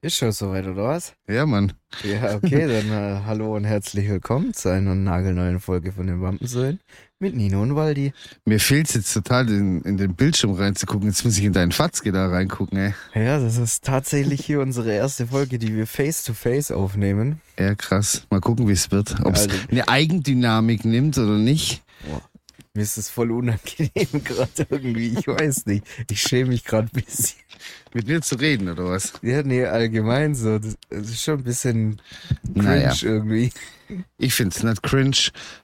[0.00, 1.12] Ist schon soweit, oder was?
[1.28, 1.72] Ja, Mann.
[2.04, 6.78] Ja, okay, dann äh, hallo und herzlich willkommen zu einer nagelneuen Folge von den Wampensöhnen
[7.18, 8.12] mit Nino und Waldi.
[8.44, 11.08] Mir fehlt es jetzt total, in, in den Bildschirm reinzugucken.
[11.08, 12.94] Jetzt muss ich in deinen Fatzke da reingucken, ey.
[13.12, 17.40] Ja, das ist tatsächlich hier unsere erste Folge, die wir face-to-face aufnehmen.
[17.58, 18.24] Ja, krass.
[18.30, 19.16] Mal gucken, wie es wird.
[19.24, 21.82] Ob es Also- eine Eigendynamik nimmt oder nicht.
[22.78, 23.90] Mir ist es voll unangenehm
[24.24, 25.84] gerade irgendwie, ich weiß nicht.
[26.08, 27.36] Ich schäme mich gerade ein bisschen.
[27.92, 29.14] Mit mir zu reden, oder was?
[29.20, 30.60] Ja, nee, allgemein so.
[30.60, 32.00] Das, das ist schon ein bisschen
[32.54, 32.94] cringe Naja.
[33.02, 33.50] irgendwie.
[34.16, 35.16] Ich find's nicht cringe.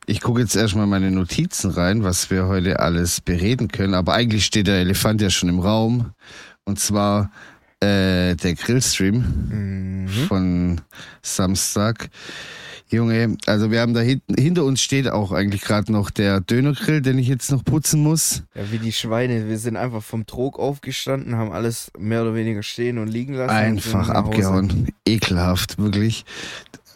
[0.07, 3.95] Ich gucke jetzt erstmal meine Notizen rein, was wir heute alles bereden können.
[3.95, 6.15] Aber eigentlich steht der Elefant ja schon im Raum.
[6.65, 7.31] Und zwar
[7.79, 10.09] äh, der Grillstream Mhm.
[10.27, 10.81] von
[11.23, 12.09] Samstag.
[12.91, 17.01] Junge, also wir haben da hinten, hinter uns steht auch eigentlich gerade noch der Dönergrill,
[17.03, 18.43] den ich jetzt noch putzen muss.
[18.55, 19.49] Ja, wie die Schweine.
[19.49, 23.51] Wir sind einfach vom Trog aufgestanden, haben alles mehr oder weniger stehen und liegen lassen.
[23.51, 24.89] Einfach abgehauen.
[25.07, 26.25] Ekelhaft, wirklich.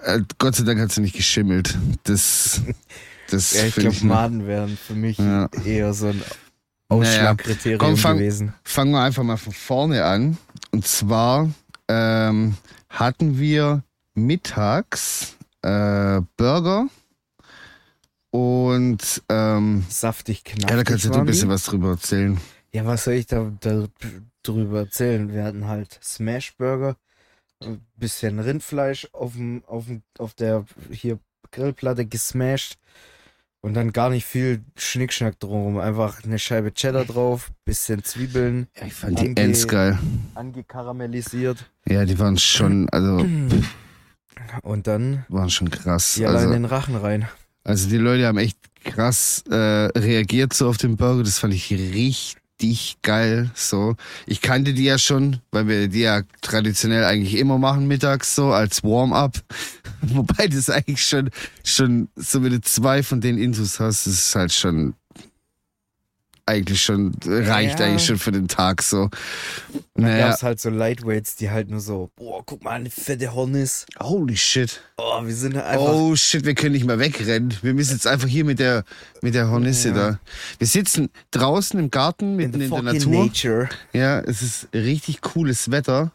[0.04, 1.76] Äh, Gott sei Dank hat sie nicht geschimmelt.
[2.04, 2.60] Das,
[3.30, 5.48] das Ja, ich glaube, Maden wären für mich Ja.
[5.64, 6.30] eher so ein Naja.
[6.90, 8.54] Ausschlagkriterium Komm, fang- gewesen.
[8.62, 10.36] Fangen wir einfach mal von vorne an.
[10.70, 11.50] Und zwar
[11.88, 12.54] ähm,
[12.90, 13.82] hatten wir
[14.14, 16.88] mittags äh, Burger
[18.30, 20.70] und ähm, Saftig knackig.
[20.70, 22.38] ja, da kannst du ein bisschen was drüber erzählen.
[22.72, 23.86] Ja, was soll ich da, da
[24.42, 25.32] drüber erzählen?
[25.32, 26.96] Wir hatten halt Smashburger,
[27.62, 31.18] ein bisschen Rindfleisch auf, dem, auf, dem, auf der hier
[31.50, 32.78] Grillplatte gesmashed
[33.60, 35.78] und dann gar nicht viel Schnickschnack drumherum.
[35.78, 39.98] Einfach eine Scheibe Cheddar drauf, bisschen Zwiebeln Ja, ich fand die Ends geil.
[40.34, 43.26] angekaramellisiert Ja, die waren schon, also
[44.62, 46.14] und dann waren schon krass.
[46.14, 47.28] die allein in Also, den Rachen rein.
[47.64, 51.22] also die Leute haben echt krass äh, reagiert so auf den Burger.
[51.22, 53.50] Das fand ich richtig geil.
[53.54, 58.34] So, ich kannte die ja schon, weil wir die ja traditionell eigentlich immer machen mittags
[58.34, 59.38] so als Warm-up.
[60.00, 61.30] Wobei das eigentlich schon
[61.64, 64.94] schon so wenn du zwei von den Intus hast, das ist halt schon
[66.48, 67.86] eigentlich schon reicht Ja.
[67.86, 69.02] eigentlich schon für den Tag so.
[69.02, 69.12] Und
[69.94, 73.32] dann Naja, gab's halt so Lightweights, die halt nur so, boah, guck mal, eine fette
[73.34, 73.86] Hornis.
[74.00, 74.80] holy shit.
[74.96, 77.54] Oh, wir sind einfach Oh shit, wir können nicht mehr wegrennen.
[77.62, 78.84] Wir müssen jetzt einfach hier mit der
[79.22, 79.94] mit der Hornisse Ja.
[79.94, 80.20] da.
[80.58, 83.24] Wir sitzen draußen im Garten in mitten the in, der Natur.
[83.24, 83.68] nature.
[83.92, 86.12] Ja, es ist richtig cooles Wetter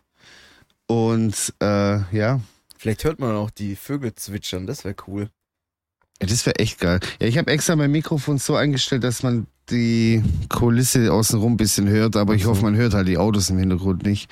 [0.88, 2.40] und äh, ja,
[2.78, 5.30] Vielleicht hört man auch die Vögel zwitschern, das wäre cool.
[6.22, 7.00] ja, das wäre echt geil.
[7.22, 11.88] Ja, ich habe extra mein Mikrofon so eingestellt, dass man die Kulisse außenrum ein bisschen
[11.88, 14.30] hört, aber ich hoffe, man hört halt die Autos im Hintergrund nicht.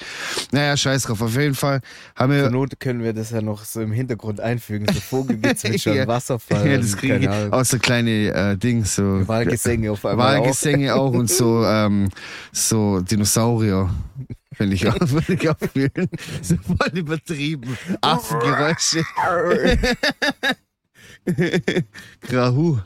[0.52, 1.22] Naja, scheiß drauf.
[1.22, 1.81] Auf jeden Fall
[2.16, 5.94] haben Zur wir Not können wir das ja noch so im Hintergrund einfügen, so Vogelgezwitscher,
[5.96, 6.08] Ja.
[6.08, 10.41] Wasserfall, ja, das kriege ich auch so kleine äh, Dings, so Wahlgesänge auf einmal auch.
[10.41, 12.09] Wahlgesänge auch und so, ähm,
[12.52, 13.90] so Dinosaurier.
[14.53, 16.09] Finde ich auch, würde ich auch fühlen.
[16.41, 17.78] So voll übertrieben.
[18.02, 19.03] Affengeräusche.
[22.22, 22.80] Grahu.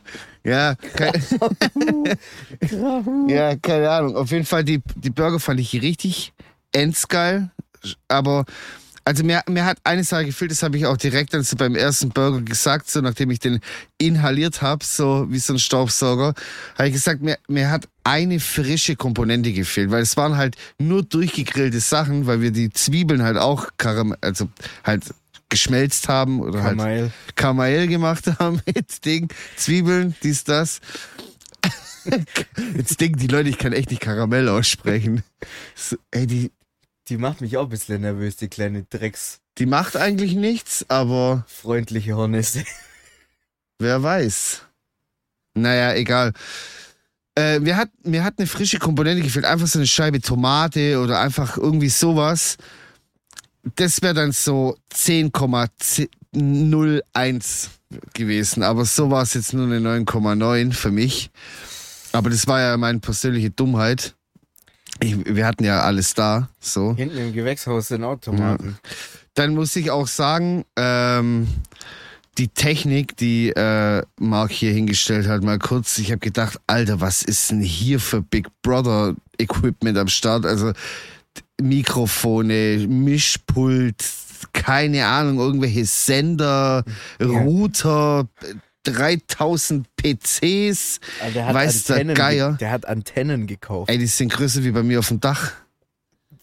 [0.44, 1.14] Ja, kein,
[3.28, 4.16] ja, keine Ahnung.
[4.16, 6.34] Auf jeden Fall, die, die Burger fand ich richtig
[6.72, 7.50] endsgeil.
[8.08, 8.46] Aber,
[9.06, 11.76] also mir, mir hat eine Sache gefehlt, das habe ich auch direkt dann so beim
[11.76, 13.60] ersten Burger gesagt, so nachdem ich den
[13.98, 16.36] inhaliert habe, so wie so ein Staubsauger,
[16.78, 21.02] habe ich gesagt, mir, mir hat eine frische Komponente gefehlt, weil es waren halt nur
[21.02, 24.48] durchgegrillte Sachen, weil wir die Zwiebeln halt auch karam also
[24.84, 25.06] halt
[25.56, 27.12] geschmelzt haben oder halt Kamal.
[27.36, 30.80] Karamell gemacht haben mit Ding, Zwiebeln, dies, das.
[32.76, 35.24] Jetzt denken die Leute, ich kann echt nicht Karamell aussprechen.
[35.74, 36.52] So, ey, die,
[37.10, 41.46] Die macht mich auch ein bisschen nervös, die kleine drecksfreundliche die macht eigentlich nichts, aber
[42.14, 42.66] Hornisse.
[43.80, 44.62] wer weiß.
[45.54, 46.34] Naja, egal.
[47.38, 49.46] Äh, mir, hat, mir hat eine frische Komponente gefehlt.
[49.46, 52.58] Einfach so eine Scheibe Tomate oder einfach irgendwie sowas.
[53.76, 57.68] Das wäre dann so 10,01
[58.14, 58.64] gewesen.
[58.64, 61.32] Aber so war es jetzt nur eine 9,9 für mich.
[62.12, 64.14] Aber das war ja meine persönliche Dummheit.
[65.02, 66.96] Ich, wir hatten ja alles da, so.
[66.96, 68.78] Hinten im Gewächshaus sind auch Tomaten.
[69.34, 71.50] Dann muss ich auch sagen, ähm,
[72.38, 77.24] die Technik, die äh, Mark hier hingestellt hat, mal kurz, ich habe gedacht, Alter, was
[77.24, 80.46] ist denn hier für Big Brother Equipment am Start?
[80.46, 80.72] Also
[81.62, 84.04] Mikrofone, Mischpult,
[84.54, 86.84] keine Ahnung, irgendwelche Sender,
[87.22, 88.28] Router,
[88.84, 91.00] 3000 PCs.
[91.34, 92.50] Der hat Weiß der Antennen, Geier.
[92.52, 93.90] ge- der hat Antennen gekauft.
[93.90, 95.52] Ey, die sind größer wie bei mir auf dem Dach.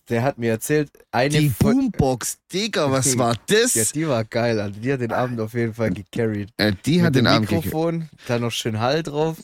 [0.09, 3.75] Der hat mir erzählt, eine Die Boombox, Digga, was war das?
[3.75, 6.49] Ja, die war geil, also die hat den Abend auf jeden Fall gecarried.
[6.57, 7.51] Äh, die hat Mit den dem Abend.
[7.51, 9.37] Mikrofon, da noch schön Hall drauf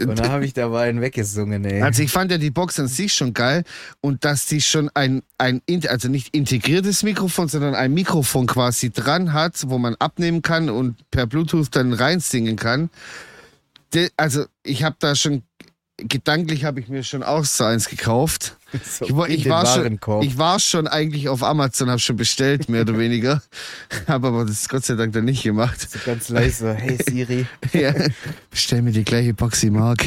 [0.00, 1.82] und dann habe ich dabei einen weggesungen, ey.
[1.82, 3.64] Also ich fand ja die Box an sich schon geil
[4.00, 8.90] und dass die schon ein, ein in- also nicht integriertes Mikrofon, sondern ein Mikrofon quasi
[8.90, 12.88] dran hat, wo man abnehmen kann und per Bluetooth dann reinsingen kann.
[14.16, 15.42] Also ich habe da schon,
[15.98, 18.56] gedanklich habe ich mir schon auch so eins gekauft.
[18.82, 22.82] So Ich, ich, war schon, ich war schon eigentlich auf Amazon, habe schon bestellt, mehr
[22.82, 23.42] oder weniger.
[24.06, 25.88] Habe aber das Gott sei Dank dann nicht gemacht.
[25.90, 27.94] so ganz leise, hey Siri, ja.
[28.50, 29.98] Bestell mir die gleiche Box, die mag.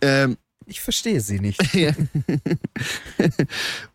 [0.00, 0.36] Ähm,
[0.66, 1.60] ich verstehe sie nicht.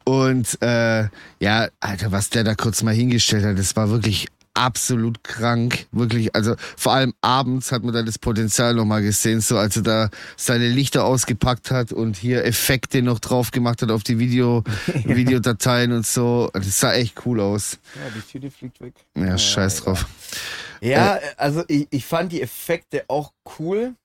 [0.05, 1.07] Und äh,
[1.39, 5.87] ja, Alter, was der da kurz mal hingestellt hat, das war wirklich absolut krank.
[5.91, 9.83] Wirklich, also vor allem abends hat man da das Potenzial nochmal gesehen, so als er
[9.83, 14.63] da seine Lichter ausgepackt hat und hier Effekte noch drauf gemacht hat auf die Video,
[15.03, 16.49] Videodateien und so.
[16.53, 17.79] Das sah echt cool aus.
[17.95, 18.93] Ja, die Tüte fliegt weg.
[19.15, 20.05] Ja, scheiß drauf.
[20.81, 23.95] Ja, also ich, ich fand die Effekte auch cool,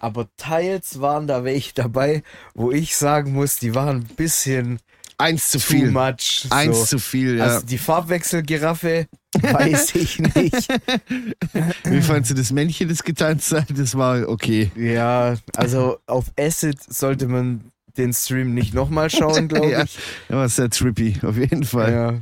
[0.00, 2.22] aber teils waren da welche dabei,
[2.54, 4.80] wo ich sagen muss, die waren ein bisschen
[5.18, 5.90] Eins zu too viel.
[5.90, 6.46] much.
[6.50, 6.84] Eins so.
[6.84, 7.44] zu viel, ja.
[7.44, 9.06] Also die Farbwechselgiraffe,
[9.42, 10.68] weiß ich nicht.
[11.84, 13.66] Wie fandst du das Männchen, das getanzt hat?
[13.76, 14.70] Das war okay.
[14.76, 17.62] Ja, also auf Acid sollte man
[17.96, 19.98] den Stream nicht nochmal schauen, glaube Ja, ich.
[20.28, 21.92] das war sehr trippy, auf jeden Fall.
[21.92, 22.14] Ja.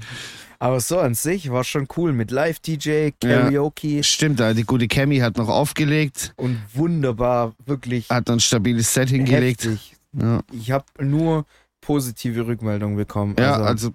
[0.58, 5.18] Aber so an sich war schon cool mit Live-DJ, Karaoke Stimmt, da die gute Cammy
[5.18, 9.68] hat noch aufgelegt, und wunderbar, wirklich hat ein stabiles Set hingelegt.
[10.18, 11.44] Ja, Ich habe nur
[11.86, 13.36] positive Rückmeldungen bekommen.
[13.38, 13.92] ja also, also,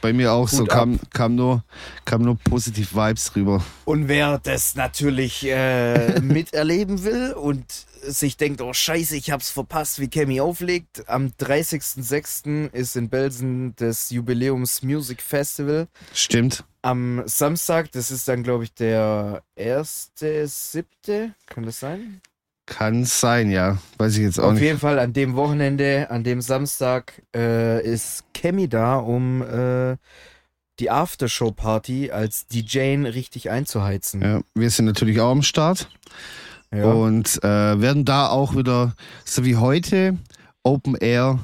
[0.00, 1.64] bei mir auch so kam, kam nur
[2.04, 3.62] kam nur positiv Vibes rüber.
[3.84, 7.64] Und wer das natürlich äh, miterleben will und
[8.02, 12.72] sich denkt, oh scheiße, ich hab's verpasst, wie Cammy auflegt, am 30.06.
[12.72, 15.88] ist in Belsen das Jubiläums Music Festival.
[16.12, 16.64] Stimmt.
[16.82, 22.20] Am Samstag, das ist dann glaube ich der erste, siebte, kann das sein?
[22.66, 23.78] Kann sein, ja.
[23.96, 24.62] Weiß ich jetzt auch Auf nicht.
[24.62, 29.96] jeden Fall an dem Wochenende, an dem Samstag äh, ist Cammy da, um äh,
[30.80, 34.20] die Aftershow-Party als DJ richtig einzuheizen.
[34.20, 35.88] Ja, wir sind natürlich auch am Start
[36.74, 36.84] Ja.
[36.86, 40.18] und äh, werden da auch wieder, so wie heute,
[40.64, 41.38] Open Air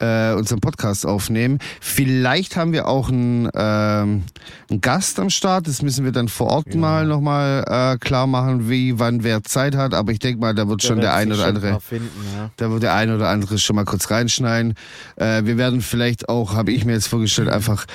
[0.00, 1.58] äh, unseren Podcast aufnehmen.
[1.80, 4.24] Vielleicht haben wir auch einen, ähm,
[4.70, 5.68] einen Gast am Start.
[5.68, 6.80] Das müssen wir dann vor Ort Ja.
[6.80, 9.94] mal nochmal äh, klar machen, wie, wann wer Zeit hat.
[9.94, 12.50] Aber ich denke mal, da wird schon wird der ein sich oder andere Finden, ja.
[12.56, 14.74] Da wird der ein oder andere schon mal kurz reinschneiden.
[15.16, 17.86] Äh, wir werden vielleicht auch, habe ich mir jetzt vorgestellt, einfach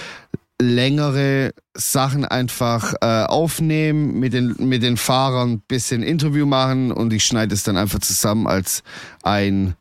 [0.62, 7.12] längere Sachen einfach äh, aufnehmen, mit den, mit den Fahrern ein bisschen Interview machen und
[7.12, 8.84] ich schneide es dann einfach zusammen als
[9.22, 9.76] ein,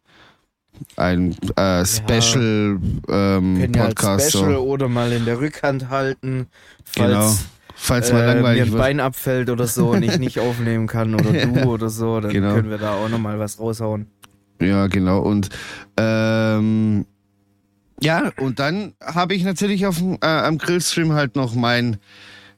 [0.97, 2.79] ein äh, Special
[3.09, 4.31] ähm, ja als Podcast.
[4.31, 4.61] Special So.
[4.63, 6.47] oder mal in der Rückhand halten,
[6.95, 7.21] Genau.
[7.21, 7.45] falls
[7.77, 8.79] Falls äh, mal mir langweilig ein wird.
[8.83, 12.55] Bein abfällt oder so und ich nicht aufnehmen kann oder du oder so, dann Genau.
[12.55, 14.07] können wir da auch nochmal was raushauen.
[14.61, 15.21] Ja, genau.
[15.21, 15.49] Und
[15.97, 17.05] ähm,
[18.01, 21.97] ja, und dann habe ich natürlich auf, dem, äh, am Grillstream halt noch mein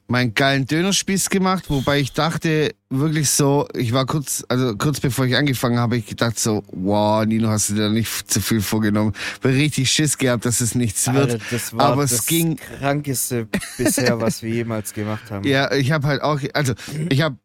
[0.07, 5.25] meinen geilen Dönerspieß gemacht, wobei ich dachte wirklich so, ich war kurz, also kurz bevor
[5.25, 8.61] ich angefangen habe, ich gedacht so, wow, Nino, hast du dir da nicht zu viel
[8.61, 9.11] vorgenommen?
[9.41, 11.31] War richtig Schiss gehabt, dass es nichts wird.
[11.31, 15.43] Alter, das war aber das es ging- krankeste bisher, was wir jemals gemacht haben.
[15.47, 16.73] Ja, ich habe halt auch, also
[17.09, 17.35] ich habe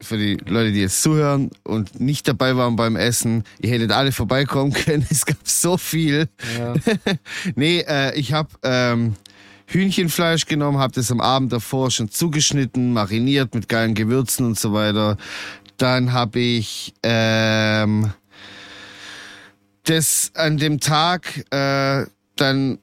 [0.00, 4.12] für die Leute, die jetzt zuhören und nicht dabei waren beim Essen, ihr hättet alle
[4.12, 5.04] vorbeikommen können.
[5.10, 6.28] Es gab so viel.
[6.58, 6.74] Ja.
[7.56, 9.14] Nee, äh, ich habe ähm,
[9.70, 14.72] Hühnchenfleisch genommen, habe das am Abend davor schon zugeschnitten, mariniert mit geilen Gewürzen und so
[14.72, 15.16] weiter.
[15.76, 18.12] Dann habe ich ähm,
[19.84, 22.06] das an dem Tag äh,
[22.36, 22.78] dann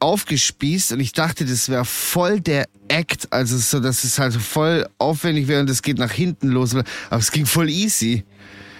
[0.00, 4.86] aufgespießt und ich dachte, das wäre voll der Act, also so, dass es halt voll
[4.98, 6.74] aufwendig wäre und das geht nach hinten los.
[6.74, 6.84] Aber
[7.20, 8.24] es ging voll easy.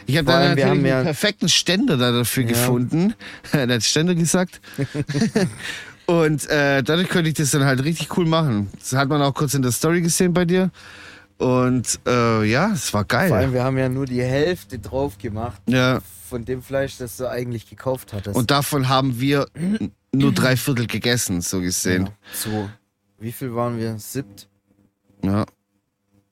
[0.07, 2.49] Ich habe wir natürlich haben ja- einen perfekten Ständer da dafür Ja.
[2.51, 3.15] gefunden.
[3.53, 4.61] Der hat Ständer gesagt.
[6.07, 8.71] und äh, dadurch konnte ich das dann halt richtig cool machen.
[8.79, 10.71] Das hat man auch kurz in der Story gesehen bei dir.
[11.39, 13.29] Und äh, ja, es war geil.
[13.29, 16.01] Vor allem, wir haben ja nur die Hälfte drauf gemacht ja.
[16.29, 18.37] von dem Fleisch, das du eigentlich gekauft hattest.
[18.37, 19.47] Und davon haben wir
[20.13, 22.07] nur drei Viertel gegessen, so gesehen.
[22.07, 22.69] ja, so,
[23.19, 23.99] wie viel waren wir?
[23.99, 24.49] Siebt?
[25.23, 25.45] Ja.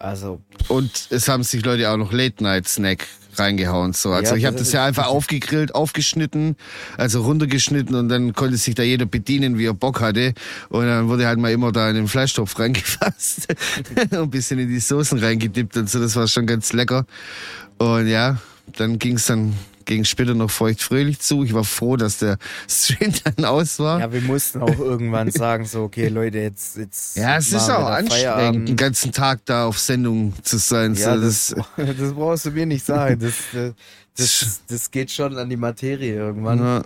[0.03, 3.07] Also, Und es haben sich Leute auch noch Late-Night-Snack
[3.37, 3.93] reingehauen.
[3.93, 4.11] So.
[4.11, 6.57] Also Ja, ich habe das ja einfach aufgegrillt, aufgeschnitten,
[6.97, 10.35] also runtergeschnitten und dann konnte sich da jeder bedienen, wie er Bock hatte.
[10.71, 13.47] Und dann wurde halt mal immer da in den Fleischtopf reingefasst
[14.11, 16.01] und ein bisschen in die Soßen reingedippt und so.
[16.01, 17.07] Das war schon ganz lecker.
[17.79, 18.39] Und ja,
[18.77, 21.45] dann ging's dann ging später noch feuchtfröhlich zu.
[21.45, 24.01] Ich war froh, dass der Stream dann aus war.
[24.01, 26.77] Ja, wir mussten auch irgendwann sagen, so, okay, Leute, jetzt.
[26.77, 28.69] jetzt ja, es ist auch anstrengend, Feierabend.
[28.69, 30.95] den ganzen Tag da auf Sendung zu sein.
[30.95, 33.19] Ja, so, das, das, das, brauchst du mir nicht sagen.
[33.21, 33.35] Das,
[34.17, 36.59] das, das, geht schon an die Materie irgendwann.
[36.59, 36.83] Ja.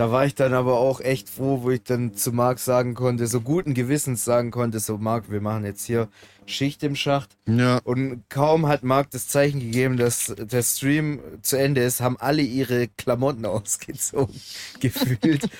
[0.00, 3.26] Da war ich dann aber auch echt froh, wo ich dann zu Marc sagen konnte,
[3.26, 6.08] so guten Gewissens sagen konnte, so Marc, wir machen jetzt hier
[6.46, 7.36] Schicht im Schacht.
[7.46, 7.80] Ja.
[7.84, 12.40] Und kaum hat Marc das Zeichen gegeben, dass der Stream zu Ende ist, haben alle
[12.40, 14.40] ihre Klamotten ausgezogen,
[14.80, 15.50] gefühlt.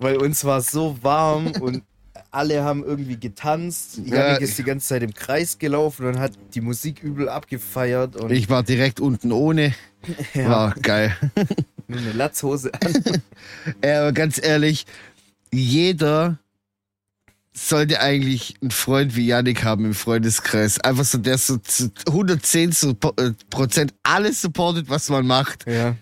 [0.00, 1.84] Weil uns war so warm und
[2.32, 4.00] alle haben irgendwie getanzt.
[4.04, 8.16] Janik ist die ganze Zeit im Kreis gelaufen und hat die Musik übel abgefeiert.
[8.32, 9.72] Ich war direkt unten ohne.
[10.34, 10.50] Ja.
[10.50, 11.16] War geil.
[11.86, 13.22] Nur eine Latzhose an.
[13.84, 14.86] ja, aber ganz ehrlich,
[15.52, 16.38] jeder
[17.52, 20.80] sollte eigentlich einen Freund wie Yannick haben im Freundeskreis.
[20.80, 21.58] Einfach so, der so
[22.06, 22.70] 110
[23.16, 25.66] äh, Prozent alles supportet, was man macht.
[25.66, 25.94] Ja.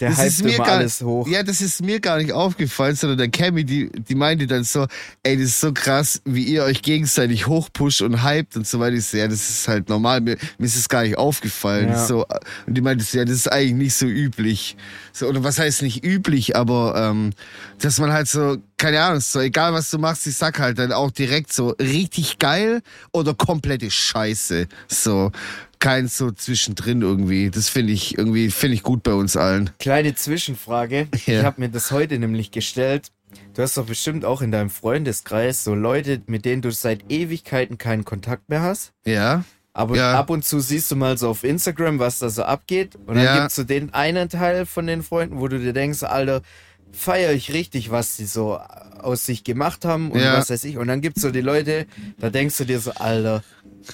[0.00, 1.28] Der das ist mir gar, alles hoch.
[1.28, 4.86] Ja, das ist mir gar nicht aufgefallen, sondern der Cammy, die, die meinte dann so,
[5.22, 8.96] ey, das ist so krass, wie ihr euch gegenseitig hochpusht und hypt und so weiter.
[8.96, 11.90] Ich so, ja, das ist halt normal, mir, mir ist es gar nicht aufgefallen.
[11.90, 12.06] Ja.
[12.06, 12.24] So,
[12.66, 14.78] und die meinte so, ja, das ist eigentlich nicht so üblich.
[15.12, 17.32] So, oder was heißt nicht üblich, aber ähm,
[17.80, 20.92] dass man halt so, keine Ahnung, so egal was du machst, ich sag halt dann
[20.92, 22.80] auch direkt so richtig geil
[23.12, 24.68] oder komplette Scheiße.
[24.88, 25.32] So
[25.80, 27.50] kein so zwischendrin irgendwie.
[27.50, 29.70] Das finde ich irgendwie, finde ich gut bei uns allen.
[29.78, 31.08] Kleine Zwischenfrage.
[31.26, 31.40] Ja.
[31.40, 33.08] Ich habe mir das heute nämlich gestellt.
[33.54, 37.78] Du hast doch bestimmt auch in deinem Freundeskreis so Leute, mit denen du seit Ewigkeiten
[37.78, 38.92] keinen Kontakt mehr hast.
[39.04, 39.44] Ja.
[39.72, 40.18] Aber ja.
[40.18, 42.96] ab und zu siehst du mal so auf Instagram, was da so abgeht.
[42.96, 43.38] Und dann ja.
[43.38, 46.42] gibt es so den einen Teil von den Freunden, wo du dir denkst, Alter,
[46.92, 48.58] feiere ich richtig, was sie so
[48.98, 50.36] aus sich gemacht haben und ja.
[50.36, 50.76] was weiß ich.
[50.76, 51.86] Und dann gibt es so die Leute,
[52.18, 53.42] da denkst du dir so, Alter,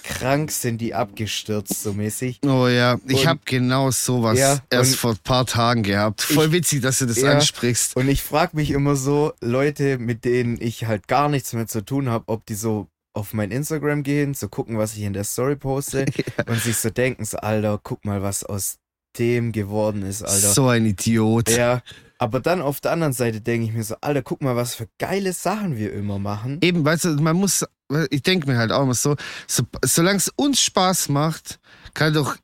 [0.02, 2.40] krank sind die abgestürzt, so mäßig.
[2.44, 6.22] Oh ja, ich habe genau sowas ja, erst vor ein paar Tagen gehabt.
[6.22, 7.96] Voll ich, witzig, dass du das ja, ansprichst.
[7.96, 11.84] Und ich frage mich immer so, Leute, mit denen ich halt gar nichts mehr zu
[11.84, 15.14] tun habe, ob die so auf mein Instagram gehen, zu so gucken, was ich in
[15.14, 16.04] der Story poste
[16.38, 16.44] ja.
[16.46, 18.78] und sich so denken, so, Alter, guck mal, was aus
[19.18, 20.52] dem geworden ist, Alter.
[20.52, 21.50] So ein Idiot.
[21.50, 21.82] Ja,
[22.18, 24.88] aber dann auf der anderen Seite denke ich mir so, Alter, guck mal, was für
[24.98, 26.58] geile Sachen wir immer machen.
[26.62, 27.64] Eben, weißt du, man muss,
[28.10, 31.58] ich denke mir halt auch immer so, so solange es uns Spaß macht,
[31.94, 32.36] kann doch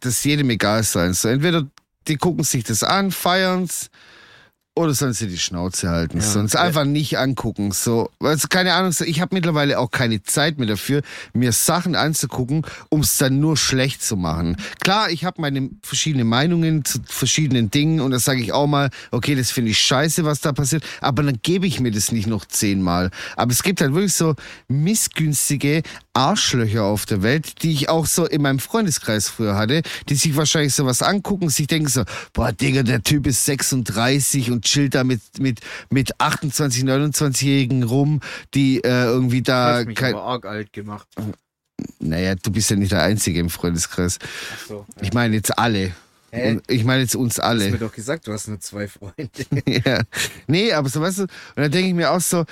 [0.00, 1.14] das jedem egal sein.
[1.14, 1.66] So, entweder
[2.06, 3.90] die gucken sich das an, feiern's,
[4.76, 6.18] oder sollen sie die Schnauze halten?
[6.18, 6.60] Ja, Sonst ja.
[6.60, 7.70] einfach nicht angucken.
[7.70, 11.02] So, also keine Ahnung, ich habe mittlerweile auch keine Zeit mehr dafür,
[11.32, 14.56] mir Sachen anzugucken, um es dann nur schlecht zu machen.
[14.80, 18.90] Klar, ich habe meine verschiedenen Meinungen zu verschiedenen Dingen und da sage ich auch mal,
[19.12, 22.26] okay, das finde ich scheiße, was da passiert, aber dann gebe ich mir das nicht
[22.26, 23.10] noch zehnmal.
[23.36, 24.34] Aber es gibt halt wirklich so
[24.66, 25.82] missgünstige
[26.14, 30.36] Arschlöcher auf der Welt, die ich auch so in meinem Freundeskreis früher hatte, die sich
[30.36, 35.04] wahrscheinlich sowas angucken, sich denken so, boah, Digga, der Typ ist 36 und chillt da
[35.04, 38.20] mit, mit, mit 28, 29-Jährigen rum,
[38.54, 39.80] die äh, irgendwie da.
[39.80, 40.14] Du mich kein...
[40.14, 41.06] aber arg alt gemacht.
[41.98, 44.18] Naja, du bist ja nicht der Einzige im Freundeskreis.
[44.22, 45.02] Ach so, ja.
[45.02, 45.92] Ich meine jetzt alle.
[46.30, 46.60] Hä?
[46.66, 47.60] Ich meine jetzt uns alle.
[47.60, 49.30] Du hast mir doch gesagt, du hast nur zwei Freunde.
[49.84, 50.00] ja.
[50.48, 52.44] Nee, aber so weißt du, und dann denke ich mir auch so,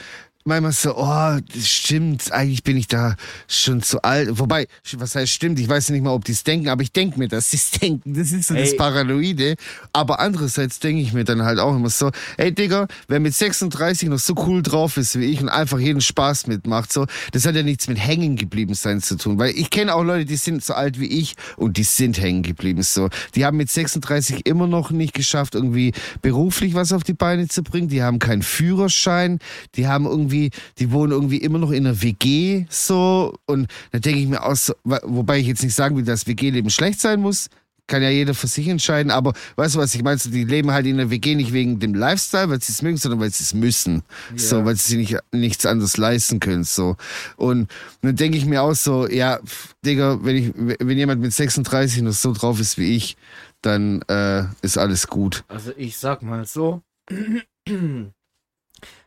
[0.44, 3.16] manchmal so, oh, das stimmt, eigentlich bin ich da
[3.48, 4.28] schon zu alt.
[4.32, 5.58] Wobei, was heißt stimmt?
[5.58, 7.70] Ich weiß nicht mal, ob die es denken, aber ich denke mir, dass sie es
[7.80, 8.14] denken.
[8.14, 8.62] Das ist so ey.
[8.62, 9.56] das Paranoide.
[9.92, 14.08] Aber andererseits denke ich mir dann halt auch immer so, ey Digga, wer mit 36
[14.08, 17.54] noch so cool drauf ist wie ich und einfach jeden Spaß mitmacht, so, das hat
[17.54, 19.38] ja nichts mit hängen geblieben sein zu tun.
[19.38, 22.42] Weil ich kenne auch Leute, die sind so alt wie ich und die sind hängen
[22.42, 22.82] geblieben.
[22.82, 27.48] So, die haben mit 36 immer noch nicht geschafft, irgendwie beruflich was auf die Beine
[27.48, 27.88] zu bringen.
[27.88, 29.38] Die haben keinen Führerschein,
[29.76, 33.98] die haben irgendwie irgendwie, die wohnen irgendwie immer noch in einer WG so und da
[33.98, 37.48] denke ich mir aus, wobei ich jetzt nicht sagen will, dass WG-Leben schlecht sein muss,
[37.88, 40.16] kann ja jeder für sich entscheiden, aber weißt du was ich meine?
[40.16, 43.20] Die leben halt in der WG nicht wegen dem Lifestyle, weil sie es mögen, sondern
[43.20, 44.02] weil sie es müssen.
[44.30, 44.38] Ja.
[44.38, 46.64] So, weil sie sich nicht, nichts anderes leisten können.
[46.64, 46.96] So.
[47.36, 47.70] Und
[48.00, 49.40] dann denke ich mir auch so, ja,
[49.84, 53.16] Digga, wenn ich, wenn jemand mit 36 noch so drauf ist wie ich,
[53.62, 55.44] dann äh, ist alles gut.
[55.48, 56.82] Also ich sag mal so,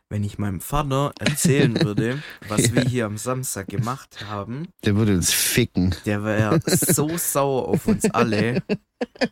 [0.08, 2.74] wenn ich meinem Vater erzählen würde, was ja.
[2.74, 4.68] wir hier am Samstag gemacht haben.
[4.84, 5.94] Der würde uns ficken.
[6.04, 8.62] Der wäre so sauer auf uns alle,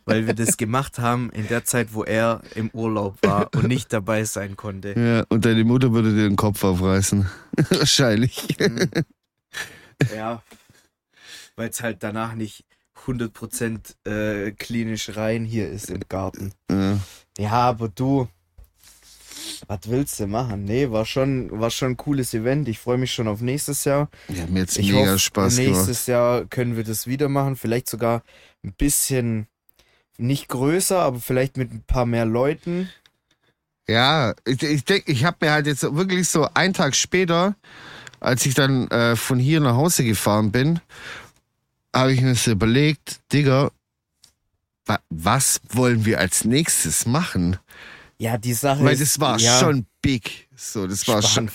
[0.05, 3.93] weil wir das gemacht haben in der Zeit, wo er im Urlaub war und nicht
[3.93, 4.99] dabei sein konnte.
[4.99, 7.29] Ja, und deine Mutter würde dir den Kopf aufreißen.
[7.69, 8.57] Wahrscheinlich.
[8.59, 8.89] Mhm.
[10.13, 10.43] Ja,
[11.55, 12.65] weil es halt danach nicht
[13.05, 16.53] 100% äh, klinisch rein hier ist im Garten.
[16.69, 16.99] Ja,
[17.37, 18.27] ja aber du,
[19.67, 20.65] was willst du machen?
[20.65, 22.67] Nee, war schon, war schon ein cooles Event.
[22.67, 24.09] Ich freue mich schon auf nächstes Jahr.
[24.29, 26.07] Ja, mir jetzt mega hoffe, Spaß Nächstes gemacht.
[26.07, 27.55] Jahr können wir das wieder machen.
[27.55, 28.23] Vielleicht sogar
[28.63, 29.47] ein bisschen
[30.17, 32.89] nicht größer, aber vielleicht mit ein paar mehr Leuten.
[33.87, 37.55] Ja, ich, ich denke, ich habe mir halt jetzt wirklich so einen Tag später,
[38.19, 40.79] als ich dann äh, von hier nach Hause gefahren bin,
[41.93, 43.71] habe ich mir so überlegt, Digga,
[44.85, 47.57] wa was wollen wir als nächstes machen?
[48.17, 50.47] Ja, die Sache Weil das war ja, schon big.
[50.55, 51.49] So, das war schon.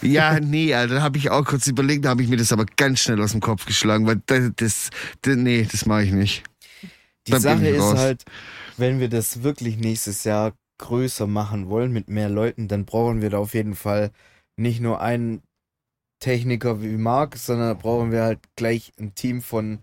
[0.00, 2.66] Ja, nee, Alter, da habe ich auch kurz überlegt, da habe ich mir das aber
[2.76, 4.90] ganz schnell aus dem Kopf geschlagen, weil das, das,
[5.22, 6.44] das nee, das mache ich nicht.
[7.26, 7.98] Die Da bin Sache ist raus.
[7.98, 8.24] halt,
[8.76, 13.30] wenn wir das wirklich nächstes Jahr größer machen wollen mit mehr Leuten, dann brauchen wir
[13.30, 14.10] da auf jeden Fall
[14.56, 15.42] nicht nur einen
[16.20, 19.80] Techniker wie Marc, sondern brauchen wir halt gleich ein Team von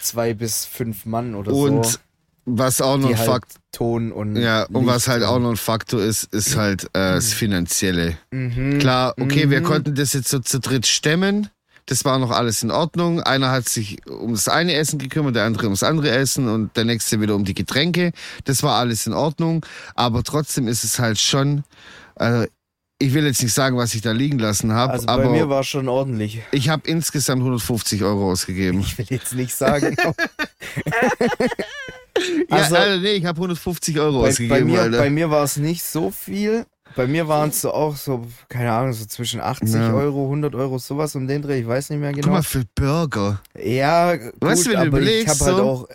[0.00, 1.98] zwei bis fünf Mann oder Und so,
[2.46, 5.56] was auch noch ein halt Fakt, Ton und ja, und was halt auch noch ein
[5.56, 8.16] Faktor ist, ist halt äh, das Finanzielle.
[8.30, 8.78] Mhm.
[8.78, 9.64] Klar, okay, wir Mhm.
[9.64, 11.48] konnten das jetzt so zu dritt stemmen.
[11.86, 13.20] Das war noch alles in Ordnung.
[13.20, 17.20] Einer hat sich ums eine Essen gekümmert, der andere ums andere Essen und der nächste
[17.20, 18.12] wieder um die Getränke.
[18.44, 19.66] Das war alles in Ordnung.
[19.94, 21.62] Aber trotzdem ist es halt schon,
[22.18, 22.46] äh,
[22.98, 25.50] ich will jetzt nicht sagen, was ich da liegen lassen habe, Also bei aber mir
[25.50, 26.40] war es schon ordentlich.
[26.52, 28.80] ich habe insgesamt 150 Euro ausgegeben.
[28.80, 29.94] Ich will jetzt nicht sagen.
[32.50, 35.44] Also- ja, Alter, nee, ich habe 150 Euro bei, ausgegeben, bei mir, bei mir war
[35.44, 36.64] es nicht so viel.
[36.96, 39.92] Bei mir waren es so auch so, keine Ahnung, so zwischen 80 Ja.
[39.94, 41.60] Euro, 100 Euro, sowas um den Dreh.
[41.60, 42.34] Ich weiß nicht mehr Guck genau.
[42.34, 43.40] mal, für Burger.
[43.60, 45.94] Ja, gut, Weißt du, aber ich habe halt so- auch äh,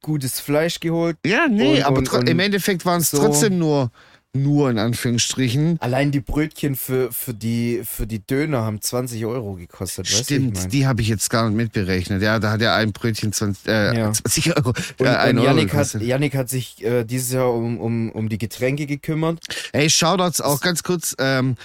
[0.00, 1.18] gutes Fleisch geholt.
[1.26, 3.90] Ja, nee, Und- aber und- und im Endeffekt waren es so- trotzdem nur,
[4.34, 5.78] nur in Anführungsstrichen.
[5.80, 10.06] Allein die Brötchen für, für, die, für die Döner haben 20 Euro gekostet.
[10.06, 10.70] weißt du, Stimmt, ich mein?
[10.70, 12.20] die habe ich jetzt gar nicht mitberechnet.
[12.22, 14.12] Ja, da hat er ein Brötchen 20, äh, Ja.
[14.12, 14.70] 20 Euro.
[14.70, 16.02] Und, äh, und Euro Yannick, hat, gekostet.
[16.02, 19.38] Yannick hat sich äh, dieses Jahr um, um, um die Getränke gekümmert.
[19.72, 21.56] Ey, Shoutouts auch ganz kurz ähm,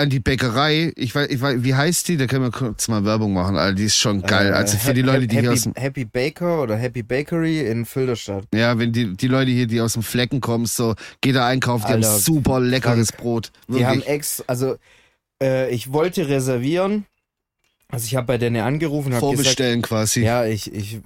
[0.00, 0.92] an die Bäckerei.
[0.96, 2.16] Ich weiß, ich weiß, wie heißt die?
[2.16, 3.74] Da können wir kurz mal Werbung machen, Alter.
[3.74, 4.48] Die ist schon geil.
[4.48, 7.60] Äh, also für die Leute, die Happy, hier aus dem, Happy Baker oder Happy Bakery
[7.60, 8.44] in Filderstadt.
[8.54, 11.86] ja, wenn die, die Leute hier, die aus dem Flecken kommen, so, geht da einkaufen,
[11.86, 13.52] die Alter, haben super leckeres Brot.
[13.68, 14.08] Die haben Wirklich.
[14.08, 14.76] ex, also
[15.42, 17.06] äh, ich wollte reservieren.
[17.90, 20.22] Also ich habe bei denen angerufen, habe gesagt, Vorbestellen quasi.
[20.22, 21.00] ja, ich, ich,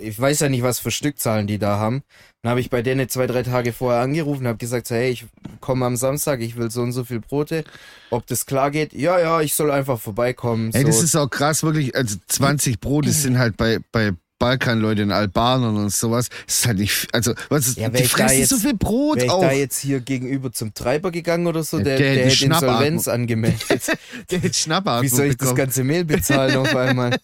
[0.00, 2.02] ich weiß ja nicht, was für Stückzahlen die da haben.
[2.42, 5.26] Dann habe ich bei denen zwei, drei Tage vorher angerufen, habe gesagt, so, hey, ich
[5.60, 7.64] komme am Samstag, ich will so und so viel Brote.
[8.10, 8.92] Ob das klar geht?
[8.92, 10.70] Ja, ja, ich soll einfach vorbeikommen.
[10.74, 10.86] Ey, so.
[10.86, 11.96] das ist auch krass, wirklich.
[11.96, 16.28] Also 20 Brote sind halt bei, bei Balkanleuten in Albanern und sowas.
[16.46, 19.16] Das ist halt nicht, also, was ist, Ja, wär die fressen jetzt- so viel Brot
[19.16, 19.40] Wäre ich auch.
[19.40, 22.44] da jetzt hier gegenüber zum Treiber gegangen oder so, der, der der, hätte.
[22.44, 23.62] Insolvenz angemeldet.
[24.30, 25.56] Der hätte Schnappatmung Wie soll ich das bekommen.
[25.56, 27.16] ganze Mehl bezahlen auf einmal?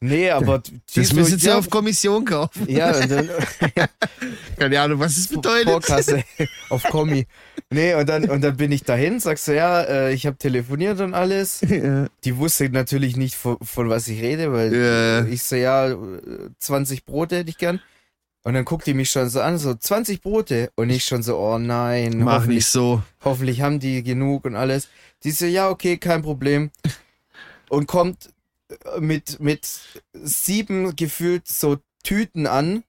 [0.00, 0.62] Nee, aber
[0.94, 2.66] Das müssen sie ja, auf Kommission kaufen.
[2.70, 3.28] Ja, und dann,
[4.58, 5.68] Keine Ahnung, was das bedeutet.
[5.68, 6.22] Vorkasse
[6.70, 7.26] auf Kommi.
[7.70, 11.00] Nee, und dann, und dann bin ich dahin, sagst du, ja, äh, ich habe telefoniert
[11.00, 11.60] und alles.
[11.68, 12.06] Ja.
[12.24, 15.24] Die wusste natürlich nicht, von, von was ich rede, weil Ja.
[15.26, 15.96] ich so, ja, äh,
[16.58, 17.80] 20 Brote hätte ich gern.
[18.44, 20.70] Und dann guckt die mich schon so an, so 20 Brote.
[20.74, 23.02] Und ich schon so, oh nein, Mach nicht so.
[23.24, 24.88] hoffentlich haben die genug und alles.
[25.24, 26.70] Die so, ja, okay, kein Problem.
[27.68, 28.28] Und kommt
[28.68, 29.66] äh, mit, mit
[30.12, 32.82] sieben gefühlt so Tüten an,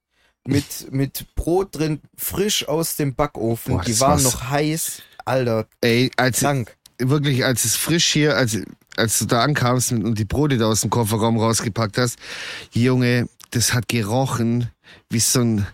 [0.45, 3.77] mit, mit Brot drin, frisch aus dem Backofen.
[3.77, 5.01] Boah, die waren noch heiß.
[5.25, 6.75] Alter, Ey, als, krank.
[6.99, 8.58] wirklich, als es frisch hier, als,
[8.97, 12.17] als du da ankamst und die Brote da aus dem Kofferraum rausgepackt hast,
[12.73, 14.69] Junge, das hat gerochen
[15.10, 15.67] wie so ein,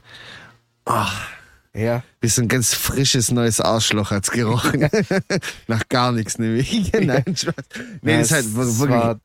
[1.75, 4.89] Ja, wie so ein ganz frisches neues Arschloch hat's gerochen.
[5.67, 6.91] Nach gar nichts nämlich.
[6.99, 7.53] Nein, Spaß.
[8.01, 9.17] Nee, Ja, das ist halt wirklich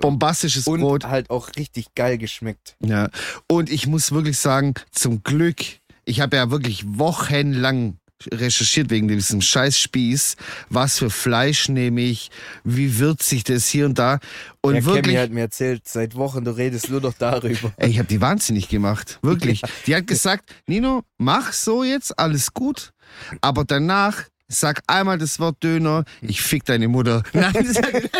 [0.00, 1.04] bombastisches und Brot.
[1.04, 2.76] halt auch richtig geil geschmeckt.
[2.80, 3.10] Ja.
[3.46, 5.58] Und ich muss wirklich sagen, zum Glück,
[6.04, 7.98] ich habe ja wirklich wochenlang
[8.32, 10.36] recherchiert wegen diesem scheiß Spieß,
[10.68, 12.30] was für Fleisch nehme ich,
[12.64, 14.18] wie würzig das hier und da.
[14.60, 17.72] Und Der wirklich, Cammy hat mir erzählt, seit Wochen, du redest nur noch darüber.
[17.76, 19.62] ey, ich habe die wahnsinnig gemacht, wirklich.
[19.86, 22.92] Die hat gesagt, Nino, mach so jetzt, alles gut,
[23.40, 27.22] aber danach sag einmal das Wort Döner, ich fick deine Mutter.
[27.32, 27.92] Nein, das hat,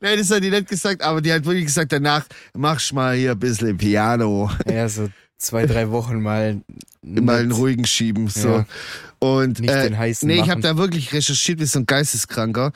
[0.00, 3.32] Nein, das hat die nicht gesagt, aber die hat wirklich gesagt, danach machst mal hier
[3.32, 4.50] ein bisschen Piano.
[4.68, 6.60] Ja, so zwei, drei Wochen mal.
[7.02, 8.28] mal einen ruhigen schieben.
[8.28, 8.48] So.
[8.48, 8.66] Ja.
[9.18, 12.72] Und Nicht äh, den heißen nee, ich habe da wirklich recherchiert wie so ein Geisteskranker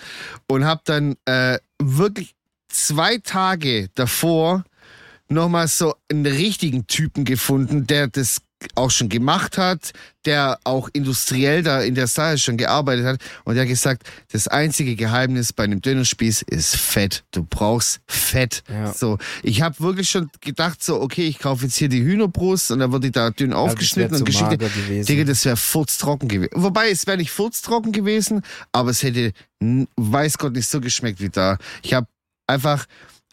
[0.47, 2.35] und habe dann äh, wirklich
[2.69, 4.65] zwei Tage davor
[5.29, 8.41] nochmal so einen richtigen Typen gefunden, der das
[8.75, 9.93] auch schon gemacht hat,
[10.25, 14.49] der auch industriell da in der Sache schon gearbeitet hat und der hat gesagt, das
[14.49, 17.25] einzige Geheimnis bei einem Dönerspieß ist Fett.
[17.31, 18.63] Du brauchst Fett.
[18.69, 18.93] Ja.
[18.93, 22.81] So, ich habe wirklich schon gedacht so, okay, ich kaufe jetzt hier die Hühnerbrust und
[22.81, 25.05] dann wird die da dünn wär aufgeschnitten und gewesen.
[25.05, 26.51] Digga, das wäre furztrocken gewesen.
[26.55, 28.43] Wobei, es wäre nicht furztrocken gewesen,
[28.73, 31.59] aber es hätte, weiß Gott, nicht so geschmeckt wie da.
[31.83, 32.07] Ich habe
[32.47, 32.87] einfach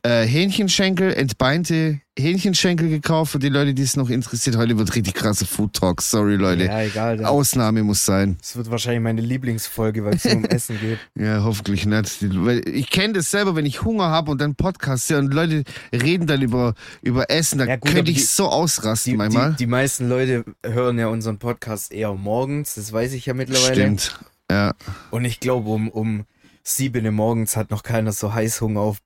[0.06, 4.56] äh, Hähnchenschenkel, entbeinte Hähnchenschenkel gekauft für die Leute, die es noch interessiert.
[4.56, 6.02] Heute wird richtig krasse Food Talk.
[6.02, 6.66] Sorry, Leute.
[6.66, 7.18] Ja, egal.
[7.18, 8.38] dann- Ausnahme muss sein.
[8.40, 11.00] Das wird wahrscheinlich meine Lieblingsfolge, weil es um Essen geht.
[11.16, 12.22] Ja, hoffentlich nicht.
[12.68, 16.42] Ich kenne das selber, wenn ich Hunger habe und dann Podcast und Leute reden dann
[16.42, 19.52] über, über Essen, da Ja, gut, könnte ich die- so ausrasten Die, manchmal.
[19.52, 23.74] die, die meisten Leute hören ja unseren Podcast eher morgens, das weiß ich ja mittlerweile.
[23.74, 24.20] Stimmt.
[24.52, 24.74] Ja.
[25.10, 26.26] Und ich glaube, um, um
[26.64, 28.98] sieben Uhr morgens hat noch keiner so Heißhunger auf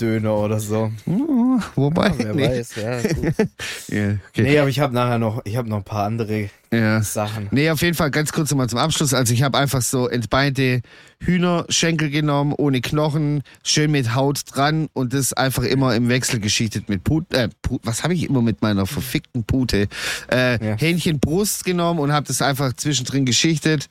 [0.00, 0.92] Döner oder so.
[1.06, 2.08] Uh, wobei.
[2.08, 2.48] Ja, wer nee.
[2.48, 3.02] weiß, ja.
[3.14, 3.34] Gut.
[3.88, 4.42] Ja, okay.
[4.42, 7.02] Nee, aber ich habe nachher noch, ich habe noch ein paar andere Ja.
[7.02, 7.48] Sachen.
[7.50, 9.12] Nee, auf jeden Fall ganz kurz nochmal zum Abschluss.
[9.12, 10.82] Also ich habe einfach so entbeinte
[11.20, 16.88] Hühnerschenkel genommen, ohne Knochen, schön mit Haut dran und das einfach immer im Wechsel geschichtet
[16.88, 19.88] mit Put, äh, Put was habe ich immer mit meiner verfickten Pute?
[20.30, 20.76] Äh, Ja.
[20.76, 23.88] Hähnchenbrust genommen und habe das einfach zwischendrin geschichtet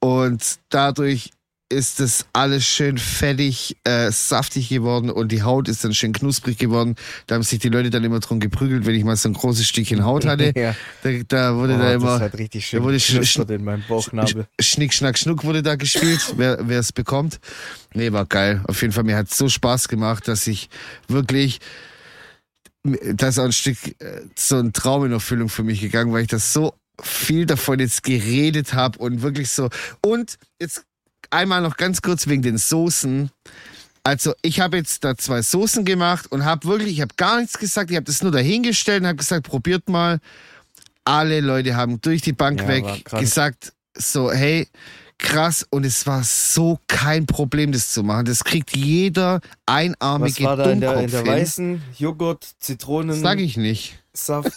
[0.00, 1.30] und dadurch
[1.70, 6.58] ist das alles schön fettig, äh, saftig geworden und die Haut ist dann schön knusprig
[6.58, 6.94] geworden.
[7.26, 9.66] Da haben sich die Leute dann immer drum geprügelt, wenn ich mal so ein großes
[9.66, 10.52] Stückchen Haut hatte.
[10.56, 10.74] Ja.
[11.02, 13.64] Da, da wurde Oh, da das immer hat richtig schön da wurde sch- geknistert in
[13.64, 14.46] meinem Bauchnabel.
[14.60, 17.40] Schnick, Schnack, Schnuck wurde da gespielt, wer es bekommt.
[17.94, 18.62] Nee, war geil.
[18.68, 20.68] Auf jeden Fall, mir hat so Spaß gemacht, dass ich
[21.08, 21.60] wirklich,
[22.84, 26.22] da ist auch ein Stück, äh, so ein Traum in Erfüllung für mich gegangen, weil
[26.22, 29.70] ich das so viel davon jetzt geredet habe und wirklich so.
[30.04, 30.84] Und jetzt
[31.34, 33.30] einmal noch ganz kurz wegen den Soßen.
[34.04, 37.58] Also ich habe jetzt da zwei Soßen gemacht und habe wirklich, ich habe gar nichts
[37.58, 40.20] gesagt, ich habe das nur dahingestellt und habe gesagt, probiert mal.
[41.06, 44.68] Alle Leute haben durch die Bank Ja, weg gesagt, so, hey,
[45.18, 45.66] krass.
[45.70, 48.26] Und es war so kein Problem, das zu machen.
[48.26, 53.40] Das kriegt jeder Was einarmige war da in der, in der weißen Joghurt, Zitronen, Sag
[53.40, 53.98] ich nicht.
[54.12, 54.52] Saft,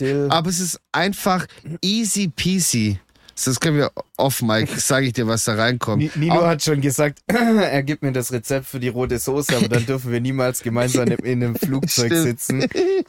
[0.00, 0.28] Dill?
[0.30, 1.46] Aber es ist einfach
[1.82, 2.98] easy peasy.
[3.44, 4.72] Das können wir off, Mike.
[4.80, 6.02] Sage ich dir, was da reinkommt.
[6.02, 9.56] Ni- Nino Au- hat schon gesagt, er gibt mir das Rezept für die rote Soße,
[9.56, 12.60] aber dann dürfen wir niemals gemeinsam in einem Flugzeug sitzen,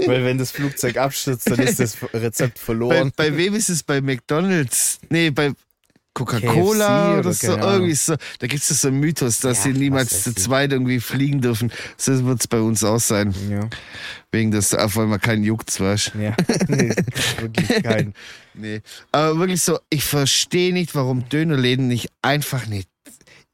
[0.06, 3.12] weil wenn das Flugzeug abstürzt, dann ist das Rezept bei, verloren.
[3.16, 3.84] bei wem ist es?
[3.84, 5.00] Bei McDonalds?
[5.10, 5.52] Nee, bei
[6.14, 7.54] Coca-Cola oder oder so.
[7.54, 7.72] Ahnung.
[7.72, 8.16] Irgendwie so.
[8.40, 11.72] Da gibt es so einen Mythos, dass Ja, sie niemals zu zweit irgendwie fliegen dürfen.
[11.98, 13.34] So wird es bei uns auch sein.
[13.50, 13.68] Ja,
[14.32, 16.36] Wegen des, auch weil man keinen juckt, weißt ja.
[16.68, 16.94] Nee,
[17.40, 18.14] wirklich kein.
[18.56, 18.82] Nee.
[19.12, 22.84] Aber wirklich so, ich verstehe nicht, warum Dönerläden nicht einfach eine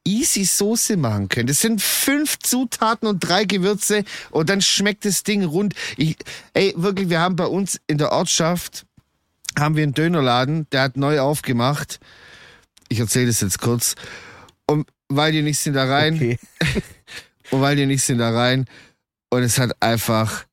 [0.06, 1.46] easy Soße machen können.
[1.46, 5.74] Das sind fünf Zutaten und drei Gewürze und dann schmeckt das Ding rund.
[5.96, 6.16] Ich,
[6.52, 8.84] ey, wirklich, wir haben bei uns in der Ortschaft
[9.58, 11.98] haben wir einen Dönerladen, der hat neu aufgemacht.
[12.90, 13.94] Ich erzähle das jetzt kurz.
[14.66, 16.38] Und weil die nicht sind da rein, Okay.
[17.50, 18.66] und weil die nicht sind da rein.
[19.30, 20.44] Und es hat einfach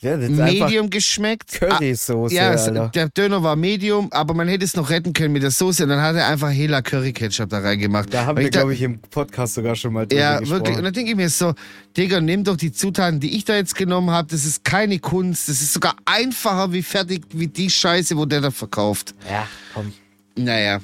[0.00, 1.52] Ja, ist einfach Medium geschmeckt.
[1.60, 5.42] Currysoße, Ja, es, der Döner war Medium, aber man hätte es noch retten können mit
[5.42, 5.82] der Soße.
[5.82, 8.12] Und dann hat er einfach Hela Curry Ketchup da reingemacht.
[8.12, 10.58] Da haben Weil wir, glaube ich, im Podcast sogar schon mal drüber Ja, gesprochen.
[10.60, 10.76] wirklich.
[10.78, 11.54] Und dann denke ich mir so,
[11.96, 14.28] Digga, nimm doch die Zutaten, die ich da jetzt genommen habe.
[14.30, 15.48] Das ist keine Kunst.
[15.50, 19.14] Das ist sogar einfacher wie fertig, wie die Scheiße, wo der da verkauft.
[19.30, 19.92] Ja, komm.
[20.36, 20.80] Naja.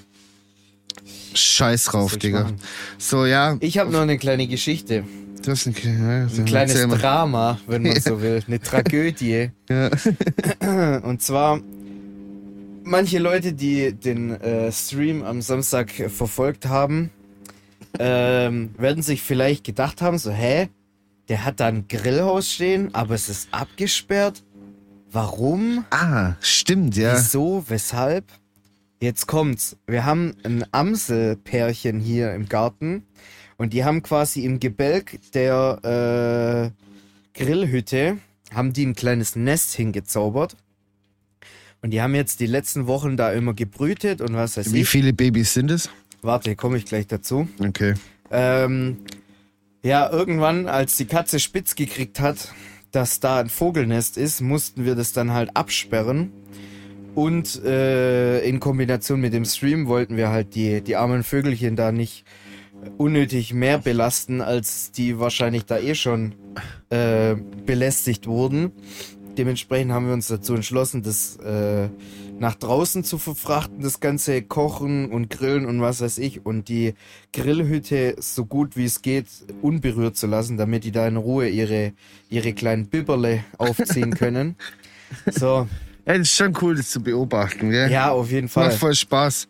[1.37, 2.42] Scheiß ich Digga.
[2.42, 2.57] machen?
[2.99, 3.57] So, ja.
[3.61, 5.05] Ich habe noch eine kleine Geschichte.
[5.44, 6.88] Du hast ein, ja, Ein kleines.
[6.88, 8.42] Drama, wenn man so will.
[8.46, 9.51] Eine Tragödie.
[9.68, 9.90] Ja.
[11.03, 11.61] Und zwar,
[12.83, 17.11] manche Leute, die den äh, Stream am Samstag verfolgt haben,
[17.99, 20.68] ähm, werden sich vielleicht gedacht haben, so, hä?
[21.29, 24.44] Der hat da ein Grillhaus stehen, aber es ist abgesperrt.
[25.11, 25.85] Warum?
[25.90, 27.14] Ah, stimmt, ja.
[27.16, 27.64] Wieso?
[27.68, 28.25] Weshalb?
[29.00, 29.76] Jetzt kommt's.
[29.87, 33.04] Wir haben ein Amselpärchen hier im Garten
[33.59, 38.18] und die haben quasi im Gebälk der äh, Grillhütte
[38.54, 40.56] haben die ein kleines Nest hingezaubert.
[41.82, 44.88] Und die haben jetzt die letzten Wochen da immer gebrütet und was weiß Wie ich.
[44.88, 45.90] viele Babys sind es?
[46.22, 47.48] Warte, komme ich gleich dazu.
[47.59, 47.94] Okay.
[48.30, 48.98] Ähm,
[49.82, 52.52] ja, irgendwann, als die Katze spitz gekriegt hat,
[52.92, 56.32] dass da ein Vogelnest ist, mussten wir das dann halt absperren.
[57.16, 61.90] Und äh, in Kombination mit dem Stream wollten wir halt die, die armen Vögelchen da
[61.90, 62.26] nicht
[62.98, 66.35] unnötig mehr belasten, als die wahrscheinlich da eh schon
[66.90, 68.70] äh, belästigt wurden.
[69.38, 71.88] Dementsprechend haben wir uns dazu entschlossen, das äh,
[72.38, 76.92] nach draußen zu verfrachten, das ganze Kochen und Grillen und was weiß ich und die
[77.33, 79.29] Grillhütte so gut wie es geht
[79.62, 81.94] unberührt zu lassen, damit die da in Ruhe ihre,
[82.29, 84.57] ihre kleinen Bibberle aufziehen können.
[85.31, 85.66] So,
[86.07, 87.90] Ja, das ist schon cool, das zu beobachten, gell?
[87.90, 88.71] ja, auf jeden Macht Fall.
[88.73, 89.49] voll Spaß.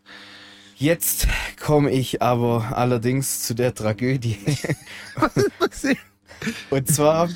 [0.77, 1.27] Jetzt
[1.63, 4.39] komme ich aber allerdings zu der Tragödie.
[6.71, 7.29] Und zwar,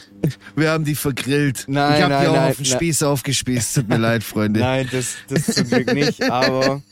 [0.54, 1.64] Wir haben die vergrillt.
[1.66, 2.72] Nein, ich habe die auch nein, auf den nein.
[2.72, 3.74] Spieß aufgespießt.
[3.76, 4.60] Tut mir leid, Freunde.
[4.60, 6.82] nein, das, das zum Glück nicht, aber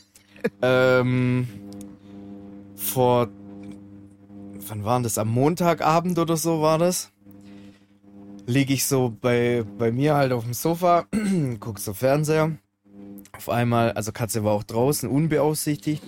[0.61, 1.47] ähm,
[2.75, 3.27] vor,
[4.67, 5.17] wann war das?
[5.19, 7.11] Am Montagabend oder so war das?
[8.49, 11.05] Liege ich so bei, bei mir halt auf dem Sofa,
[11.59, 12.57] guck so Fernseher.
[13.31, 16.03] Auf einmal, also Katze war auch draußen, unbeaufsichtigt.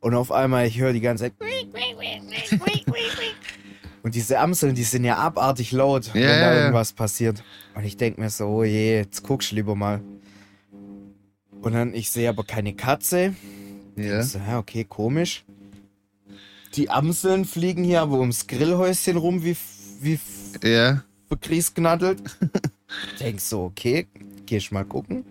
[0.00, 1.34] Und auf einmal, ich höre die ganze Zeit.
[4.02, 7.42] Und diese Amseln, die sind ja abartig laut, wenn Ja, da irgendwas passiert.
[7.74, 10.02] Und ich denke mir so, oh je, jetzt guckst du lieber mal.
[11.62, 13.34] Und dann, ich sehe aber keine Katze.
[13.96, 14.20] Ja.
[14.20, 15.44] Ich so, ja, okay, komisch.
[16.74, 19.56] Die Amseln fliegen hier aber ums Grillhäuschen rum, wie,
[20.00, 20.18] wie
[21.24, 21.36] Ja.
[21.36, 22.22] verkriesgnattelt.
[23.20, 24.06] Denk so, okay,
[24.46, 25.24] geh ich mal gucken.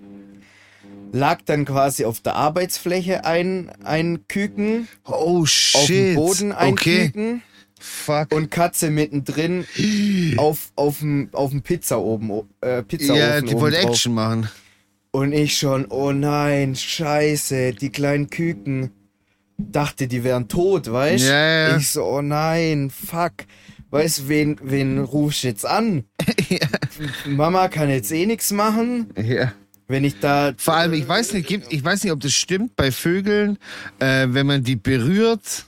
[1.11, 6.15] Lag dann quasi auf der Arbeitsfläche ein, ein Küken, Oh auf dem shit.
[6.15, 7.05] Boden ein okay.
[7.05, 7.43] Küken
[7.79, 8.33] Fuck.
[8.33, 9.65] und Katze mittendrin
[10.37, 13.77] auf, auf dem auf dem Pizza oben, äh, Pizzaofen ja, die wollte.
[13.77, 14.49] Action machen.
[15.11, 18.89] Und ich schon, oh nein, scheiße, die kleinen Küken.
[19.59, 21.77] Dachte, die wären tot, weißt Ja, ja.
[21.77, 23.33] Ich so, oh nein, fuck.
[23.93, 26.05] Weißt wen, wen rufst du jetzt an?
[27.27, 29.13] Mama kann jetzt eh nichts machen.
[29.23, 29.53] Ja.
[29.87, 30.53] Wenn ich da.
[30.57, 33.59] Vor allem, ich weiß nicht, ich weiß nicht, ob das stimmt bei Vögeln,
[33.99, 35.65] äh, wenn man die berührt,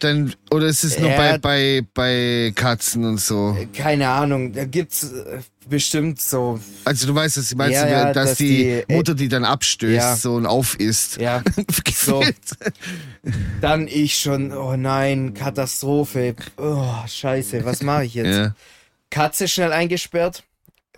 [0.00, 1.16] dann oder ist es nur Ja.
[1.16, 3.56] bei, bei, bei Katzen und so?
[3.72, 6.58] Keine Ahnung, da gibt's äh, bestimmt so.
[6.84, 9.94] Also du weißt, ich meine, Ja, ja, dass, dass die, die- Mutter die dann abstößt
[9.96, 10.16] Ja.
[10.16, 11.18] so und aufisst.
[11.20, 11.42] Ja,
[11.94, 12.24] so.
[13.60, 16.34] Dann ich schon, oh nein, Katastrophe.
[16.56, 18.36] Oh, scheiße, was mache ich jetzt?
[18.36, 18.54] Ja,
[19.10, 20.44] Katze schnell eingesperrt,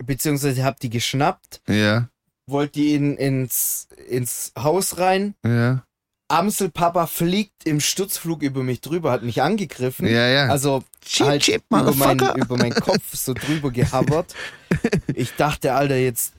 [0.03, 2.09] beziehungsweise hab die geschnappt, ja,
[2.47, 5.35] wollte die in, ins, ins Haus rein.
[5.45, 5.83] ja,
[6.31, 10.07] Amselpapa fliegt im Sturzflug über mich drüber, hat mich angegriffen.
[10.07, 10.47] ja, ja.
[10.47, 12.35] Also Cheep, halt cheep, über, mein, motherfucker.
[12.37, 14.33] über meinen Kopf so drüber gehabert.
[15.13, 16.33] Ich dachte, Alter, jetzt.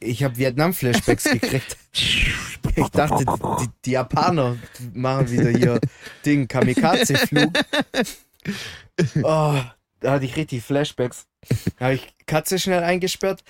[0.00, 1.76] Ich habe Vietnam-Flashbacks gekriegt.
[1.92, 3.24] Ich dachte,
[3.60, 4.56] die, die Japaner
[4.94, 5.80] machen wieder hier
[6.24, 7.52] Ding, Kamikaze-Flug.
[9.22, 9.58] Oh,
[10.00, 11.26] da hatte ich richtig Flashbacks.
[11.78, 13.42] Da habe ich Katze schnell eingesperrt.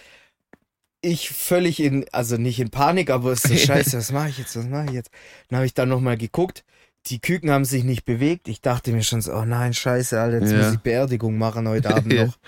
[1.05, 4.39] Ich völlig in, also nicht in Panik, aber es ist so scheiße, was mache ich
[4.39, 5.11] jetzt, was mache ich jetzt?
[5.49, 6.65] Dann habe ich dann nochmal geguckt.
[7.07, 8.47] Die Küken haben sich nicht bewegt.
[8.47, 10.59] Ich dachte mir schon so, oh nein, scheiße, Alter, jetzt Ja.
[10.59, 12.39] muss ich Beerdigung machen heute Abend noch.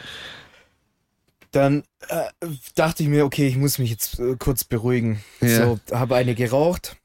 [1.50, 2.24] Dann äh,
[2.74, 5.20] dachte ich mir, okay, ich muss mich jetzt äh, kurz beruhigen.
[5.40, 5.64] Ja.
[5.66, 6.96] So, habe eine geraucht.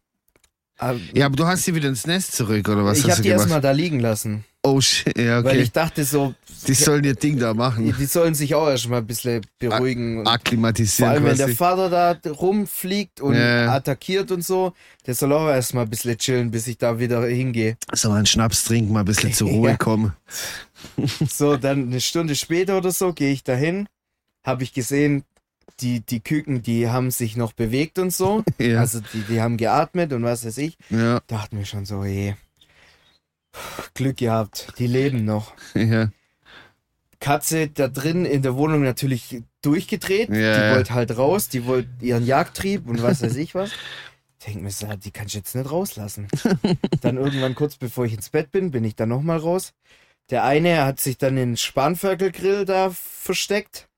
[0.77, 3.29] Hab- Ja, aber du hast sie wieder ins Nest zurück, oder was ich habe die
[3.29, 4.45] erstmal da liegen lassen.
[4.61, 5.61] Oh shit, ja, Weil okay.
[5.61, 6.35] ich dachte so,
[6.67, 7.95] Die sollen ihr Ding da die, machen.
[7.97, 10.17] die sollen sich auch erstmal ein bisschen beruhigen.
[10.19, 11.55] Und vor Akklimatisieren allem, wenn der quasi.
[11.57, 11.89] Vater
[12.21, 13.73] da rumfliegt und Ja.
[13.73, 14.73] attackiert und so,
[15.07, 17.77] der soll auch erstmal ein bisschen chillen, bis ich da wieder hingehe.
[17.93, 19.77] So einen Schnaps trinken, mal ein bisschen zur Ruhe Ja.
[19.77, 20.13] kommen.
[21.29, 23.87] So, dann eine Stunde später oder so gehe ich dahin,
[24.43, 25.23] habe ich gesehen,
[25.79, 28.43] die, die Küken, die haben sich noch bewegt und so.
[28.59, 30.77] Ja, Also die, die haben geatmet und was weiß ich.
[30.89, 32.33] ja, Dachte mir schon so, je.
[33.93, 35.53] Glück gehabt, die leben noch.
[35.73, 36.09] ja.
[37.19, 40.29] Katze da drin in der Wohnung natürlich durchgedreht.
[40.29, 43.71] Ja, die wollte halt raus, die wollte ihren Jagdtrieb und was weiß ich was.
[44.47, 46.29] Denk mir so, die kann ich jetzt nicht rauslassen.
[47.01, 49.73] dann irgendwann kurz bevor ich ins Bett bin, bin ich dann nochmal raus.
[50.29, 53.88] Der eine hat sich dann in den Spanferkelgrill da versteckt.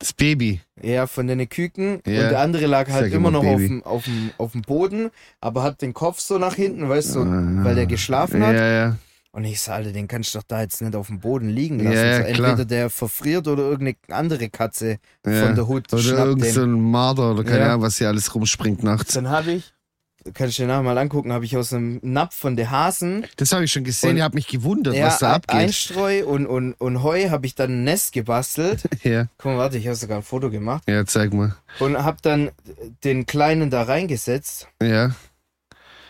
[0.00, 0.60] Das Baby.
[0.80, 2.00] Ja, von den Küken.
[2.06, 2.22] Ja.
[2.24, 5.62] Und der andere lag halt immer noch auf dem, auf, dem, auf dem Boden, aber
[5.64, 7.64] hat den Kopf so nach hinten, weißt du, Ah.
[7.64, 8.54] weil der geschlafen hat.
[8.54, 8.96] Ja, ja.
[9.32, 11.80] Und ich so, Alter, den kannst du doch da jetzt nicht auf dem Boden liegen
[11.80, 11.96] lassen.
[11.96, 12.50] Ja, so, klar.
[12.50, 16.52] entweder der verfriert oder irgendeine andere Katze von der Hut Oder schnappt irgend den.
[16.52, 17.66] so ein Marder oder keine.
[17.68, 19.14] Ahnung, was hier alles rumspringt nachts.
[19.14, 19.72] Dann habe ich,
[20.34, 23.52] kannst du dir nachher mal angucken, habe ich aus einem Napf von der Hasen Das
[23.52, 25.56] habe ich schon gesehen, Und- ich habe mich gewundert, ja, was da abgeht.
[25.56, 28.82] Einstreu und, und, und Heu habe ich dann ein Nest gebastelt.
[29.04, 30.82] Ja, Guck mal, warte, ich habe sogar ein Foto gemacht.
[30.88, 31.56] ja, zeig mal.
[31.78, 32.50] Und habe dann
[33.04, 34.68] den Kleinen da reingesetzt.
[34.82, 35.14] Ja.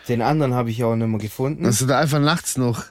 [0.08, 1.66] Den anderen habe ich auch nicht mehr gefunden.
[1.66, 2.84] Also da einfach nachts noch.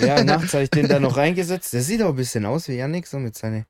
[0.00, 1.72] Ja, nachts habe ich den da noch reingesetzt.
[1.72, 3.64] Der sieht auch ein bisschen aus wie Yannick, so mit seinen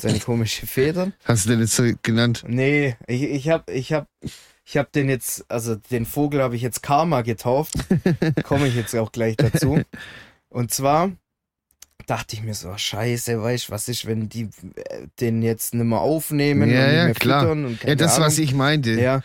[0.00, 1.14] seine komischen Federn.
[1.24, 2.44] Hast du den jetzt so genannt?
[2.46, 4.06] Nee, ich, ich hab, ich hab,
[4.70, 7.72] ich hab den jetzt, also den Vogel habe ich jetzt Karma getauft.
[8.44, 9.80] Komme ich jetzt auch gleich dazu.
[10.50, 11.10] Und zwar
[12.06, 14.42] dachte ich mir so, scheiße, weißt du, was ist, wenn die
[14.76, 17.40] äh, den jetzt nicht mehr aufnehmen Ja, und nicht ja, mehr klar.
[17.42, 18.26] füttern und keine Ja, das, Ahnung.
[18.26, 18.90] was ich meinte.
[18.92, 19.22] Ja.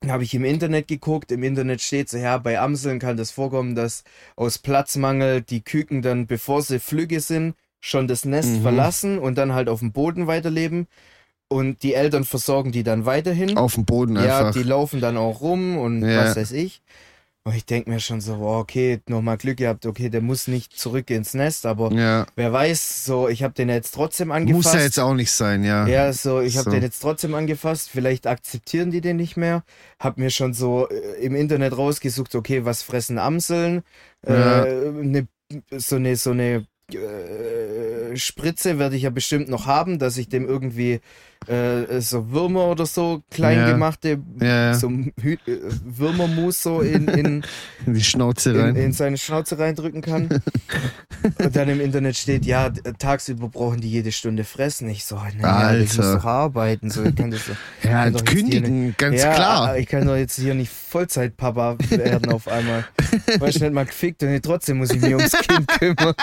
[0.00, 1.32] Dann habe ich im Internet geguckt.
[1.32, 4.04] Im Internet steht so, ja, bei Amseln kann das vorkommen, dass
[4.36, 8.62] aus Platzmangel die Küken dann, bevor sie flügge sind, schon das Nest Mhm.
[8.62, 10.86] verlassen und dann halt auf dem Boden weiterleben.
[11.54, 13.56] Und die Eltern versorgen die dann weiterhin.
[13.56, 14.52] Auf dem Boden ja, einfach.
[14.52, 16.24] die laufen dann auch rum und Ja.
[16.24, 16.82] was weiß ich.
[17.46, 20.76] Und ich denke mir schon so, wow, okay, nochmal Glück gehabt, okay, der muss nicht
[20.76, 22.26] zurück ins Nest, aber ja.
[22.36, 24.64] wer weiß, so, ich habe den jetzt trotzdem angefasst.
[24.64, 25.86] Muss ja jetzt auch nicht sein, ja.
[25.86, 26.70] Ja, so, ich habe So.
[26.70, 27.90] den jetzt trotzdem angefasst.
[27.90, 29.62] Vielleicht akzeptieren die den nicht mehr.
[30.00, 33.82] Hab mir schon so äh, im Internet rausgesucht, okay, was fressen Amseln?
[34.26, 34.64] Ja.
[34.64, 35.28] Äh, ne,
[35.70, 40.46] so eine, so eine äh, Spritze werde ich ja bestimmt noch haben, dass ich dem
[40.48, 41.00] irgendwie
[41.48, 43.70] äh, so Würmer oder so klein Ja.
[43.70, 47.44] gemachte, Ja, so Hü äh, Würmermus so in, in,
[47.86, 48.76] In die Schnauze in, rein.
[48.76, 50.28] in seine Schnauze reindrücken kann.
[51.42, 54.88] Und dann im Internet steht, ja, tagsüber brauchen die jede Stunde fressen.
[54.88, 56.18] Ich so, naja, ich muss Alter.
[56.18, 56.90] doch arbeiten.
[56.90, 57.40] So, ich kann das
[57.82, 59.78] ja, kann kündigen, ganz ja, klar.
[59.78, 62.84] Ich kann doch jetzt hier nicht Vollzeitpapa werden auf einmal.
[63.38, 66.14] Weil ich nicht mal gefickt und trotzdem muss ich mich ums Kind kümmern.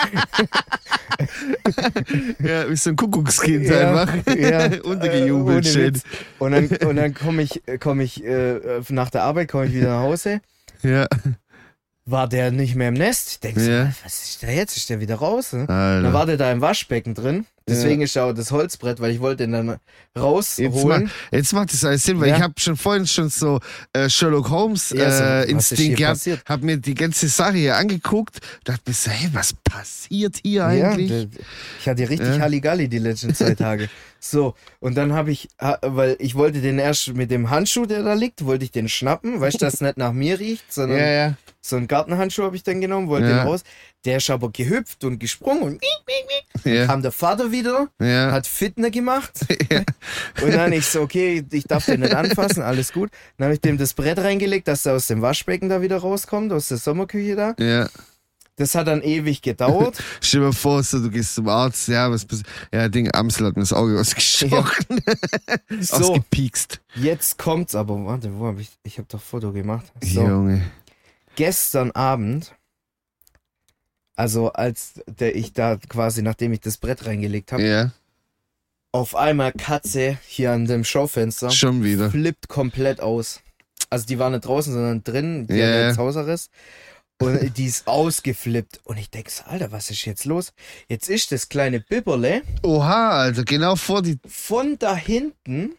[2.42, 4.36] Ja, wie so ein Kuckuckskind Ja, einfach.
[4.36, 4.64] ja.
[4.82, 5.94] Untergejubelt Äh, ohne schön.
[5.94, 6.02] Witz.
[6.38, 9.88] Und dann, und dann komme ich, komm ich äh, nach der Arbeit, komme ich wieder
[9.96, 10.40] nach Hause.
[10.82, 11.06] Ja,
[12.04, 13.30] War der nicht mehr im Nest?
[13.30, 13.86] Ich denke Ja.
[13.86, 14.76] so, was ist der jetzt?
[14.76, 15.52] Ist der wieder raus?
[15.52, 15.66] Ne?
[15.68, 17.46] Dann war der da im Waschbecken drin.
[17.68, 19.80] Deswegen ist ja auch das Holzbrett, weil ich wollte ihn dann Jetzt,
[20.18, 21.04] rausholen.
[21.04, 22.36] ma jetzt macht das alles Sinn, weil Ja.
[22.36, 23.60] ich habe schon vorhin schon so
[23.92, 27.76] äh, Sherlock Holmes Ja, so, äh, ist Instinkt gehabt, habe mir die ganze Sache hier
[27.76, 31.08] angeguckt, dachte mir so, hey, was passiert hier Ja, eigentlich?
[31.10, 31.28] d-
[31.80, 32.40] ich hatte richtig Ja.
[32.40, 33.88] Halligalli die letzten zwei Tage.
[34.24, 35.48] So, und dann habe ich,
[35.80, 39.40] weil ich wollte den erst mit dem Handschuh, der da liegt, wollte ich den schnappen,
[39.40, 41.34] weißt du, dass es nicht nach mir riecht, sondern ja, ja.
[41.60, 43.38] so einen Gartenhandschuh habe ich dann genommen, wollte Ja.
[43.42, 43.64] den raus.
[44.04, 45.82] Der ist aber gehüpft und gesprungen und
[46.64, 48.32] Ja, kam der Vater wieder, ja.
[48.32, 49.32] hat Fitner gemacht.
[50.42, 53.10] Und dann ich so, okay, ich darf den nicht anfassen, alles gut.
[53.38, 56.52] Dann habe ich dem das Brett reingelegt, dass er aus dem Waschbecken da wieder rauskommt,
[56.52, 57.54] aus der Sommerküche da.
[57.58, 57.88] ja.
[58.56, 59.96] Das hat dann ewig gedauert.
[60.20, 62.46] Stell dir mal vor, so, du gehst zum Arzt, ja, was passiert?
[62.72, 65.00] Ja, Ding, Amsel hat mir das Auge ausgestochen,
[65.80, 66.80] So, ausgepiekst.
[66.96, 68.04] jetzt kommt's aber.
[68.04, 68.68] Warte, wo habe ich?
[68.82, 69.86] Ich habe doch Foto gemacht.
[70.04, 70.62] So, Junge.
[71.34, 72.54] gestern Abend,
[74.22, 77.90] also als der ich da quasi, nachdem ich das Brett reingelegt habe, Ja,
[78.92, 82.10] auf einmal Katze hier an dem Schaufenster schon wieder.
[82.10, 83.40] flippt komplett aus.
[83.90, 86.50] Also die war nicht draußen, sondern drin, die Ja, hat jetzt Hausarrest.
[87.20, 88.80] Und die ist ausgeflippt.
[88.84, 90.52] Und ich denk so, Alter, was ist jetzt los?
[90.88, 94.18] Jetzt ist das kleine Bibberle Oha, Alter, genau vor die.
[94.28, 95.74] von da hinten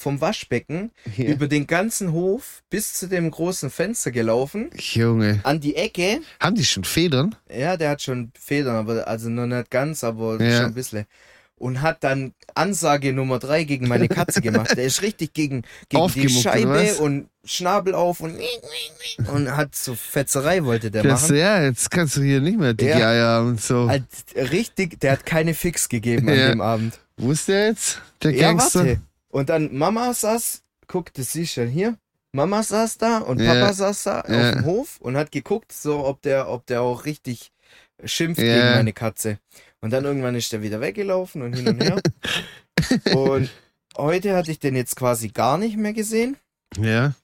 [0.00, 1.26] vom Waschbecken Ja.
[1.26, 5.40] über den ganzen Hof bis zu dem großen Fenster gelaufen, Junge.
[5.42, 6.20] an die Ecke.
[6.40, 7.34] Haben die schon Federn?
[7.54, 10.56] Ja, der hat schon Federn, aber also noch nicht ganz, aber Ja.
[10.56, 11.04] schon ein bisschen.
[11.56, 14.74] Und hat dann Ansage Nummer drei gegen meine Katze gemacht.
[14.74, 18.38] Der ist richtig gegen, gegen die Aufgemuckt, Scheibe und Schnabel auf und,
[19.30, 21.36] und hat so Fetzerei wollte der Das, machen.
[21.36, 23.10] ja, jetzt kannst du hier nicht mehr dicke Ja.
[23.10, 23.86] Eier haben und so.
[23.90, 26.48] Halt richtig, der hat keine Fix gegeben an Ja.
[26.48, 26.98] dem Abend.
[27.18, 28.00] Wo ist der jetzt?
[28.22, 28.78] Der Ja, Gangster?
[28.80, 29.00] warte.
[29.30, 31.96] Und dann Mama saß, guck, das siehst du hier.
[32.32, 33.54] Mama saß da und Ja.
[33.54, 34.48] Papa saß da Ja.
[34.50, 37.50] auf dem Hof und hat geguckt, so ob der, ob der auch richtig
[38.04, 38.54] schimpft Ja.
[38.54, 39.38] gegen meine Katze.
[39.80, 42.00] Und dann irgendwann ist der wieder weggelaufen und hin und her.
[43.16, 43.50] und
[43.96, 46.36] heute hatte ich den jetzt quasi gar nicht mehr gesehen.
[46.78, 47.14] Ja.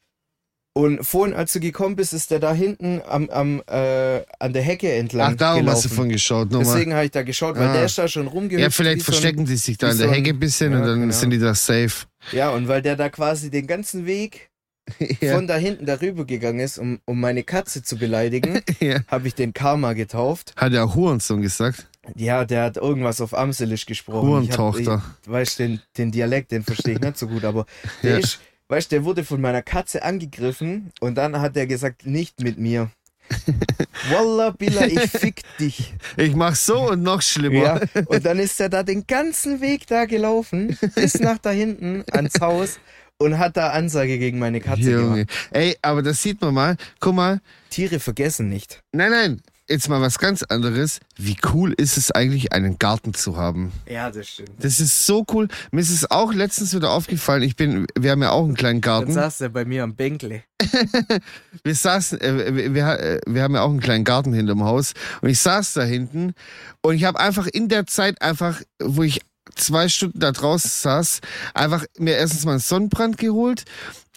[0.77, 4.61] Und vorhin, als du gekommen bist, ist der da hinten am, am, äh, an der
[4.61, 5.97] Hecke entlang Ach, darum hast du gelaufen.
[5.97, 6.67] von geschaut nochmal.
[6.75, 7.73] Deswegen habe ich da geschaut, weil Ah.
[7.73, 8.63] der ist da schon rumgehüpft.
[8.63, 10.39] Ja, vielleicht wie so ein- verstecken die sich da in der so ein- Hecke ein
[10.39, 11.15] bisschen Ja, und dann genau.
[11.15, 12.05] sind die da safe.
[12.33, 14.51] Ja, und weil der da quasi den ganzen Weg
[15.23, 15.35] Ja.
[15.35, 19.01] von da hinten darüber gegangen ist, um, um meine Katze zu beleidigen, ja.
[19.09, 20.53] habe ich den Karma getauft.
[20.57, 21.87] Hat auch Hurensohn gesagt.
[22.17, 24.29] Ja, der hat irgendwas auf Amselisch gesprochen.
[24.29, 24.81] Hurentochter.
[24.83, 27.65] Ich hab, ich, weißt den, den Dialekt, den verstehe ich nicht so gut, aber
[28.03, 32.41] der ist, weißt der wurde von meiner Katze angegriffen und dann hat er gesagt, nicht
[32.41, 32.91] mit mir.
[34.11, 35.95] Wallah, Billah, ich fick dich.
[36.17, 37.57] Ich mach so und noch schlimmer.
[37.57, 42.05] Ja, und dann ist er da den ganzen Weg da gelaufen, bis nach da hinten
[42.13, 42.79] ans Haus
[43.19, 45.01] und hat da Ansage gegen meine Katze gemacht.
[45.01, 45.27] Junge.
[45.51, 46.77] Ey, aber das sieht man mal.
[47.01, 47.41] Guck mal.
[47.71, 48.81] Tiere vergessen nicht.
[48.93, 49.43] Nein, nein.
[49.69, 51.01] Jetzt mal was ganz anderes.
[51.17, 53.73] Wie cool ist es eigentlich, einen Garten zu haben?
[53.89, 54.51] Ja, das stimmt.
[54.61, 55.49] Das ist so cool.
[55.73, 57.43] Mir ist es auch letztens wieder aufgefallen.
[57.43, 59.13] Ich bin, wir haben ja auch einen kleinen Dann Garten.
[59.13, 60.45] saß er bei mir am Bänkle.
[61.65, 64.93] wir saßen, äh, wir, wir, äh, wir haben ja auch einen kleinen Garten hinterm Haus
[65.21, 66.35] und ich saß da hinten
[66.81, 69.21] und ich habe einfach in der Zeit einfach, wo ich
[69.57, 71.21] zwei Stunden da draußen saß,
[71.55, 73.65] einfach mir erstens mal einen Sonnenbrand geholt,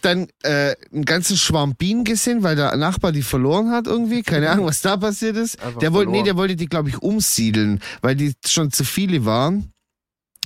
[0.01, 4.49] dann äh, einen ganzen Schwarm Bienen gesehen, weil der Nachbar die verloren hat irgendwie, keine
[4.49, 5.61] Ahnung, was da passiert ist.
[5.61, 9.25] Einfach Der wollte, nee, der wollte die glaube ich umsiedeln, weil die schon zu viele
[9.25, 9.71] waren.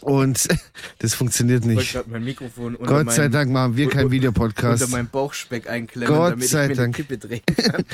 [0.01, 0.47] Und
[0.99, 1.95] das funktioniert nicht.
[1.95, 4.89] unter, Gott sei meinem, Dank machen wir keinen unter Videopodcast.
[4.89, 6.95] meinem Bauchspeck einklemmen, Gott damit sei ich mir Dank.
[6.95, 7.85] die Kippe drehen kann.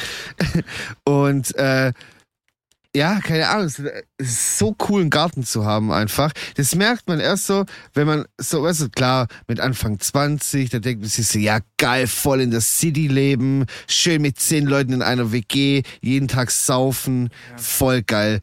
[1.03, 1.93] Und äh,
[2.95, 3.79] ja, keine Ahnung, es
[4.17, 6.31] ist so cool, einen Garten zu haben einfach.
[6.55, 10.79] Das merkt man erst so, wenn man so, weißt du, klar, mit Anfang 20, da
[10.79, 14.93] denkt man sich so, ja geil, voll in der City leben, schön mit zehn Leuten
[14.93, 18.41] in einer WG, jeden Tag saufen, voll geil.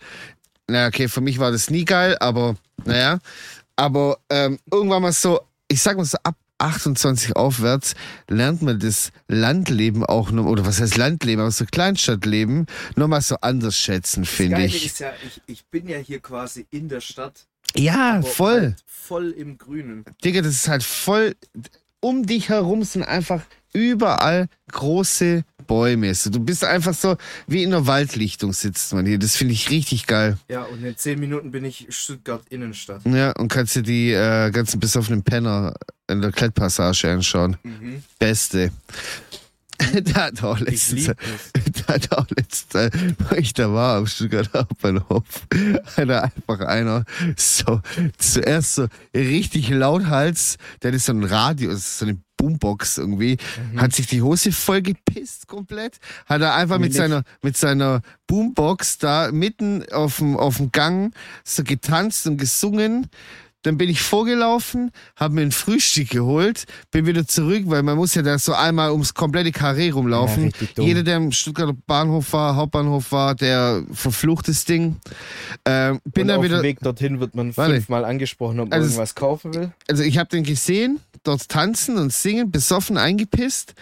[0.68, 3.18] Naja, okay, für mich war das nie geil, aber naja.
[3.75, 7.95] Aber ähm, irgendwann mal so, ich sag mal so, ab 28 aufwärts
[8.29, 13.37] lernt man das Landleben auch noch, oder was heißt Landleben, aber so Kleinstadtleben nochmal so
[13.41, 14.87] anders schätzen, finde ich.
[14.87, 15.43] Ist ja, ich.
[15.47, 17.47] Ich bin ja hier quasi in der Stadt.
[17.75, 18.61] Ja, voll.
[18.61, 20.05] Halt voll im Grünen.
[20.25, 21.35] Digga, das ist halt voll.
[22.01, 23.43] Um dich herum sind einfach
[23.73, 26.14] überall große Bäume.
[26.14, 29.19] So, du bist einfach so wie in einer Waldlichtung sitzt man hier.
[29.19, 30.39] Das finde ich richtig geil.
[30.49, 33.03] Ja, und in 10 Minuten bin ich Stuttgart Innenstadt.
[33.05, 35.75] Ja, und kannst dir die äh, ganzen besoffenen Penner
[36.09, 37.57] in der Klettpassage anschauen.
[37.62, 38.03] Mhm.
[38.19, 38.71] Beste.
[40.05, 45.24] da hat auch letztens, da hat auch letztens, wo ich da war am Stuttgarter Hauptbahnhof,
[45.97, 47.05] da einfach einer
[47.37, 47.81] so
[48.18, 53.39] zuerst so richtig lauthals, der ist so ein Radio, so eine Boombox irgendwie,
[53.77, 56.99] hat sich die Hose voll gepisst komplett, hat er einfach mit nicht?
[56.99, 61.14] seiner, mit seiner Boombox da mitten auf dem, auf dem Gang
[61.45, 63.09] so getanzt und gesungen.
[63.67, 68.14] Dann bin ich vorgelaufen, habe mir ein Frühstück geholt, bin wieder zurück, weil man muss
[68.14, 70.53] ja da so einmal ums komplette Karree rumlaufen.
[70.77, 70.85] Ja.
[70.85, 75.01] Jeder, der im Stuttgarter Bahnhof war, Hauptbahnhof war, der verflucht das Ding.
[75.64, 78.79] Ähm, bin und dann auf wieder, dem Weg dorthin wird man fünfmal angesprochen, ob man
[78.79, 79.73] Also irgendwas kaufen will.
[79.89, 83.75] also ich habe den gesehen, dort tanzen und singen, besoffen eingepisst.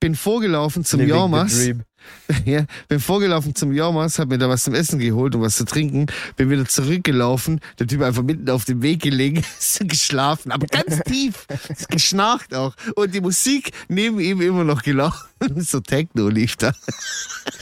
[0.00, 1.68] Bin vorgelaufen zum Living Jormas.
[2.44, 5.64] Ja, bin vorgelaufen zum Jormas, hab mir da was zum Essen geholt und was zu
[5.64, 6.06] trinken.
[6.36, 7.60] Bin wieder zurückgelaufen.
[7.78, 11.46] Der Typ einfach mitten auf dem Weg gelegen, ist geschlafen, aber ganz tief.
[11.68, 12.74] Ist geschnarcht auch.
[12.96, 15.18] Und die Musik neben ihm immer noch gelaufen.
[15.58, 16.72] So Techno lief da.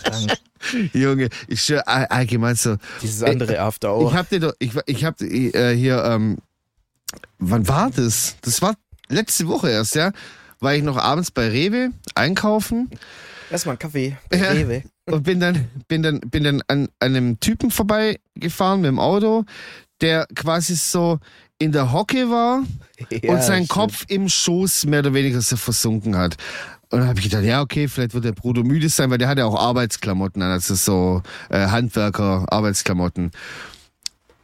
[0.04, 0.32] Krank.
[0.92, 2.76] Junge, ich schwör, all- allgemein so.
[3.02, 4.12] Dieses andere After Ich Hour.
[4.14, 6.36] hab dir doch, ich, ich hab äh, hier, ähm,
[7.38, 8.36] wann war das?
[8.42, 8.74] Das war
[9.08, 10.12] letzte Woche erst, ja?
[10.60, 12.90] War ich noch abends bei Rewe einkaufen
[13.50, 14.50] Erstmal einen Kaffee Ja.
[14.52, 14.82] Rewe.
[15.06, 19.44] und bin dann, bin dann, bin dann an, an einem Typen vorbeigefahren mit dem Auto,
[20.00, 21.18] der quasi so
[21.58, 22.62] in der Hocke war
[23.10, 23.68] Ja, und sein stimmt.
[23.70, 26.36] Kopf im Schoß mehr oder weniger so versunken hat.
[26.92, 29.28] Und dann habe ich gedacht, ja, okay, vielleicht wird der Bruder müde sein, weil der
[29.28, 33.30] hat ja auch Arbeitsklamotten an, also so äh, Handwerker-Arbeitsklamotten.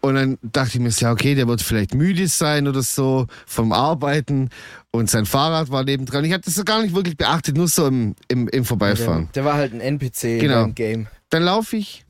[0.07, 3.27] Und dann dachte ich mir, so, ja, okay, der wird vielleicht müde sein oder so
[3.47, 4.51] vom Arbeiten.
[4.93, 6.25] Und sein Fahrrad war nebendran.
[6.25, 9.29] Ich habe das so gar nicht wirklich beachtet, nur so im, im, im Vorbeifahren.
[9.35, 10.55] Der, der war halt ein NPC Genau.
[10.63, 11.07] deinem Game.
[11.31, 12.05] Dann laufe ich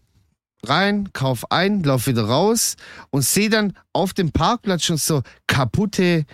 [0.65, 2.77] rein, kauf ein, lauf wieder raus
[3.11, 6.25] und sehe dann auf dem Parkplatz schon so kaputte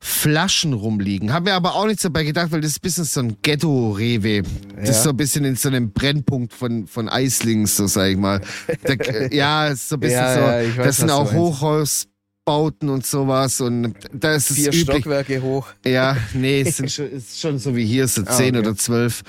[0.00, 1.32] Flaschen rumliegen.
[1.32, 4.42] Habe mir aber auch nichts dabei gedacht, weil das ist ein bisschen so ein Ghetto-Rewe.
[4.76, 4.90] Das Ja.
[4.90, 8.40] ist so ein bisschen in so einem Brennpunkt von, von Eislings, so sag ich mal.
[8.86, 10.40] Der, ja, ist so ein bisschen Ja, so.
[10.40, 11.32] ja, weiß, das sind auch.
[11.32, 14.82] Hochhausbauten und sowas und da ist es Vier üblich.
[14.82, 15.66] Stockwerke hoch.
[15.84, 18.66] Ja, nee, es sind schon, ist schon so wie hier, so Ah, zehn okay.
[18.68, 19.22] oder zwölf.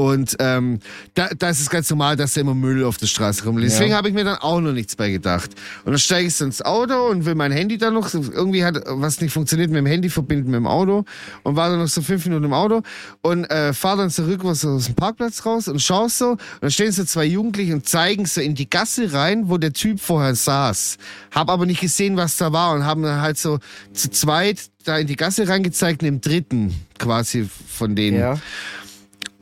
[0.00, 0.78] Und ähm,
[1.12, 3.70] da, da ist es ganz normal, dass da immer Müll auf der Straße rumliegt.
[3.70, 3.78] Ja.
[3.78, 5.50] Deswegen habe ich mir dann auch noch nichts bei gedacht.
[5.84, 9.20] Und dann steige ich ins Auto und will mein Handy dann noch, irgendwie hat was
[9.20, 11.04] nicht funktioniert mit dem Handy verbinden mit dem Auto
[11.42, 12.80] und war dann noch so fünf Minuten im Auto
[13.20, 16.92] und äh, fahre dann zurück aus dem Parkplatz raus und schaue so und dann stehen
[16.92, 20.96] so zwei Jugendliche und zeigen so in die Gasse rein, wo der Typ vorher saß.
[21.30, 23.58] Hab aber nicht gesehen, was da war und haben dann halt so
[23.92, 28.18] zu zweit da in die Gasse reingezeigt, im dritten quasi von denen.
[28.18, 28.38] Ja.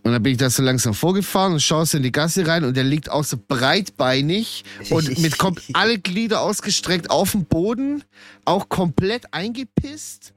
[0.09, 2.65] Und dann bin ich da so langsam vorgefahren und schaue so in die Gasse rein
[2.65, 8.03] und der liegt auch so breitbeinig und mit kom alle Glieder ausgestreckt auf dem Boden,
[8.47, 10.33] auch komplett eingepisst,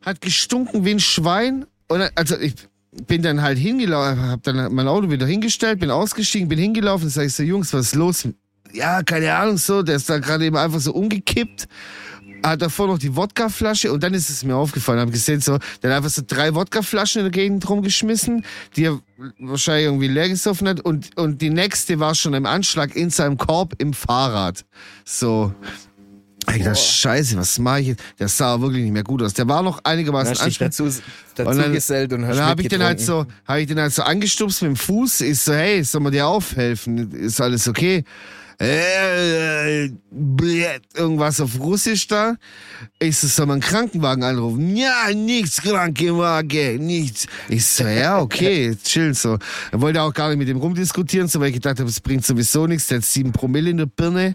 [0.00, 1.66] hat gestunken wie ein Schwein.
[1.88, 2.54] Und dann, also ich
[3.06, 7.26] bin dann halt hingelaufen, habe dann mein Auto wieder hingestellt, bin ausgestiegen, bin hingelaufen, sag
[7.26, 8.26] ich so, Jungs, was ist los?
[8.72, 11.68] Ja, keine Ahnung, so, der ist da gerade eben einfach so umgekippt
[12.44, 15.90] hat davor noch die Wodkaflasche und dann ist es mir aufgefallen, habe gesehen, so, der
[15.90, 18.44] hat einfach so drei Wodkaflaschen in der Gegend rumgeschmissen,
[18.76, 19.00] die er
[19.38, 23.36] wahrscheinlich irgendwie leer gesoffen hat und, und die nächste war schon im Anschlag in seinem
[23.38, 24.64] Korb im Fahrrad.
[25.04, 25.52] So.
[26.54, 28.02] Ich dachte, scheiße, was mache ich jetzt?
[28.18, 29.34] Der sah wirklich nicht mehr gut aus.
[29.34, 30.60] Der war noch einigermaßen anstrengend.
[30.60, 30.84] dazu,
[31.34, 33.78] dazu Und dann- gesellt und hast Dann habe ich den halt so, habe ich den
[33.78, 35.20] halt so angestupst mit dem Fuß.
[35.22, 37.12] Ich so, hey, soll man dir aufhelfen?
[37.12, 38.02] Ist alles okay?
[38.60, 42.34] Äh, blät, irgendwas auf Russisch da.
[42.98, 44.74] Ich so, soll man einen Krankenwagen anrufen?
[44.74, 47.28] Ja, nichts, Krankenwagen, nichts.
[47.48, 49.38] Ich so, ja, okay, chill so.
[49.70, 52.26] Er wollte auch gar nicht mit dem rumdiskutieren, so weil ich gedacht habe, es bringt
[52.26, 52.88] sowieso nichts.
[52.88, 54.34] Der hat sieben Promille in der Birne.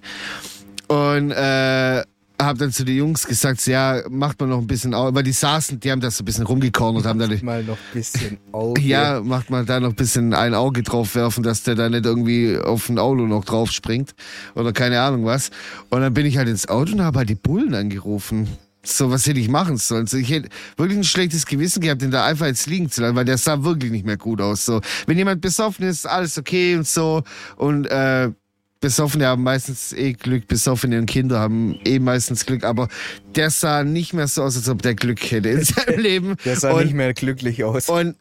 [0.87, 2.03] Und äh,
[2.41, 5.31] habe dann zu den Jungs gesagt, ja, macht man noch ein bisschen auf, weil die
[5.31, 8.81] saßen, die haben das so ein bisschen rumgekornt haben dann mal noch ein bisschen Auge.
[8.83, 12.05] ja, macht man da noch ein bisschen ein Auge drauf werfen, dass der da nicht
[12.05, 14.15] irgendwie auf ein Auto noch drauf springt
[14.55, 15.51] oder keine Ahnung was.
[15.89, 18.47] Und dann bin ich halt ins Auto und habe halt die Bullen angerufen.
[18.85, 20.07] So, was hätte ich machen sollen?
[20.07, 23.15] So, ich hätte wirklich ein schlechtes Gewissen gehabt, den da einfach jetzt liegen zu lassen,
[23.15, 24.65] weil der sah wirklich nicht mehr gut aus.
[24.65, 27.23] So, wenn jemand besoffen ist, alles okay und so.
[27.55, 28.31] Und äh,
[28.83, 32.89] Besoffene haben meistens eh Glück, Besoffene und Kinder haben eh meistens Glück, aber
[33.33, 36.35] der sah nicht mehr so aus, als ob der Glück hätte in seinem Leben.
[36.43, 37.87] Der sah und, nicht mehr glücklich aus.
[37.87, 38.17] Und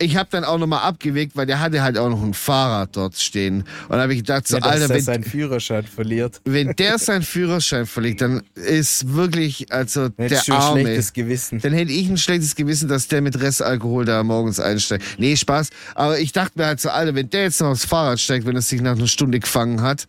[0.00, 3.16] ich habe dann auch nochmal abgewegt, weil der hatte halt auch noch ein Fahrrad dort
[3.16, 3.60] stehen.
[3.84, 6.40] Und dann habe ich gedacht, so, ja, Alter, er wenn, seinen Führerschein verliert.
[6.44, 10.80] wenn der seinen Führerschein verliert, dann ist wirklich, also Dann der hättest du ein Arme.
[10.80, 11.60] schlechtes Gewissen.
[11.60, 15.04] Dann hätte ich ein schlechtes Gewissen, dass der mit Restalkohol da morgens einsteigt.
[15.18, 15.68] Nee, Spaß.
[15.94, 18.56] Aber ich dachte mir halt so, Alter, wenn der jetzt noch aufs Fahrrad steigt, wenn
[18.56, 20.08] er sich nach einer Stunde gefangen hat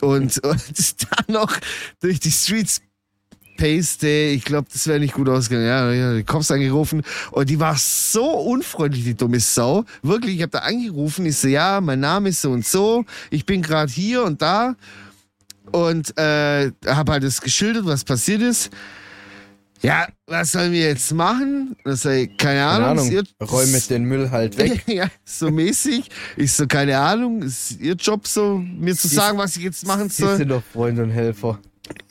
[0.00, 0.62] und, und
[1.10, 1.54] dann noch
[2.00, 2.80] durch die Streets
[3.56, 5.66] paste, ich glaube, das wäre nicht gut ausgegangen.
[5.66, 7.02] Ja, ja, die Cops angerufen
[7.32, 9.84] und die war so unfreundlich, die dumme Sau.
[10.02, 13.44] Wirklich, ich habe da angerufen, ich so, ja, mein Name ist so und so, ich
[13.46, 14.74] bin gerade hier und da
[15.72, 18.70] und äh, habe halt das geschildert, was passiert ist.
[19.82, 21.76] Ja, was sollen wir jetzt machen?
[21.84, 22.88] Das sei, keine Keine Ahnung.
[22.88, 23.06] Ahnung.
[23.08, 24.82] ist ihr- Räume den Müll halt weg.
[24.86, 26.08] ja, so mäßig.
[26.36, 29.86] Ich so, keine Ahnung, ist ihr Job so, mir zu Sie- sagen, was ich jetzt
[29.86, 30.38] machen Sie soll?
[30.38, 31.58] sind doch Freund und Helfer.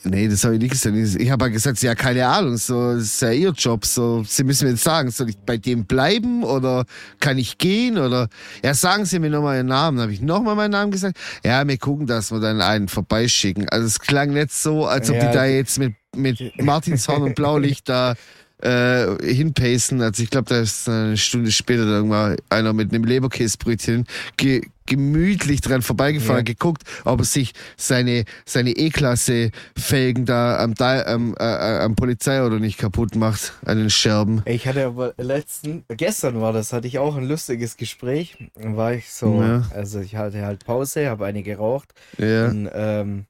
[0.04, 0.96] Nee, das habe ich nicht gesagt.
[0.96, 4.44] Ich habe halt gesagt, ja, keine Ahnung, so, das ist ja ihr Job, so, Sie
[4.44, 6.84] müssen mir jetzt sagen, soll ich bei dem bleiben oder
[7.18, 8.28] kann ich gehen oder,
[8.64, 10.00] ja, sagen Sie mir nochmal Ihren Namen.
[10.00, 11.18] Habe ich nochmal meinen Namen gesagt.
[11.44, 13.68] Ja, wir gucken, dass wir dann einen vorbeischicken.
[13.68, 17.34] Also es klang nicht so, als ob Ja, die da jetzt mit, mit Martinshorn und
[17.34, 18.14] Blaulicht da
[18.62, 20.00] äh, hinpacen.
[20.00, 25.60] Also ich glaube, da ist eine Stunde später irgendwann einer mit einem Leberkäsebrötchen ge gemütlich
[25.62, 26.52] dran vorbeigefahren, Ja.
[26.52, 32.78] geguckt, ob er sich seine, seine E-Klasse-Felgen da am, am, äh, äh, am Polizeiauto nicht
[32.78, 34.42] kaputt macht, an den Scherben.
[34.44, 38.36] Ich hatte aber letzten, gestern war das, hatte ich auch ein lustiges Gespräch.
[38.54, 39.64] Dann war ich so, Ja.
[39.74, 42.46] also ich hatte halt Pause, habe eine geraucht Ja.
[42.46, 43.24] und ähm,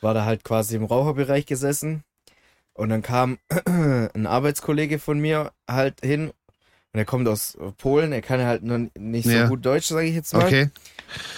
[0.00, 2.02] war da halt quasi im Raucherbereich gesessen.
[2.76, 6.28] Und dann kam ein Arbeitskollege von mir halt hin.
[6.92, 9.48] Und er kommt aus Polen, er kann halt noch nicht so Ja.
[9.48, 10.46] gut Deutsch, sage ich jetzt mal.
[10.46, 10.70] Okay.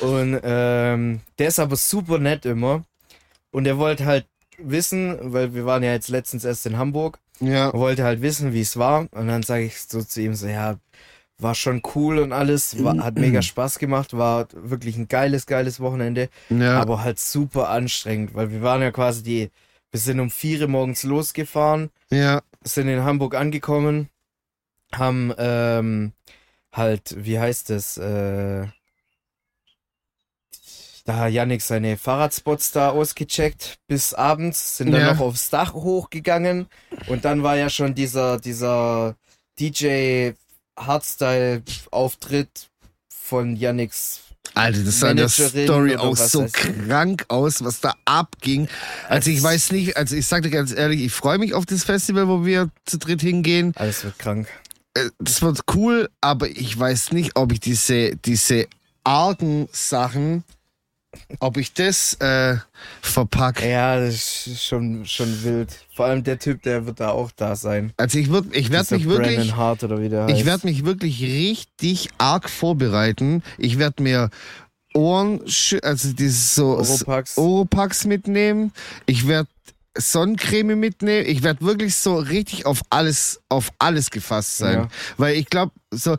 [0.01, 2.85] Und ähm, der ist aber super nett immer.
[3.51, 4.27] Und er wollte halt
[4.59, 7.69] wissen, weil wir waren ja jetzt letztens erst in Hamburg, Ja.
[7.71, 9.07] er wollte halt wissen, wie es war.
[9.13, 10.77] Und dann sage ich so zu ihm so, ja,
[11.39, 15.81] war schon cool und alles, war, hat mega Spaß gemacht, war wirklich ein geiles, geiles
[15.81, 16.81] Wochenende, Ja.
[16.81, 19.51] aber halt super anstrengend, weil wir waren ja quasi die,
[19.91, 22.43] wir sind um vier Uhr morgens losgefahren, ja.
[22.63, 24.09] sind in Hamburg angekommen,
[24.95, 26.13] haben ähm,
[26.73, 28.67] halt, wie heißt es, äh,
[31.05, 35.15] da hat Yannick seine Fahrradspots da ausgecheckt bis abends, sind dann Ja.
[35.15, 36.67] noch aufs Dach hochgegangen
[37.07, 39.17] und dann war ja schon dieser, dieser
[39.59, 40.33] DJ
[40.77, 42.69] Hardstyle Auftritt
[43.09, 44.21] von Yannicks
[44.59, 48.69] Alter, das sah in der Story auch so krank aus, was da abging.
[49.09, 51.85] Also ich weiß nicht, also ich sag dir ganz ehrlich, ich freue mich auf das
[51.85, 53.73] Festival, wo wir zu dritt hingehen.
[53.77, 54.49] Alles wird krank.
[54.95, 58.67] Äh, Das wird cool, aber ich weiß nicht, ob ich diese, diese
[59.05, 60.45] argen Sachen,
[61.41, 62.57] ob ich das äh,
[63.01, 63.69] verpacke.
[63.69, 65.71] Ja, das ist schon, schon wild.
[65.95, 67.93] Vor allem der Typ, der wird da auch da sein.
[67.97, 69.55] Also ich, ich werde mich wirklich...
[69.55, 70.39] Hart oder wie der heißt.
[70.39, 73.43] Ich werde mich wirklich richtig arg vorbereiten.
[73.57, 74.31] Ich werde mir
[74.95, 75.41] Ohren,
[75.83, 77.39] also dieses so Oropax.
[77.39, 78.73] Oropax mitnehmen.
[79.07, 79.49] Ich werde
[79.97, 81.27] Sonnencreme mitnehmen.
[81.27, 84.75] Ich werde wirklich so richtig auf alles, auf alles gefasst sein.
[84.75, 84.89] Ja.
[85.17, 86.17] Weil ich glaube, so,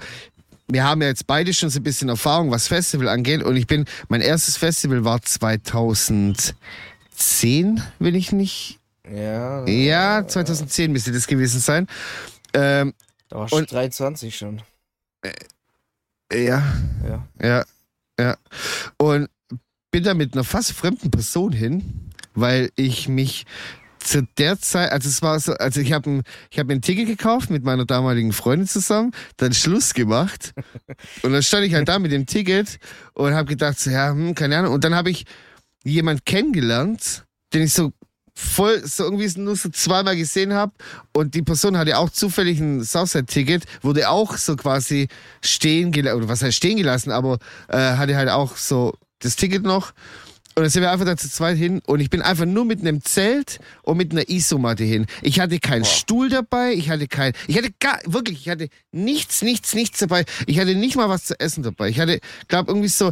[0.72, 3.44] wir haben ja jetzt beide schon so ein bisschen Erfahrung, was Festival angeht.
[3.44, 6.54] Und ich bin, mein erstes Festival war 2010,
[8.00, 8.80] will ich nicht.
[9.12, 11.88] Ja, Ja, 2010 müsste das gewesen sein.
[12.54, 12.94] Ähm,
[13.30, 14.62] da warst du und- 23 schon.
[16.32, 16.64] ja,
[17.08, 17.28] Ja.
[17.42, 17.66] Ja,
[18.20, 18.38] ja.
[18.98, 19.30] Und
[19.92, 23.46] bin da mit einer fast fremden Person hin, weil ich mich
[24.00, 26.82] zu der Zeit, also es war so, also ich habe ein, ich hab mir ein
[26.82, 30.54] Ticket gekauft mit meiner damaligen Freundin zusammen, dann Schluss gemacht.
[31.24, 32.80] Und dann stand ich halt da mit dem Ticket
[33.14, 34.74] und habe gedacht, so, ja, hm, keine Ahnung.
[34.74, 35.26] Und dann habe ich
[35.84, 37.92] jemand kennengelernt, den ich so
[38.40, 40.72] voll so irgendwie nur so zweimal gesehen habe
[41.14, 45.10] und die Person hatte auch zufällig ein Southside-Ticket, wurde auch so quasi
[45.42, 49.64] stehen gelassen, oder was heißt stehen gelassen, aber äh, hatte halt auch so das Ticket
[49.64, 49.94] noch
[50.60, 52.82] und dann sind wir einfach da zu zweit hin und ich bin einfach nur mit
[52.82, 55.06] einem Zelt und mit einer Isomatte hin.
[55.22, 59.42] Ich hatte keinen Stuhl dabei, ich hatte kein, ich hatte gar, wirklich, ich hatte nichts,
[59.42, 60.26] nichts, nichts dabei.
[60.48, 61.88] Ich hatte nicht mal was zu essen dabei.
[61.88, 63.12] Ich hatte, glaube irgendwie so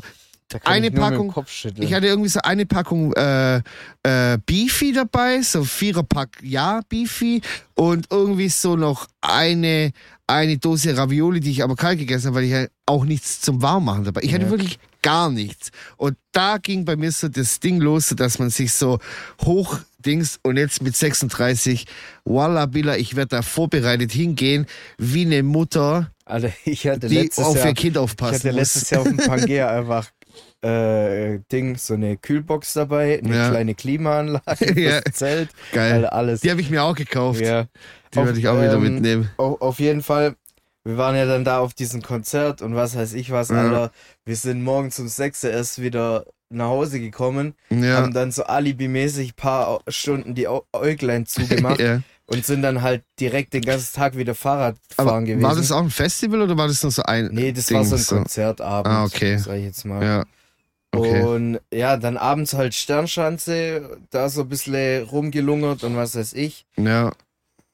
[0.65, 1.33] eine ich Packung,
[1.79, 3.57] ich hatte irgendwie so eine Packung äh,
[4.03, 7.41] äh, Beefy dabei, so Viererpack Ja Beefy
[7.75, 9.91] und irgendwie so noch eine
[10.27, 13.61] eine Dose Ravioli, die ich aber kalt gegessen habe, weil ich halt auch nichts zum
[13.61, 14.21] Warmmachen dabei.
[14.23, 14.49] Ich hatte Ja.
[14.51, 15.71] wirklich gar nichts.
[15.97, 18.99] Und da ging bei mir so das Ding los, dass man sich so
[19.43, 21.85] hoch Dings und jetzt mit 36,
[22.23, 24.65] Walla Billa, ich werde da vorbereitet hingehen,
[24.97, 28.55] wie eine Mutter, Alter, ich hatte die auf Jahr, ihr Kind ich aufpassen hatte muss.
[28.55, 30.09] letztes Jahr auf dem Pangea einfach
[30.61, 33.49] äh, Ding, so eine Kühlbox dabei, eine Ja.
[33.49, 35.01] kleine Klimaanlage, Ja.
[35.01, 36.05] das Zelt, Geil.
[36.05, 36.41] Alles.
[36.41, 37.41] Die habe ich mir auch gekauft.
[37.41, 37.65] ja.
[38.13, 39.29] Die werde ich auch wieder ähm, mitnehmen.
[39.37, 40.35] Auf, auf jeden Fall,
[40.87, 43.61] wir waren ja dann da auf diesem Konzert und was weiß ich was, Ja.
[43.61, 43.91] Alter.
[44.25, 47.97] Wir sind morgens um 6 Uhr erst wieder nach Hause gekommen, Ja.
[47.97, 52.01] haben dann so alibimäßig paar Stunden die Äuglein zugemacht ja.
[52.25, 55.43] und sind dann halt direkt den ganzen Tag wieder Fahrrad fahren Aber gewesen.
[55.43, 57.83] war das auch ein Festival oder war das nur so ein Nee, das Ding, war
[57.83, 59.37] so ein Konzertabend, Ah, okay.
[59.37, 60.01] sag ich jetzt mal.
[60.03, 60.23] Ja.
[60.95, 61.21] Okay.
[61.21, 66.65] Und ja, dann abends halt Sternschanze, da so ein bisschen rumgelungert und was weiß ich.
[66.77, 67.11] Ja.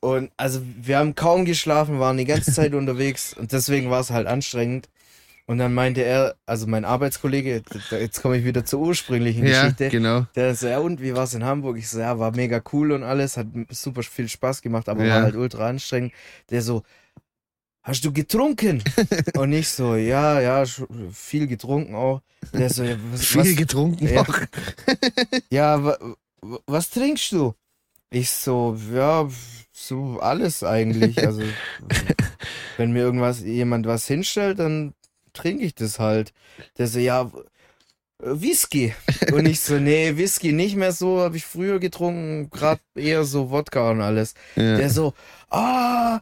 [0.04, 4.12] Und also wir haben kaum geschlafen, waren die ganze Zeit unterwegs und deswegen war es
[4.12, 4.90] halt anstrengend.
[5.46, 9.90] Und dann meinte er, also mein Arbeitskollege, jetzt komme ich wieder zur ursprünglichen Ja, Geschichte,
[9.90, 10.26] genau.
[10.36, 11.78] der so, ja und, wie war es in Hamburg?
[11.78, 15.16] Ich so, ja, war mega cool und alles, hat super viel Spaß gemacht, aber Ja.
[15.16, 16.12] war halt ultra anstrengend.
[16.50, 16.84] Der so,
[17.82, 18.84] hast du getrunken?
[19.38, 20.64] und ich so, ja, ja,
[21.12, 22.22] viel getrunken auch.
[22.54, 24.22] Der so, ja, was, Viel was, getrunken Ja.
[24.22, 24.38] auch.
[25.50, 25.98] ja, wa,
[26.42, 27.54] wa- was trinkst du?
[28.14, 29.28] Ich so, ja,
[29.72, 31.18] so alles eigentlich.
[31.26, 31.42] Also,
[32.78, 34.94] wenn mir irgendwas, jemand was hinstellt, dann
[35.34, 36.32] trinke ich das halt.
[36.78, 37.32] Der so, ja,
[38.20, 38.94] Whisky.
[39.32, 43.50] Und ich so, nee, Whisky nicht mehr so, habe ich früher getrunken, gerade eher so
[43.50, 44.36] Wodka und alles.
[44.56, 44.78] Ja.
[44.78, 45.16] Der so,
[45.50, 46.22] ah,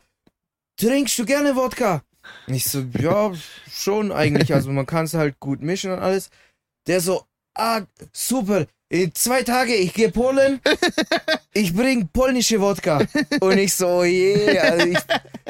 [0.77, 2.03] trinkst du gerne Wodka?
[2.47, 3.33] Und ich so, ja,
[3.69, 4.53] schon eigentlich.
[4.53, 6.29] Also man kann es halt gut mischen und alles.
[6.87, 7.81] Der so, ah,
[8.13, 8.65] super.
[8.91, 10.59] In zwei Tage, ich gehe Polen,
[11.53, 13.01] ich bring polnische Wodka.
[13.39, 14.97] Und ich so, oh je, also ich,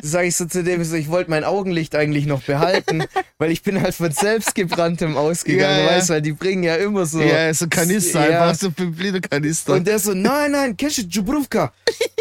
[0.03, 3.03] sag ich so zu dem, so, ich wollte mein Augenlicht eigentlich noch behalten,
[3.39, 5.89] weil ich bin halt von selbstgebranntem ausgegangen, Ja, ja.
[5.97, 7.19] weißt du, weil die bringen ja immer so.
[7.19, 8.43] ja, so Kanister, Ja.
[8.43, 9.73] einfach so 5 Liter Kanister.
[9.73, 11.31] Und der so, nein, nein, kennst du?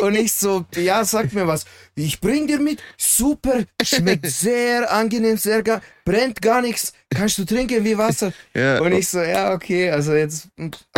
[0.01, 1.67] Und ich so, ja, sag mir was.
[1.95, 7.45] Ich bring dir mit, super, schmeckt sehr angenehm, sehr gar, brennt gar nichts, kannst du
[7.45, 8.33] trinken wie Wasser.
[8.55, 8.81] ja.
[8.81, 10.49] Und ich so, ja, okay, also jetzt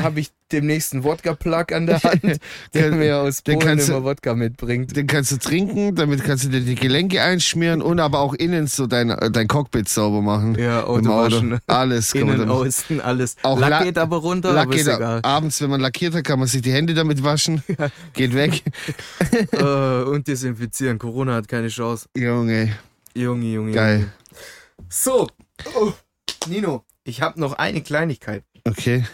[0.00, 2.38] habe ich demnächst einen Wodka-Plug an der Hand,
[2.74, 4.94] der mir aus Polen kannst du- immer Wodka mitbringt.
[4.96, 8.66] Den kannst du trinken, damit kannst du dir die Gelenke einschmieren und aber auch innen
[8.66, 10.54] so dein, dein Cockpit sauber machen.
[10.58, 11.58] Ja, Im Auto waschen.
[11.66, 12.48] Alles Innen, damit.
[12.48, 13.36] außen, alles.
[13.42, 15.20] Auch Lack La- geht aber runter, Lack geht egal.
[15.22, 17.62] abends, wenn man lackiert hat, kann man sich die Hände damit waschen.
[18.12, 18.62] Geht weg.
[19.52, 20.98] äh, und desinfizieren.
[20.98, 22.06] Corona hat keine Chance.
[22.16, 22.76] Junge,
[23.14, 23.72] Junge, Junge.
[23.72, 23.98] geil.
[23.98, 24.12] Junge.
[24.88, 25.28] So,
[25.74, 25.92] oh,
[26.48, 28.44] Nino, ich habe noch eine Kleinigkeit.
[28.64, 29.04] Okay,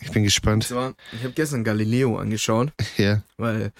[0.00, 0.64] ich bin gespannt.
[0.64, 3.72] zwar, ich habe gestern Galileo angeschaut, Ja, weil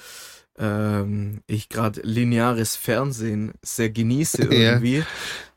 [0.58, 4.50] ähm, ich gerade lineares Fernsehen sehr genieße Ja.
[4.50, 5.04] irgendwie.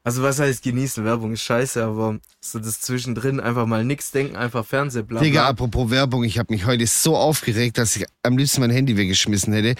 [0.03, 1.05] Also was heißt genießen?
[1.05, 5.47] Werbung ist scheiße, aber so das zwischendrin einfach mal nichts denken, einfach Fernseh bla, Digga,
[5.47, 9.53] apropos Werbung, ich habe mich heute so aufgeregt, dass ich am liebsten mein Handy weggeschmissen
[9.53, 9.75] hätte.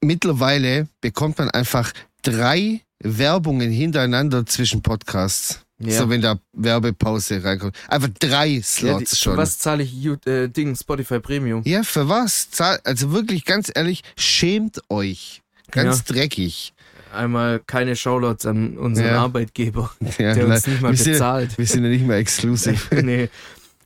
[0.00, 1.92] Mittlerweile bekommt man einfach
[2.22, 5.60] drei Werbungen hintereinander zwischen Podcasts.
[5.82, 5.98] Ja.
[5.98, 7.74] So, wenn da Werbepause reinkommt.
[7.88, 9.36] Einfach drei Ja, die, Slots für schon.
[9.38, 9.92] was zahle ich
[10.26, 11.62] äh, Ding, Spotify Premium?
[11.64, 12.50] Ja, für was?
[12.50, 15.40] Zahl- Also wirklich, ganz ehrlich, schämt euch.
[15.70, 16.74] Ganz dreckig.
[17.12, 19.22] Einmal keine Shoutouts an unseren Ja.
[19.22, 21.56] Arbeitgeber, Ja, der uns nicht mal wir sind- bezahlt.
[21.58, 22.90] Wir sind ja nicht mehr exklusiv.
[23.02, 23.28] nee.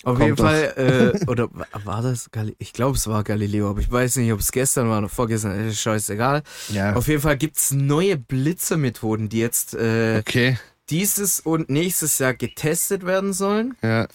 [0.02, 0.44] Auf Kommt jeden doch.
[0.44, 2.30] Fall, äh, oder wa- war das?
[2.30, 5.08] Gali ich glaube, es war Galileo, aber ich weiß nicht, ob es gestern war oder
[5.08, 6.42] vorgestern, ist scheißegal.
[6.70, 6.94] Ja.
[6.94, 10.58] Auf jeden Fall gibt's neue Blitzermethoden, die jetzt äh, Okay.
[10.90, 13.76] Dieses und nächstes Jahr getestet werden sollen.
[13.82, 14.06] Ja.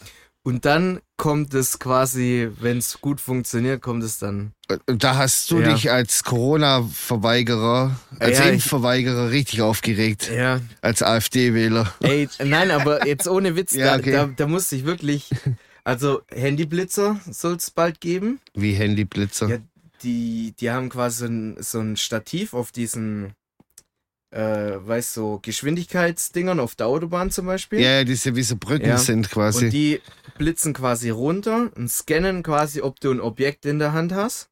[0.43, 4.53] Und dann kommt es quasi, wenn es gut funktioniert, kommt es dann.
[4.88, 5.74] Und da hast du Ja.
[5.74, 10.30] dich als Corona-Verweigerer, als Ja, Impfverweigerer richtig aufgeregt.
[10.34, 10.61] Ja.
[10.82, 11.93] Als AfD-Wähler.
[12.01, 14.11] Ey, nein, aber jetzt ohne Witz, Ja, da, okay.
[14.11, 15.30] da, da musste ich wirklich.
[15.84, 18.39] Also Handyblitzer soll es bald geben.
[18.53, 19.49] Wie Handyblitzer.
[19.49, 19.57] Ja,
[20.03, 23.34] die, die haben quasi so ein, so ein Stativ auf diesen,
[24.32, 24.39] äh,
[24.80, 27.80] weißt du, so Geschwindigkeitsdingern auf der Autobahn zum Beispiel.
[27.80, 28.97] Ja, ja, diese wie so Brücken Ja.
[28.97, 29.65] sind quasi.
[29.65, 30.01] Und die
[30.38, 34.47] blitzen quasi runter und scannen quasi, ob du ein Objekt in der Hand hast.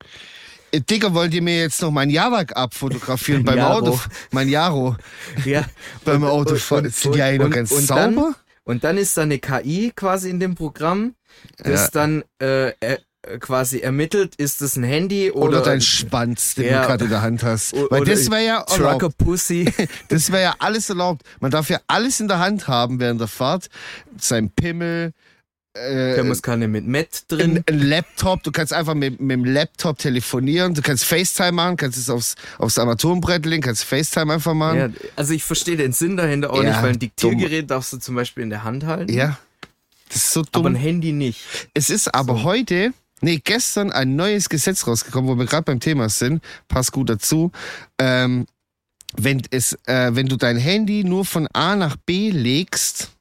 [0.71, 3.73] Äh, Digga, wollt ihr mir jetzt noch mein Jawak abfotografieren beim Jaro.
[3.87, 3.99] Auto?
[4.31, 4.95] Mein Jaro
[5.45, 5.65] Ja.
[6.05, 6.85] beim Und- Autofahren.
[6.85, 8.01] und- Sind die eigentlich noch ganz sauber?
[8.11, 11.15] Dann, und dann ist da eine KI quasi in dem Programm,
[11.57, 11.89] das Ja.
[11.93, 12.73] dann äh,
[13.39, 16.81] quasi ermittelt, ist es ein Handy oder, Oder dein Schwanz, den Ja.
[16.81, 17.73] du gerade in der Hand hast.
[17.89, 19.09] Weil das wäre ja Trucker.
[19.09, 19.71] Pussy.
[20.09, 21.23] Das wäre ja alles erlaubt.
[21.39, 23.67] Man darf ja alles in der Hand haben während der Fahrt.
[24.19, 25.11] Sein Pimmel,
[25.73, 27.63] äh, Thermoskanne mit Met drin.
[27.69, 28.41] ein Laptop.
[28.43, 30.73] Du kannst einfach mit, mit dem Laptop telefonieren.
[30.73, 34.77] Du kannst FaceTime machen, kannst es aufs, aufs Armaturenbrett legen, kannst FaceTime einfach machen.
[34.79, 37.97] Ja, also ich verstehe den Sinn dahinter auch Ja, nicht, weil ein Diktiergerät darfst du
[37.97, 39.37] zum Beispiel in der Hand halten, Ja.
[40.09, 40.65] Das ist so aber dumm.
[40.67, 41.41] ein Handy nicht.
[41.73, 46.09] Es ist aber heute, nee, gestern ein neues Gesetz rausgekommen, wo wir gerade beim Thema
[46.09, 46.43] sind.
[46.67, 47.51] Passt gut dazu.
[47.97, 48.45] Ähm,
[49.15, 53.16] wenn, es, äh, wenn du dein Handy nur von A nach B legst,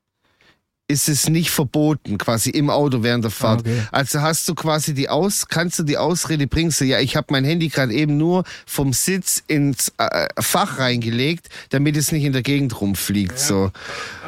[0.88, 3.60] ist es nicht verboten, quasi im Auto während der Fahrt.
[3.60, 3.82] Okay.
[3.90, 7.26] Also hast du quasi die Aus, kannst du die Ausrede bringst du, ja, ich habe
[7.30, 12.32] mein Handy gerade eben nur vom Sitz ins äh, Fach reingelegt, damit es nicht in
[12.32, 13.36] der Gegend rumfliegt.
[13.38, 13.72] So.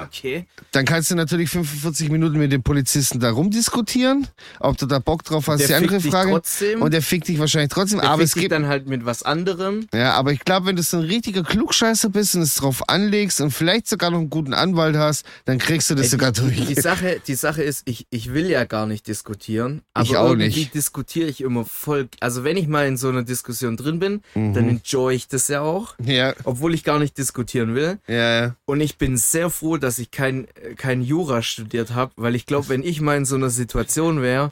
[0.05, 0.47] Okay.
[0.73, 4.27] Dann kannst du natürlich 45 Minuten mit dem Polizisten da rumdiskutieren,
[4.59, 6.31] ob du da Bock drauf hast, Der die andere Frage.
[6.33, 6.83] trotzdem.
[6.83, 9.05] Und der fickt dich wahrscheinlich trotzdem, Der aber es fickt dich gibt dann halt mit
[9.05, 9.87] was anderem.
[9.95, 13.41] ja, aber ich glaube, wenn du so ein richtiger Klugscheißer bist und es drauf anlegst
[13.41, 16.48] und vielleicht sogar noch einen guten Anwalt hast, dann kriegst du das Ey, sogar die,
[16.49, 16.67] durch.
[16.69, 20.29] Die, Sache, die Sache ist, ich, ich will ja gar nicht diskutieren, aber Ich auch
[20.31, 20.75] irgendwie nicht.
[20.75, 22.09] diskutiere ich immer voll.
[22.21, 24.55] Also wenn ich mal in so einer Diskussion drin bin, Mhm.
[24.55, 27.99] dann enjoy ich das ja auch, ja, obwohl ich gar nicht diskutieren will.
[28.07, 28.55] ja, ja.
[28.67, 30.47] Und ich bin sehr froh, dass ich kein,
[30.77, 34.51] kein Jura studiert habe, weil ich glaube, wenn ich mal in so einer Situation wäre,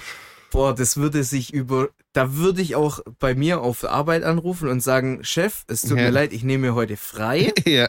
[0.57, 4.81] boah, das würde sich über, da würde ich auch bei mir auf Arbeit anrufen und
[4.83, 6.05] sagen, Chef, es tut Ja.
[6.05, 7.53] mir leid, ich nehme mir heute frei.
[7.67, 7.89] ja.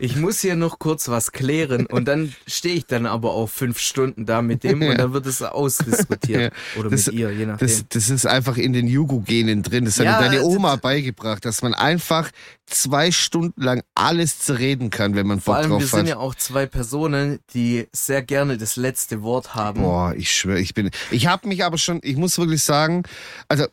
[0.00, 3.78] Ich muss hier noch kurz was klären und dann stehe ich dann aber auch fünf
[3.78, 4.90] Stunden da mit dem Ja.
[4.90, 6.52] und dann wird es ausdiskutiert.
[6.76, 7.68] Oder Das- mit ihr, je nachdem.
[7.68, 9.84] Das, das ist einfach in den Jugo-Genen drin.
[9.84, 12.32] Das hat deine Oma beigebracht, dass man einfach
[12.74, 16.08] zwei Stunden lang alles zerreden kann, wenn man Vor Bock allem, wir drauf sind hat.
[16.08, 19.82] ja auch zwei Personen, die sehr gerne das letzte Wort haben.
[19.82, 20.90] Boah, ich schwöre, ich bin.
[21.10, 23.04] Ich habe mich aber schon, ich muss wirklich sagen,
[23.48, 23.66] also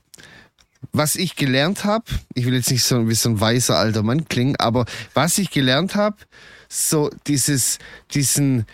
[0.92, 4.26] was ich gelernt habe, ich will jetzt nicht so wie so ein weißer alter Mann
[4.26, 6.18] klingen, aber was ich gelernt habe,
[6.70, 7.80] so dieses,
[8.14, 8.66] diesen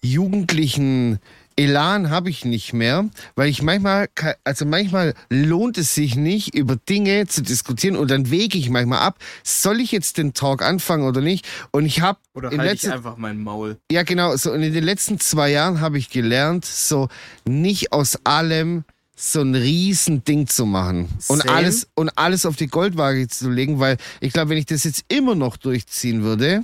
[0.00, 1.18] jugendlichen
[1.58, 4.08] Elan habe ich nicht mehr, weil ich manchmal,
[4.44, 9.00] also manchmal lohnt es sich nicht, über Dinge zu diskutieren und dann wege ich manchmal
[9.00, 11.44] ab, soll ich jetzt den Talk anfangen oder nicht?
[11.72, 13.76] Und ich habe Oder halt letzten ich einfach mein Maul.
[13.90, 14.36] ja, genau.
[14.36, 17.08] So, und in den letzten zwei Jahren habe ich gelernt, so
[17.44, 18.84] nicht aus allem
[19.16, 21.52] so ein Riesending zu machen und Same.
[21.52, 25.04] alles und alles auf die Goldwaage zu legen, weil ich glaube, wenn ich das jetzt
[25.08, 26.62] immer noch durchziehen würde,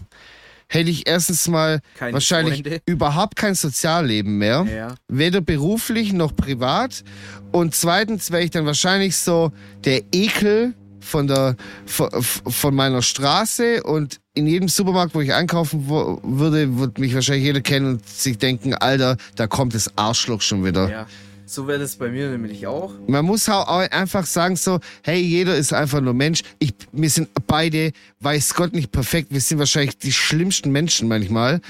[0.69, 2.81] hätte ich erstens mal Keine wahrscheinlich Freunde.
[2.87, 4.95] überhaupt kein Sozialleben mehr, Ja.
[5.09, 7.05] weder beruflich noch privat.
[7.53, 9.53] Und zweitens wäre ich dann wahrscheinlich so
[9.85, 11.57] der Ekel von der
[11.87, 17.15] von, von meiner Straße und in jedem Supermarkt, wo ich einkaufen wo, würde, würde mich
[17.15, 20.91] wahrscheinlich jeder kennen und sich denken, Alter, da kommt das Arschloch schon wieder.
[20.91, 21.07] Ja.
[21.47, 22.95] So wäre das bei mir nämlich auch.
[23.07, 26.43] Man muss auch einfach sagen so, hey, jeder ist einfach nur Mensch.
[26.59, 29.29] Ich, wir sind beide, weiß Gott, nicht perfekt.
[29.31, 31.61] Wir sind wahrscheinlich die schlimmsten Menschen manchmal.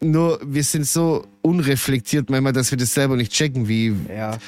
[0.00, 4.38] Nur wir sind so unreflektiert manchmal, dass wir das selber nicht checken, wie Ja.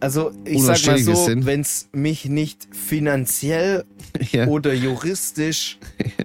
[0.00, 3.84] Also ich sag mal so, wenn es mich nicht finanziell
[4.32, 5.78] ja, oder juristisch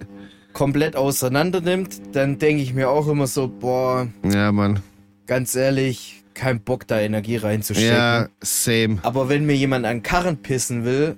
[0.53, 4.79] komplett auseinander nimmt, dann denke ich mir auch immer so, boah, ja, Mann.
[5.27, 7.95] ganz ehrlich, kein Bock da Energie reinzustecken.
[7.95, 8.99] Ja, same.
[9.01, 11.17] Aber wenn mir jemand an Karren pissen will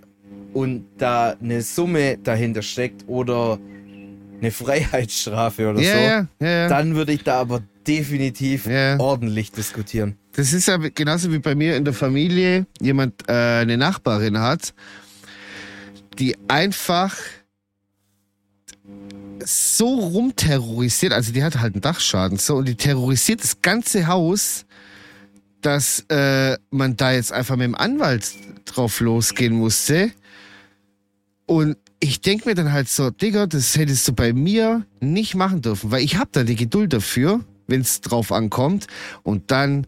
[0.54, 3.60] und da eine Summe dahinter steckt oder
[4.40, 6.68] eine Freiheitsstrafe oder Ja, so, ja, ja.
[6.70, 8.68] dann würde ich da aber definitiv
[9.00, 10.18] ordentlich diskutieren.
[10.34, 14.74] Das ist ja genauso wie bei mir in der Familie jemand äh, eine Nachbarin hat,
[16.20, 17.16] die einfach
[19.44, 24.66] so rumterrorisiert, also die hat halt einen Dachschaden so und die terrorisiert das ganze Haus,
[25.68, 28.32] dass äh, man da jetzt einfach mit dem Anwalt
[28.64, 30.14] drauf losgehen musste.
[31.46, 35.62] Und ich denke mir dann halt so, Digga, das hättest du bei mir nicht machen
[35.62, 38.88] dürfen, weil ich habe da die Geduld dafür, wenn es drauf ankommt.
[39.24, 39.88] Und dann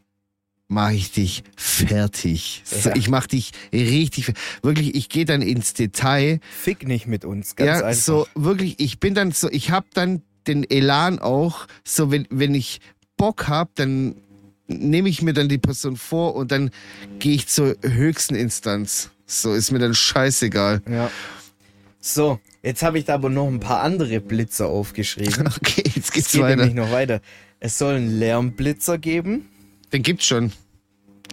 [0.68, 2.62] mache ich dich fertig.
[2.84, 2.94] Ja.
[2.98, 6.42] Ich mache dich richtig, wirklich, ich gehe dann ins Detail.
[6.62, 8.02] Fick nicht mit uns, ganz ja, einfach.
[8.02, 12.54] so wirklich, ich bin dann so, ich habe dann den Elan auch, so wenn, wenn
[12.54, 12.82] ich
[13.16, 14.16] Bock hab, dann
[14.70, 16.72] nehme ich mir dann die Person vor und dann
[17.20, 19.10] gehe ich zur höchsten Instanz.
[19.26, 20.82] So ist mir dann scheißegal.
[20.90, 21.12] Ja.
[22.00, 25.50] So, jetzt habe ich da aber noch ein paar andere Blitzer aufgeschrieben.
[25.58, 26.56] Okay, jetzt Es geht's geht weiter.
[26.56, 27.22] nämlich noch weiter.
[27.60, 29.50] Es soll einen Lärmblitzer geben.
[29.92, 30.54] Den gibt's schon.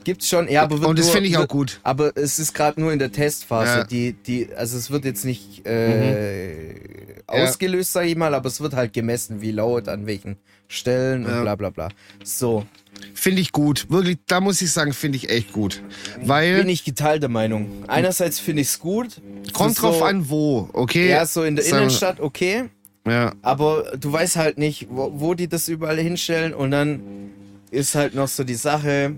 [0.04, 1.80] Gibt's schon, ja, aber wird Und das finde ich auch gut.
[1.82, 3.78] Aber es ist gerade nur in der Testphase.
[3.78, 3.84] Ja.
[3.84, 6.76] Die, die, also es wird jetzt nicht äh,
[7.26, 10.36] ausgelöst, sage ich mal, aber es wird halt gemessen, wie laut, an welchen
[10.68, 11.42] Stellen und Ja.
[11.42, 11.88] bla bla bla.
[12.24, 12.64] So,
[13.12, 13.90] Finde ich gut.
[13.90, 15.82] Wirklich, da muss ich sagen, finde ich echt gut.
[16.22, 17.84] Weil, bin ich geteilter Meinung.
[17.88, 19.20] Einerseits finde ich es gut.
[19.52, 21.10] kommt so, drauf an, wo, okay?
[21.10, 22.64] Ja, so in der wir- Innenstadt, okay.
[23.06, 27.00] Ja, Aber du weißt halt nicht, wo, wo die das überall hinstellen und dann
[27.70, 29.14] ist halt noch so die Sache,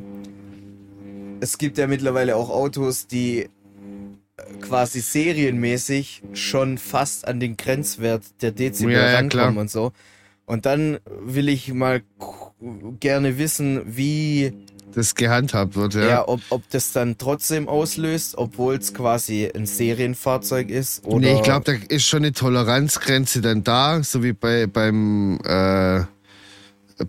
[1.41, 3.49] es gibt ja mittlerweile auch Autos, die äh,
[4.61, 9.57] quasi serienmäßig schon fast an den Grenzwert der Dezibel Ja, ja, rankommen klar.
[9.63, 9.93] und so.
[10.49, 12.03] Und dann will ich mal
[13.01, 14.55] gerne wissen, wie,
[14.95, 16.09] das gehandhabt wird, ja.
[16.09, 21.05] ja, ob, ob das dann trotzdem auslöst, obwohl es quasi ein Serienfahrzeug ist.
[21.05, 25.39] Oder Nee, ich glaube, da ist schon eine Toleranzgrenze dann da, so wie bei beim
[25.45, 26.05] äh,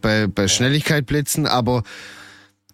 [0.01, 1.83] bei, bei Schnelligkeit blitzen, aber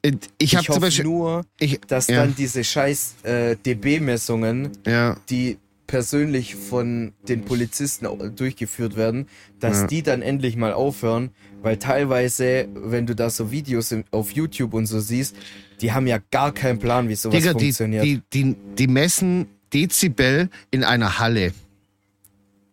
[0.01, 1.05] ich Ich habe zum Beispiel.
[1.05, 8.07] nur, Ich, dass ja, dann diese scheiß äh, DB-Messungen, ja, die persönlich von den Polizisten
[8.35, 9.27] durchgeführt werden,
[9.59, 9.87] dass Ja.
[9.87, 11.29] die dann endlich mal aufhören,
[11.61, 15.35] weil teilweise, wenn du da so Videos auf YouTube und so siehst,
[15.81, 18.03] die haben ja gar keinen Plan, wie sowas Digga, funktioniert.
[18.03, 21.51] die, die, die messen Dezibel in einer Halle.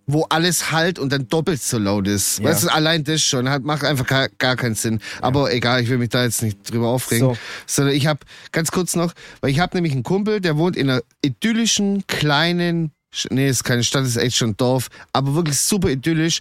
[0.06, 2.40] Wo alles halt und dann doppelt so laut ist.
[2.40, 2.46] Ja.
[2.46, 5.00] Weißt du, allein das schon hat, macht einfach gar, gar keinen Sinn.
[5.20, 7.28] Aber egal, ich will mich da jetzt nicht drüber aufregen.
[7.28, 7.36] So.
[7.66, 10.90] Sondern ich habe, ganz kurz noch, weil ich habe nämlich einen Kumpel, der wohnt in
[10.90, 12.90] einer idyllischen, kleinen,
[13.30, 16.40] nee, ist keine Stadt, ist echt schon ein Dorf, aber wirklich super idyllisch,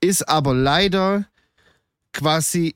[0.00, 1.24] ist aber leider
[2.12, 2.74] quasi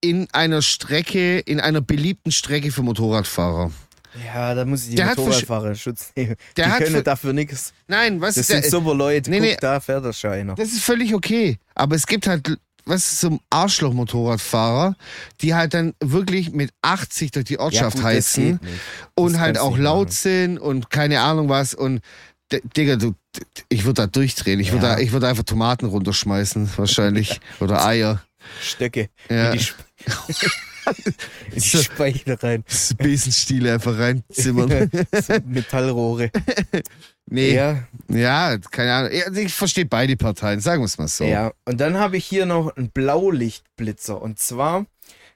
[0.00, 3.70] in einer Strecke, in einer beliebten Strecke für Motorradfahrer.
[4.24, 5.96] ja, da muss ich die Der Motorradfahrer nehmen.
[6.16, 7.72] Der die hat können für- dafür nichts.
[7.86, 9.30] Nein, was Das ist sind super Leute.
[9.30, 9.56] Nee, Guck, nee.
[9.60, 10.54] da fährt der Scheiner.
[10.54, 11.58] Das ist völlig okay.
[11.74, 14.96] Aber es gibt halt, was ist so ein Arschloch-Motorradfahrer,
[15.40, 18.60] die halt dann wirklich mit 80 durch die Ortschaft gut, das heizen
[19.14, 20.12] und Das halt auch laut machen.
[20.16, 22.00] sind und keine Ahnung was und
[22.76, 23.14] Digga, du,
[23.68, 24.60] ich würde da durchdrehen.
[24.60, 24.94] Ich würde Ja.
[24.96, 27.40] da, ich würde einfach Tomaten runterschmeißen, wahrscheinlich.
[27.60, 28.22] Oder Eier.
[28.60, 29.52] Stöcke Ja.
[29.52, 29.78] in die, Sp
[31.50, 31.82] in die So.
[31.82, 32.64] Speicher rein.
[32.98, 34.90] Besenstiele einfach reinzimmern.
[35.46, 36.30] Metallrohre.
[37.26, 39.10] nee, ja, Ja, keine Ahnung.
[39.12, 41.24] Ja, Ich verstehe beide Parteien, sagen wir es mal so.
[41.24, 41.52] ja.
[41.64, 44.20] Und dann habe ich hier noch einen Blaulichtblitzer.
[44.20, 44.86] Und zwar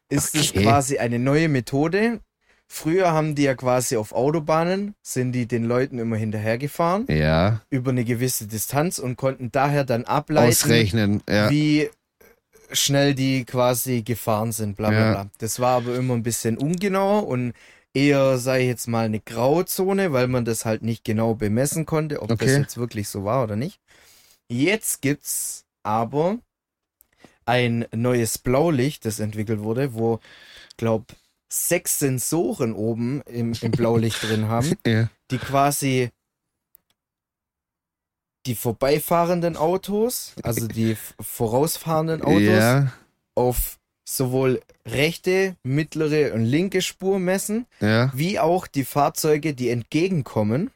[0.08, 0.62] ist es Okay.
[0.64, 2.20] quasi eine neue Methode.
[2.68, 7.90] Früher haben die ja quasi auf Autobahnen, sind die den Leuten immer hinterhergefahren, Ja, über
[7.90, 11.22] eine gewisse Distanz und konnten daher dann ableiten, ausrechnen.
[11.28, 11.50] Ja.
[11.50, 11.90] wie
[12.72, 15.10] schnell die quasi gefahren sind, bla bla Ja.
[15.12, 15.30] bla.
[15.38, 17.52] Das war aber immer ein bisschen ungenauer und
[17.94, 22.20] eher, sei ich jetzt mal, eine Grauzone, weil man das halt nicht genau bemessen konnte,
[22.20, 22.58] ob das Okay.
[22.58, 23.80] jetzt wirklich so war oder nicht.
[24.48, 26.38] Jetzt gibt's aber
[27.44, 30.18] ein neues Blaulicht, das entwickelt wurde, wo,
[30.76, 31.04] glaub,
[31.48, 35.08] sechs Sensoren oben im, im Blaulicht drin haben ja.
[35.30, 36.10] die quasi
[38.46, 42.92] die vorbeifahrenden Autos, also die vorausfahrenden Autos, Ja,
[43.34, 48.10] auf sowohl rechte, mittlere und linke Spur messen, ja.
[48.14, 50.70] wie auch die Fahrzeuge, die entgegenkommen.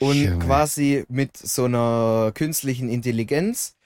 [0.00, 0.44] Und Junge.
[0.44, 3.76] quasi mit so einer künstlichen Intelligenz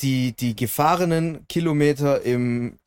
[0.00, 2.78] die, die gefahrenen Kilometer im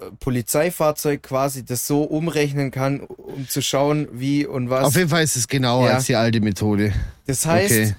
[0.00, 4.84] äh, Polizeifahrzeug quasi das so umrechnen kann, um zu schauen, wie und was.
[4.84, 5.94] Auf jeden Fall ist es genauer Ja.
[5.94, 6.92] als die alte Methode.
[7.26, 7.94] Das heißt, Okay.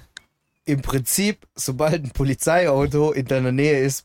[0.64, 4.04] im Prinzip, sobald ein Polizeiauto in deiner Nähe ist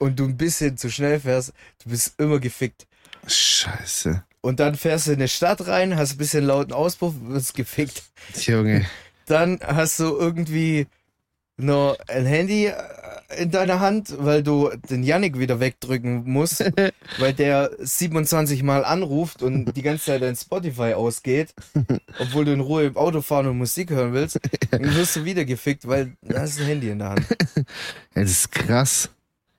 [0.00, 1.52] und du ein bisschen zu schnell fährst,
[1.84, 2.86] du bist immer gefickt.
[3.26, 4.24] Scheiße.
[4.40, 8.02] Und dann fährst du in eine Stadt rein, hast ein bisschen lauten Auspuff, wirst gefickt.
[8.34, 8.84] Junge.
[9.26, 10.88] Dann hast du irgendwie
[11.56, 12.74] nur ein Handy äh,
[13.36, 16.64] in deiner Hand, weil du den Yannick wieder wegdrücken musst,
[17.18, 21.54] weil der 27 Mal anruft und die ganze Zeit dein Spotify ausgeht,
[22.18, 24.38] obwohl du in Ruhe im Auto fahren und Musik hören willst,
[24.70, 27.26] dann wirst du wieder gefickt, weil du hast ein Handy in der Hand.
[27.56, 29.10] Ja, das ist krass.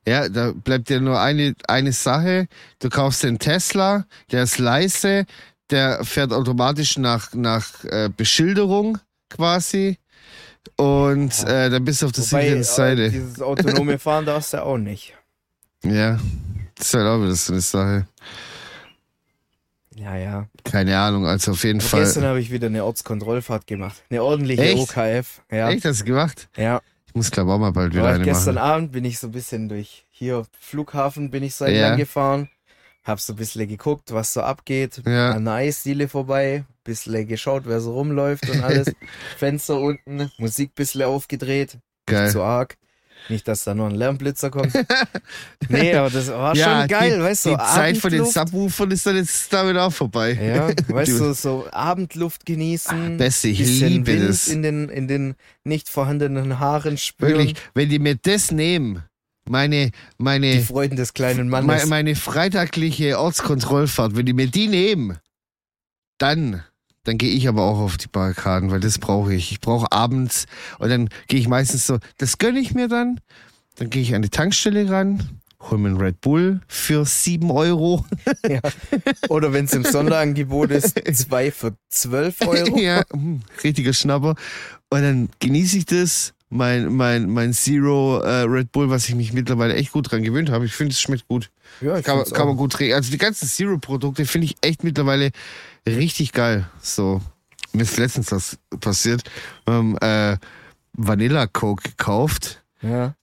[0.05, 2.47] Ja, da bleibt dir nur eine, eine Sache.
[2.79, 5.25] Du kaufst den Tesla, der ist leise,
[5.69, 8.97] der fährt automatisch nach, nach äh, Beschilderung
[9.29, 9.97] quasi.
[10.77, 13.09] Und äh, dann bist du auf der Wobei, sicheren äh, Seite.
[13.11, 15.13] dieses autonome Fahren darfst du auch nicht.
[15.83, 16.19] Ja,
[16.75, 18.07] das ist halt auch wieder so eine Sache.
[19.95, 20.47] Ja, ja.
[20.63, 21.99] Keine Ahnung, also auf jeden Aber Fall.
[22.01, 24.01] gestern habe ich wieder eine Ortskontrollfahrt gemacht.
[24.09, 24.77] Eine ordentliche Echt?
[24.95, 25.41] OKF.
[25.51, 25.69] Ja.
[25.69, 26.49] Echt, hast du gemacht?
[26.57, 26.81] Ja.
[27.05, 28.63] Ich muss glaube auch mal bald wieder War eine gestern machen.
[28.69, 31.71] Abend bin ich so ein bisschen durch hier Flughafen bin ich so Ja.
[31.71, 32.49] entlang gefahren.
[33.03, 35.01] Hab so ein bisschen geguckt, was so abgeht.
[35.05, 35.31] Ja.
[35.31, 36.63] An der Eisdiele vorbei.
[36.83, 38.91] Bisschen geschaut, wer so rumläuft und alles.
[39.37, 41.77] Fenster unten, Musik bisschen aufgedreht.
[42.05, 42.23] Geil.
[42.23, 42.77] Nicht zu arg.
[43.29, 44.73] Nicht, dass da noch ein Lärmblitzer kommt.
[45.69, 47.49] nee, aber das war ja, schon geil, die, weißt du.
[47.51, 48.25] Die Zeit von den.
[48.25, 50.33] Subwoofern ist dann jetzt damit auch vorbei.
[50.33, 53.13] Ja, weißt Du- so Abendluft genießen.
[53.13, 54.47] Ah, Beste, ich bisschen liebe Wind das.
[54.49, 57.37] in den, in den nicht vorhandenen Haaren spüren.
[57.37, 59.03] Wirklich, wenn die mir das nehmen,
[59.47, 61.85] meine, Die meine, Freuden des kleinen meine, Mannes.
[61.85, 65.17] meine freitagliche Ortskontrollfahrt, wenn die mir die nehmen,
[66.17, 66.63] dann,
[67.03, 69.51] dann gehe ich aber auch auf die Barrikaden, weil das brauche ich.
[69.51, 70.45] Ich brauche abends
[70.79, 73.19] und dann gehe ich meistens so, das gönne ich mir dann,
[73.75, 78.05] dann gehe ich an die Tankstelle ran, hol mir einen Red Bull für 7 Euro.
[78.47, 78.59] ja.
[79.29, 82.77] Oder wenn es im Sonderangebot ist, zwei für 12 Euro.
[82.77, 84.35] ja, hm, richtiger Schnapper.
[84.89, 89.33] Und dann genieße ich das, mein, mein, mein Zero äh, Red Bull, was ich mich
[89.33, 90.65] mittlerweile echt gut dran gewöhnt habe.
[90.65, 91.49] Ich finde, es schmeckt gut.
[91.81, 92.93] Ja, ich Kann, kann man gut trinken.
[92.93, 95.31] Also die ganzen Zero-Produkte finde ich echt mittlerweile
[95.87, 96.69] richtig geil.
[96.81, 97.21] So,
[97.73, 99.23] mir ist letztens was passiert.
[99.65, 100.37] Wir haben äh,
[100.93, 102.63] Vanilla Coke gekauft.
[102.81, 103.15] Ja.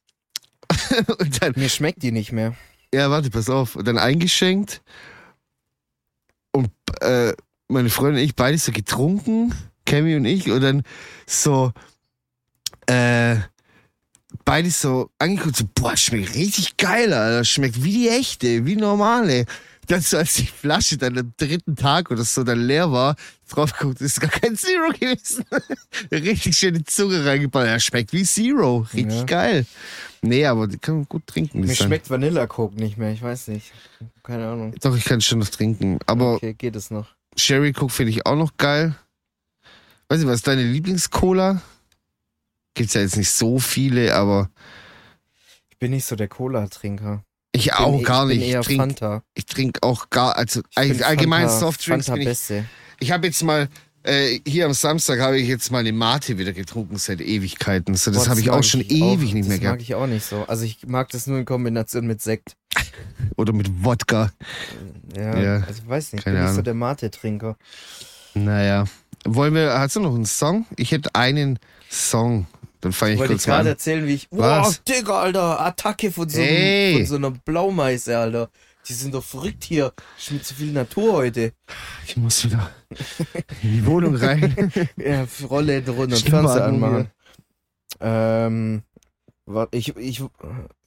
[1.40, 2.54] dann, Mir schmeckt die nicht mehr.
[2.94, 3.76] ja, warte, pass auf.
[3.76, 4.82] Und dann eingeschenkt.
[6.52, 7.32] Und äh,
[7.68, 9.54] meine Freundin und ich, beide so getrunken,
[9.86, 10.82] Cammy und ich, und dann
[11.26, 11.72] so,
[12.86, 13.36] äh,
[14.44, 17.44] beide so angeguckt, so, boah, schmeckt richtig geil, Alter.
[17.44, 19.46] Schmeckt wie die echte, wie normale.
[19.90, 23.16] Dann so, als die Flasche dann am dritten Tag oder so dann leer war,
[23.48, 25.44] drauf geguckt, ist gar kein Zero gewesen.
[26.12, 27.66] richtig schön die Zunge reingeballt.
[27.68, 28.86] Ja, schmeckt wie Zero.
[28.94, 29.24] Richtig Ja.
[29.24, 29.66] geil.
[30.22, 31.60] Nee, aber die kann man gut trinken.
[31.60, 33.72] Mir schmeckt Vanilla Coke nicht mehr, ich weiß nicht.
[34.22, 34.74] Keine Ahnung.
[34.80, 35.98] Doch, ich kann schon noch trinken.
[36.06, 37.08] Aber okay, geht es noch.
[37.36, 38.94] Sherry Coke finde ich auch noch geil.
[40.08, 41.62] Weiß nicht, was ist deine Lieblings-Cola?
[42.74, 44.50] Gibt's ja jetzt nicht so viele, aber
[45.70, 47.24] Ich bin nicht so der Cola-Trinker.
[47.52, 48.54] Ich auch gar ich nicht.
[48.54, 52.28] Ich trinke ich trink auch gar, also Ich find allgemein Fanta- Softdrinks Fanta bin ich.
[52.28, 52.64] Beste.
[53.00, 53.68] Ich habe jetzt mal,
[54.02, 57.94] äh, hier am Samstag habe ich jetzt mal eine Mate wieder getrunken seit Ewigkeiten.
[57.94, 59.78] So, das habe ich auch schon ewig nicht mehr Das gehabt.
[59.78, 60.44] mag ich auch nicht so.
[60.46, 62.56] Also ich mag das nur in Kombination mit Sekt.
[63.36, 64.30] Oder mit Wodka.
[65.16, 66.64] Ja, Ja, also ich weiß nicht, ich keine bin nicht so Ahnung.
[66.64, 67.56] der Mate-Trinker.
[68.34, 68.84] Naja.
[69.24, 70.66] Wollen wir, hast du noch einen Song?
[70.76, 71.58] Ich hätte einen
[71.90, 72.46] Song.
[72.80, 73.74] Dann fange ich Wollte ich kurz mal gerade an.
[73.74, 74.28] erzählen, wie ich.
[74.30, 74.66] Was?
[74.66, 78.50] Wow, Digga, Alter, Attacke von so, einem, von so einer Blaumeise, Alter.
[78.88, 79.92] Die sind doch verrückt hier.
[80.18, 81.52] Ich mit zu viel Natur heute.
[82.06, 82.70] Ich muss wieder
[83.62, 84.72] in die Wohnung rein.
[84.96, 87.10] Ja, Rolle runter und Fernseher an, anmachen.
[88.00, 88.82] Ähm,
[89.44, 90.22] warte, ich, ich,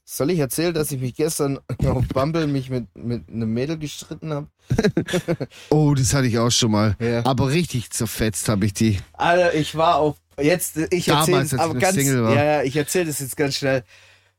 [0.05, 4.33] soll ich erzählen, dass ich mich gestern auf Bumble mich mit, mit einem Mädel gestritten
[4.33, 4.47] habe?
[5.69, 6.95] Oh, das hatte ich auch schon mal.
[6.99, 7.25] Ja.
[7.25, 8.99] Aber richtig zerfetzt habe ich die.
[9.13, 12.35] Alter, ich war auf, jetzt, ich erzähle aber ganz, Single war.
[12.35, 13.83] ja, ja, ich erzähle das jetzt ganz schnell.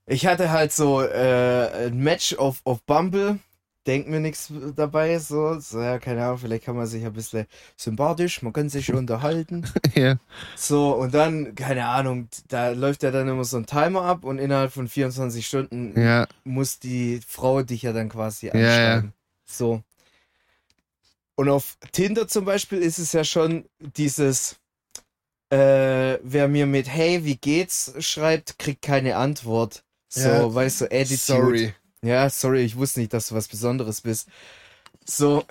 [0.07, 3.39] Ich hatte halt so äh, ein Match auf, auf Bumble,
[3.87, 7.47] denk mir nichts dabei, so, so, ja, keine Ahnung, vielleicht kann man sich ein bisschen
[7.77, 9.67] sympathisch, man kann sich unterhalten.
[9.95, 10.17] ja.
[10.57, 14.39] So, und dann, keine Ahnung, da läuft ja dann immer so ein Timer ab und
[14.39, 16.27] innerhalb von 24 Stunden Ja.
[16.45, 18.53] muss die Frau dich ja dann quasi ja.
[18.53, 19.13] anschreiben.
[19.45, 19.83] So.
[21.37, 23.65] Und auf Tinder zum Beispiel ist es ja schon
[23.97, 24.57] dieses,
[25.51, 29.85] äh, wer mir mit Hey, wie geht's schreibt, kriegt keine Antwort.
[30.09, 30.55] So, Ja.
[30.55, 31.17] weißt du, Attitude.
[31.17, 31.75] Sorry.
[32.03, 34.29] Ja, sorry, ich wusste nicht, dass du was Besonderes bist.
[35.07, 35.45] So,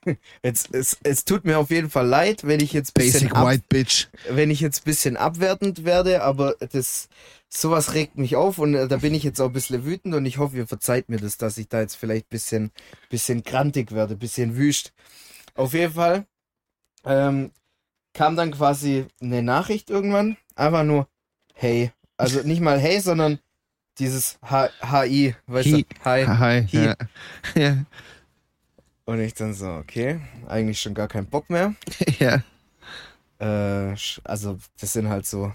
[0.42, 3.46] jetzt, es, es tut mir auf jeden Fall leid, wenn ich jetzt bisschen Basic ab,
[3.48, 4.08] White Bitch.
[4.28, 7.08] wenn ich jetzt ein bisschen abwertend werde, aber das
[7.48, 10.26] sowas regt mich auf und äh, da bin ich jetzt auch ein bisschen wütend und
[10.26, 12.72] ich hoffe, ihr verzeiht mir das, dass ich da jetzt vielleicht ein bisschen,
[13.08, 14.92] bisschen grantig werde, ein bisschen wüst.
[15.54, 16.26] Auf jeden Fall
[17.04, 17.50] ähm,
[18.16, 21.06] kam dann quasi eine Nachricht irgendwann, einfach nur
[21.54, 21.92] hey.
[22.16, 23.38] Also nicht mal hey, sondern
[23.98, 25.82] dieses H HI, weißt Hi.
[25.82, 26.04] du?
[26.04, 26.26] Hi.
[26.26, 26.66] Hi.
[26.72, 26.84] Hi.
[26.84, 26.94] Ja.
[27.54, 27.76] ja.
[29.04, 31.74] Und ich dann so, okay, eigentlich schon gar keinen Bock mehr.
[32.18, 32.42] ja.
[33.38, 33.94] Äh,
[34.24, 35.52] also das sind halt so,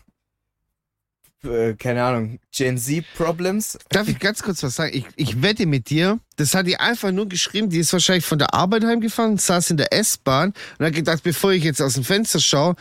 [1.44, 3.78] äh, keine Ahnung, Gen Z Problems.
[3.90, 4.92] Darf ich ganz kurz was sagen?
[4.94, 8.40] Ich, ich wette mit dir, das hat die einfach nur geschrieben, die ist wahrscheinlich von
[8.40, 12.04] der Arbeit heimgefahren, saß in der S-Bahn und hat gedacht, bevor ich jetzt aus dem
[12.04, 12.76] Fenster schaue,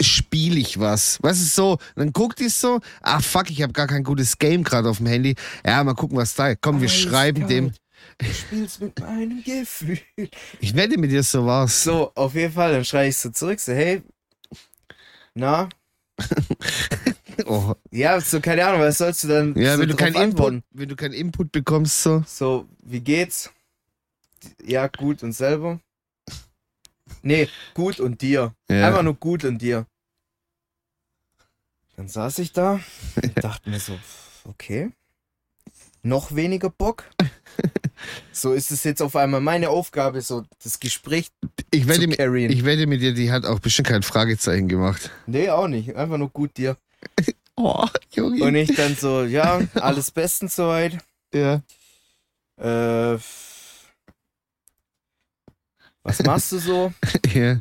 [0.00, 1.18] spiele ich was.
[1.22, 1.72] Was ist so?
[1.72, 4.98] Und dann guckt die so, ah fuck, ich habe gar kein gutes Game gerade auf
[4.98, 5.36] dem Handy.
[5.64, 6.54] Ja, mal gucken, was da.
[6.56, 7.72] Komm, wir schreiben dem.
[8.18, 9.98] Du spielst mit meinem Gefühl.
[10.58, 11.84] Ich wette mit dir, so war's.
[11.84, 14.02] So, auf jeden Fall, dann schreibe ich so zurück, so, hey,
[15.34, 15.68] na,
[17.46, 17.74] Oh.
[17.90, 20.14] ja, so, keine Ahnung, was sollst du dann Ja, so wenn du keinen?
[20.16, 22.22] Input, wenn du keinen Input bekommst, so.
[22.26, 23.50] So, wie geht's?
[24.64, 25.80] Ja, gut und selber?
[27.22, 28.54] Nee, gut und dir.
[28.68, 28.88] Ja.
[28.88, 29.86] Einfach nur gut und dir.
[31.96, 32.80] Dann saß ich da
[33.22, 33.98] und dachte mir so,
[34.44, 34.90] okay,
[36.02, 37.04] noch weniger Bock.
[38.32, 41.28] So ist es jetzt auf einmal meine Aufgabe, so das Gespräch
[41.70, 42.50] Ich wette, zu mit, carryen.
[42.50, 45.10] ich wette mit dir, die hat auch bestimmt kein Fragezeichen gemacht.
[45.26, 45.96] nee, auch nicht.
[45.96, 46.78] Einfach nur gut dir.
[47.56, 48.42] Oh, Junge.
[48.42, 50.96] Und ich dann so, ja, alles bestens soweit.
[51.34, 51.60] ja.
[52.56, 53.18] Äh,
[56.02, 56.92] was machst du so?
[57.34, 57.60] ja.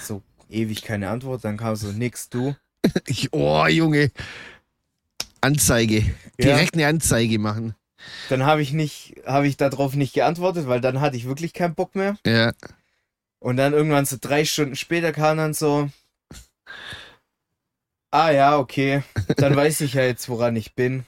[0.00, 1.44] So ewig keine Antwort.
[1.44, 2.56] Dann kam so, nix, du.
[3.06, 4.10] Ich, oh, Junge.
[5.40, 5.98] Anzeige.
[6.00, 6.12] Ja.
[6.38, 7.74] Direkt eine Anzeige machen.
[8.28, 11.74] Dann habe ich nicht, habe ich darauf nicht geantwortet, weil dann hatte ich wirklich keinen
[11.74, 12.16] Bock mehr.
[12.26, 12.52] Ja.
[13.44, 15.90] Und dann irgendwann so drei Stunden später kam dann so,
[18.10, 19.02] ah ja, okay,
[19.36, 21.04] dann weiß ich ja jetzt, woran ich bin.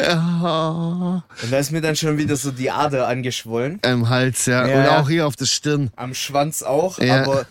[0.00, 3.80] Ah, Und da ist mir dann schon wieder so die Ader angeschwollen.
[3.84, 4.64] Im Hals, ja.
[4.64, 5.90] Ja, Und auch hier auf der Stirn.
[5.96, 7.22] Am Schwanz auch, Ja.
[7.24, 7.46] aber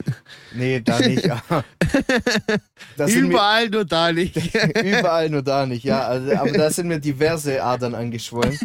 [0.53, 1.23] nee, da nicht.
[2.95, 4.38] Sind mir, Überall, nur da nicht.
[4.82, 6.07] überall nur da nicht, ja.
[6.07, 8.57] Also, aber da sind mir diverse Adern angeschwollen.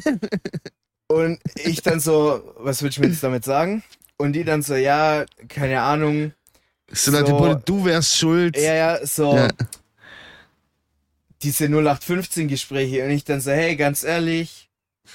[1.15, 3.83] Und ich dann so, was willst du mir jetzt damit sagen?
[4.17, 6.33] Und die dann so, ja, keine Ahnung,
[6.91, 8.57] So So- Motto, du wärst schuld.
[8.57, 9.35] Ja, ja, so.
[9.37, 9.49] Ja.
[11.43, 14.69] Diese 0815-Gespräche und ich dann so, hey, ganz ehrlich,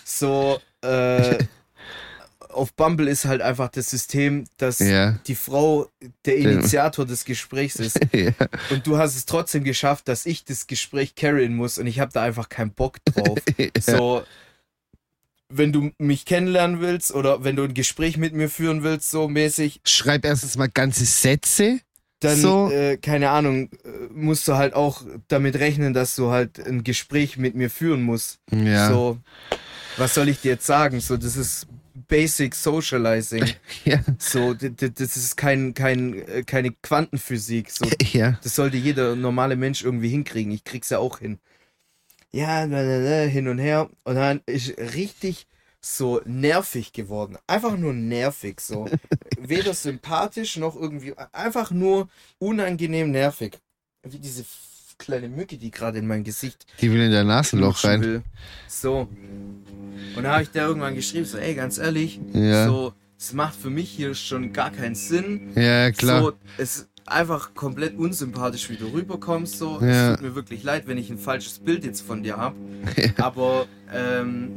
[0.03, 1.37] so, äh,
[2.49, 5.11] auf Bumble ist halt einfach das System, dass Ja.
[5.27, 5.87] die Frau
[6.25, 7.99] der Initiator des Gesprächs ist.
[8.13, 8.31] ja.
[8.71, 12.11] Und du hast es trotzdem geschafft, dass ich das Gespräch carryen muss und ich habe
[12.11, 13.37] da einfach keinen Bock drauf.
[13.79, 14.23] So,
[15.49, 19.27] wenn du mich kennenlernen willst oder wenn du ein Gespräch mit mir führen willst, so
[19.27, 21.79] mäßig, Schreib erstens mal ganze Sätze.
[22.19, 22.69] dann, So.
[22.71, 27.37] äh, keine Ahnung, äh, musst du halt auch damit rechnen, dass du halt ein Gespräch
[27.37, 28.39] mit mir führen musst.
[28.51, 28.89] Ja.
[28.89, 29.19] So,
[29.97, 30.99] was soll ich dir jetzt sagen?
[30.99, 31.67] So, das ist
[32.07, 33.45] Basic Socializing.
[33.85, 33.99] Ja.
[34.19, 37.71] So, das ist kein, kein, äh, keine Quantenphysik.
[37.71, 38.37] So, ja.
[38.43, 40.51] das sollte jeder normale Mensch irgendwie hinkriegen.
[40.51, 41.39] Ich krieg's ja auch hin.
[42.31, 43.89] Ja, hin und her.
[44.03, 45.47] Und dann ist richtig
[45.81, 47.37] so nervig geworden.
[47.47, 48.59] Einfach nur nervig.
[48.59, 48.87] So.
[49.39, 51.13] Weder sympathisch noch irgendwie.
[51.31, 52.09] Einfach nur
[52.39, 53.57] unangenehm nervig.
[54.03, 54.43] Wie diese
[54.97, 58.01] kleine Mücke, die gerade in mein Gesicht Die will in dein Nasenloch rein.
[58.01, 58.23] will.
[58.67, 59.07] So.
[60.15, 62.65] Und da habe ich da irgendwann geschrieben, so, ey, ganz ehrlich, Ja.
[62.65, 65.51] so, es macht für mich hier schon gar keinen Sinn.
[65.55, 66.21] Ja, klar.
[66.21, 69.57] So, es einfach komplett unsympathisch, wie du rüberkommst.
[69.57, 69.79] So.
[69.81, 70.11] Ja.
[70.11, 72.55] Es tut mir wirklich leid, wenn ich ein falsches Bild jetzt von dir habe.
[73.17, 74.51] Aber, ähm,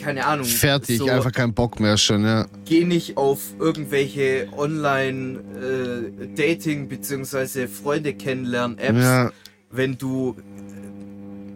[0.00, 0.46] keine Ahnung.
[0.46, 2.46] Fertig, so, einfach keinen Bock mehr schon, ja.
[2.64, 7.66] Geh nicht auf irgendwelche Online-Dating- bzw.
[7.68, 9.30] Freunde kennenlernen-Apps, Ja.
[9.70, 10.36] wenn du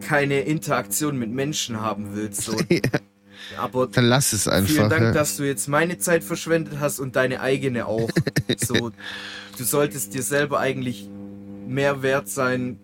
[0.01, 2.43] keine Interaktion mit Menschen haben willst.
[2.43, 2.57] So.
[3.59, 4.73] Aber Dann lass es einfach.
[4.73, 5.13] Vielen Dank, ja.
[5.13, 8.11] dass du jetzt meine Zeit verschwendet hast und deine eigene auch.
[8.59, 8.91] so,
[9.59, 11.09] du solltest dir selber eigentlich
[11.67, 12.79] mehr wert sein,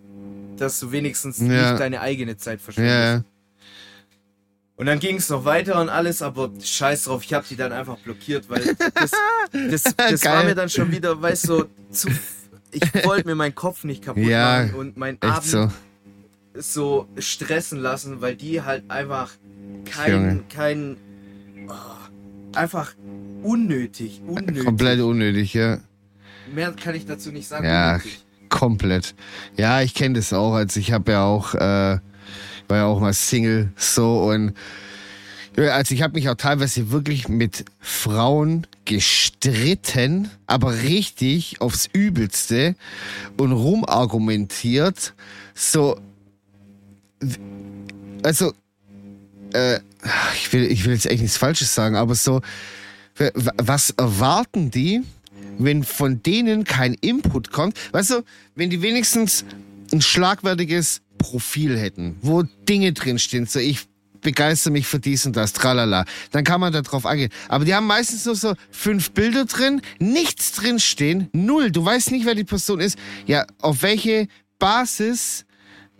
[0.56, 1.46] dass du wenigstens Ja.
[1.46, 3.24] nicht deine eigene Zeit verschwendest.
[3.24, 3.24] ja.
[4.76, 7.72] Und dann ging es noch weiter und alles, aber scheiß drauf, ich habe die dann
[7.72, 9.12] einfach blockiert, weil das,
[9.52, 12.08] das, das war mir dann schon wieder, weißt du, zu,
[12.72, 15.70] ich wollte mir meinen Kopf nicht kaputt machen und Echt Abend so.
[16.55, 19.30] So stressen lassen, weil die halt einfach
[19.84, 20.44] kein, Junge.
[20.55, 20.96] kein,
[21.68, 22.94] oh, einfach
[23.42, 24.64] unnötig, unnötig.
[24.64, 25.78] Komplett unnötig, ja.
[26.55, 27.64] Mehr kann ich dazu nicht sagen.
[27.64, 28.24] Ja, unnötig.
[28.48, 29.14] Komplett.
[29.57, 30.55] Ja, ich kenne das auch.
[30.55, 34.55] Also ich habe ja auch, äh, war ja auch mal Single so und
[35.57, 42.74] also ich habe mich auch teilweise wirklich mit Frauen gestritten, aber richtig aufs Übelste
[43.36, 45.14] und rumargumentiert.
[45.55, 45.98] So,
[48.22, 48.52] also,
[49.52, 49.80] äh,
[50.34, 52.40] ich will, ich will jetzt echt nichts Falsches sagen, aber so,
[53.56, 55.02] was erwarten die,
[55.58, 57.78] wenn von denen kein Input kommt?
[57.92, 59.44] Weißt du, wenn die wenigstens
[59.92, 63.86] ein schlagwertiges Profil hätten, wo Dinge drinstehen, so ich
[64.22, 67.30] begeister mich für dies und das, tralala, dann kann man da drauf eingehen.
[67.48, 71.70] Aber die haben meistens nur so fünf Bilder drin, nichts drinstehen, null.
[71.70, 72.96] Du weißt nicht, wer die Person ist.
[73.26, 75.44] Ja, auf welche Basis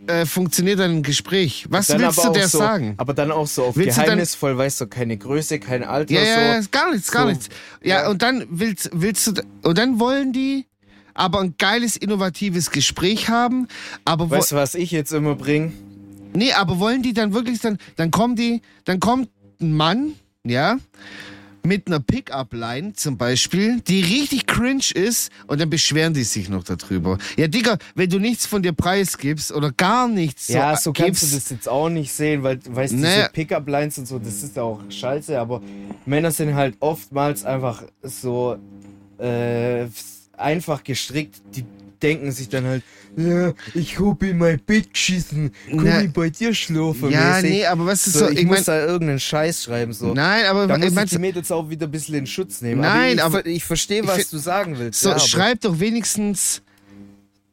[0.07, 1.65] äh, funktioniert dann ein Gespräch?
[1.69, 2.93] Was willst du der so, sagen?
[2.97, 6.13] Aber dann auch so auf Willst du dann- geheimnisvoll, weißt du, keine Größe, kein Alter,
[6.13, 6.67] Ja, ja, so.
[6.71, 7.49] gar nichts, gar so, nichts.
[7.83, 8.09] Ja, ja.
[8.09, 9.33] und dann willst, willst du,
[9.63, 10.65] und dann wollen die
[11.13, 13.67] aber ein geiles, innovatives Gespräch haben,
[14.03, 15.71] aber, Weißt du, was ich jetzt immer bringe?
[16.33, 19.29] nee, aber wollen die dann wirklich, dann, dann kommen die, dann kommt
[19.61, 20.77] ein Mann, ja,
[21.65, 26.63] mit einer Pickup-Line zum Beispiel, die richtig cringe ist und dann beschweren die sich noch
[26.63, 27.17] darüber.
[27.37, 31.21] Ja, Digga, wenn du nichts von dir preisgibst oder gar nichts ja, so so kannst
[31.21, 33.07] gibst, du das jetzt auch nicht sehen, weil, weißt du, Nee.
[33.15, 35.61] diese Pickup-Lines und so, das ist auch scheiße, aber
[36.05, 38.57] Männer sind halt oftmals einfach so
[39.17, 39.85] äh,
[40.37, 41.63] einfach gestrickt, die
[42.03, 42.83] denken sich dann halt,
[43.15, 47.11] ja, ich hab in mein Bett geschissen, komm Na, ich bei dir schlafen.
[47.11, 47.49] ja, mäßig.
[47.49, 50.13] nee, aber was ist so, so, ich, ich muss mein, da irgendeinen Scheiß schreiben, so.
[50.13, 52.61] nein, aber da ich muss ich mein, die Mädels auch wieder ein bisschen in Schutz
[52.61, 52.81] nehmen.
[52.81, 54.99] Nein, aber aber ich, ver- ich verstehe, ich was find- du sagen willst.
[55.01, 56.61] So, ja, aber- schreib doch wenigstens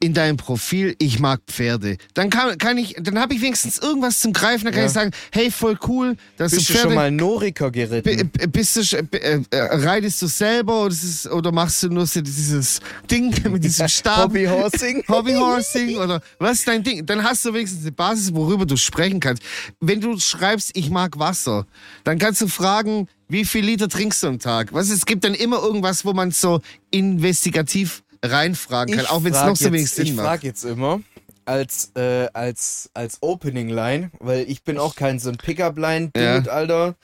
[0.01, 1.97] in deinem Profil, ich mag Pferde.
[2.15, 4.65] Dann kann, kann ich, dann habe ich wenigstens irgendwas zum Greifen.
[4.65, 4.87] Dann kann Ja.
[4.87, 6.89] ich sagen, hey, voll cool, dass Bist du du Pferde.
[6.89, 8.29] schon mal Norika geritten?
[8.31, 12.19] B- bist du, äh, äh, reitest du selber oder, ist oder machst du nur so
[12.19, 14.25] dieses Ding mit diesem Stab?
[14.29, 15.03] Hobbyhorsing?
[15.07, 17.05] Hobbyhorsing oder was ist dein Ding?
[17.05, 19.43] Dann hast du wenigstens eine Basis, worüber du sprechen kannst.
[19.79, 21.67] Wenn du schreibst, ich mag Wasser,
[22.03, 24.73] dann kannst du fragen, wie viel Liter trinkst du am Tag?
[24.73, 26.59] Was, es gibt dann immer irgendwas, wo man so
[26.89, 30.25] investigativ reinfragen kann, auch wenn es noch so jetzt- wenig Sinn Ich macht.
[30.25, 30.99] frage jetzt immer
[31.45, 36.51] als, äh, als, als Opening-Line, weil ich bin auch kein so ein Pickup-Line-Dude, Ja.
[36.51, 36.95] Alter.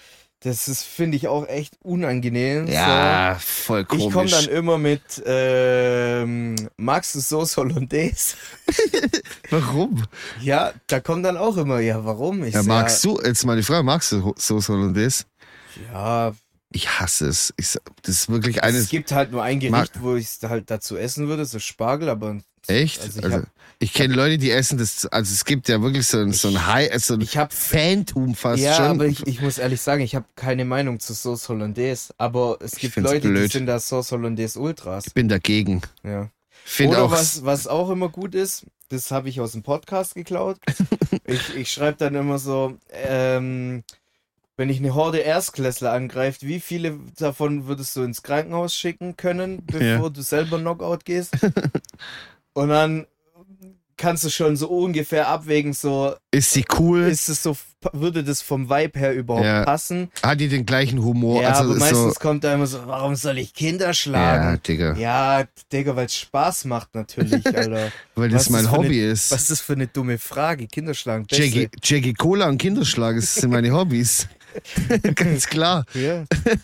[0.42, 2.68] Das ist, finde ich, auch echt unangenehm.
[2.68, 3.86] Ja, voll So.
[3.88, 4.06] komisch.
[4.06, 8.36] Ich komme dann immer mit, ähm, magst du Sauce Hollandaise?
[9.50, 10.04] Warum?
[10.42, 12.44] Ja, da kommt dann auch immer, ja, warum?
[12.44, 15.24] Ich Ja, magst du, jetzt mal die Frage, magst du Soße Hollandaise?
[15.92, 16.34] Ja,
[16.78, 17.54] Ich hasse es.
[17.58, 18.84] Ich, das ist wirklich eines.
[18.84, 22.08] es gibt halt nur ein Gericht, wo ich es halt dazu essen würde, so Spargel,
[22.10, 22.38] aber
[22.68, 23.02] Echt?
[23.02, 23.44] Also Also ich
[23.80, 25.08] ich, hab- kenne Leute, die essen das.
[25.08, 28.36] Also es gibt ja wirklich so ein, so ein High, so ein ich habe Fantum
[28.36, 28.86] fast ja, schon.
[28.86, 32.74] aber ich, ich muss ehrlich sagen, ich habe keine Meinung zu Sauce Hollandaise, aber es
[32.74, 33.52] Ich gibt Leute, die blöd.
[33.52, 35.08] sind da Sauce Hollandaise Ultras.
[35.08, 35.82] Ich bin dagegen.
[36.04, 36.30] Ja.
[36.64, 37.12] Finde Oder auch.
[37.12, 40.58] was, was auch immer gut ist, das habe ich aus dem Podcast geklaut.
[41.26, 43.84] ich ich schreibe dann immer so, ähm,
[44.58, 49.64] wenn ich eine Horde Erstklässler angreift, wie viele davon würdest du ins Krankenhaus schicken können,
[49.66, 50.10] bevor Ja.
[50.10, 51.34] du selber Knockout gehst?
[52.54, 53.06] Und dann
[53.98, 57.02] kannst du schon so ungefähr abwägen, so Ist sie cool?
[57.04, 57.58] ist es so,
[57.94, 59.64] würde das vom Vibe her überhaupt Ja.
[59.64, 60.12] passen?
[60.22, 61.42] Hat die den gleichen Humor?
[61.42, 62.20] ja, also aber ist meistens so.
[62.20, 64.62] kommt da immer so, warum soll ich Kinder Ja, schlagen?
[64.68, 64.96] Digga.
[64.98, 67.92] Ja, Digga, weil es Spaß macht natürlich, Alter.
[68.16, 69.32] Weil was das mein für Hobby eine- ist.
[69.32, 70.68] Was ist das für eine dumme Frage?
[70.68, 71.44] Kinderschlagen, Beste.
[71.46, 74.28] Jackie, Jackie Cola und Kinderschlag, das sind meine Hobbys.
[75.16, 75.86] Ganz klar.
[75.94, 76.24] Ja.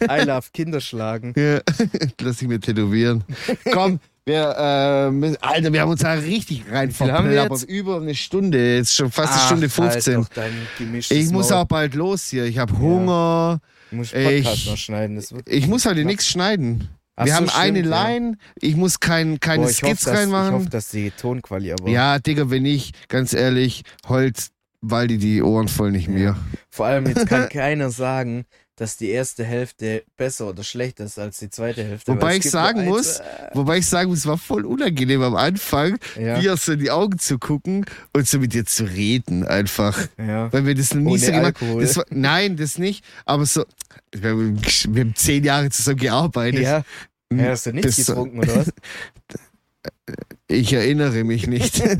[0.09, 1.33] I love Kinderschlagen.
[1.37, 1.59] Ja.
[2.21, 3.23] Lass ich mir tätowieren.
[3.71, 7.51] Komm, wir, äh, müssen- Alter, wir haben uns da richtig rein wir verplappert.
[7.51, 7.63] jetzt?
[7.69, 10.13] Über eine Stunde, jetzt schon fast eine Ach, Stunde halt 15.
[10.21, 11.59] doch dein gemischtes Ich muss Maul.
[11.59, 12.45] auch bald los hier.
[12.45, 13.59] Ich habe Hunger.
[13.91, 15.21] Musst Podcast ich- noch schneiden.
[15.45, 16.87] Ich muss heute nichts schneiden.
[17.15, 18.03] Ach wir so, haben eine stimmt, ja.
[18.07, 18.37] Line.
[18.59, 20.53] Ich muss kein, keine Boah, ich hoffe, dass, ich reinmachen.
[20.53, 21.87] hoffe, dass die Tonquali aber.
[21.87, 24.49] ja, Digga, wenn nicht, ganz ehrlich, Holz,
[24.83, 26.13] weil die die Ohren voll nicht Ja.
[26.13, 26.37] mir.
[26.69, 28.45] Vor allem jetzt kann keiner sagen,
[28.75, 32.11] dass die erste Hälfte besser oder schlechter ist als die zweite Hälfte.
[32.11, 33.21] Wobei ich sagen muss,
[33.53, 36.89] Wobei ich sagen muss, es war voll unangenehm am Anfang, ja, dir so in die
[36.91, 40.07] Augen zu gucken und so mit dir zu reden einfach.
[40.17, 40.51] ja.
[40.51, 43.05] Weil wir das noch nie Ohne so gemacht war, Nein, das nicht.
[43.25, 43.63] Aber so,
[44.11, 46.61] wir haben, wir haben zehn Jahre zusammen gearbeitet.
[46.61, 46.83] Ja.
[47.31, 48.73] Ja, hast du nichts das getrunken, oder was?
[50.53, 51.81] Ich erinnere mich nicht.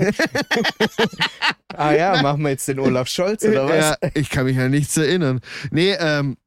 [1.75, 3.97] Ah ja, machen wir jetzt den Olaf Scholz, oder was?
[3.99, 5.41] ja, ich kann mich an nichts erinnern.
[5.71, 6.37] Nee, ähm,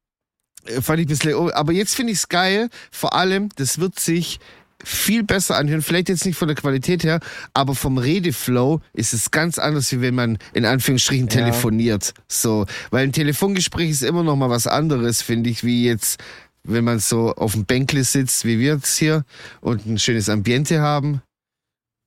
[0.81, 1.51] fand ich ein bisschen.
[1.51, 2.69] Aber jetzt finde ich es geil.
[2.93, 4.39] Vor allem, das wird sich
[4.85, 5.83] viel besser anhören.
[5.83, 7.19] Vielleicht jetzt nicht von der Qualität her,
[7.55, 11.41] aber vom Redeflow ist es ganz anders, wie wenn man in Anführungsstrichen Ja.
[11.41, 12.15] telefoniert.
[12.29, 16.21] So, weil ein Telefongespräch ist immer noch mal was anderes, finde ich, wie jetzt,
[16.63, 19.25] wenn man so auf dem Bänkle sitzt, wie wir jetzt hier
[19.61, 21.21] und ein schönes Ambiente haben.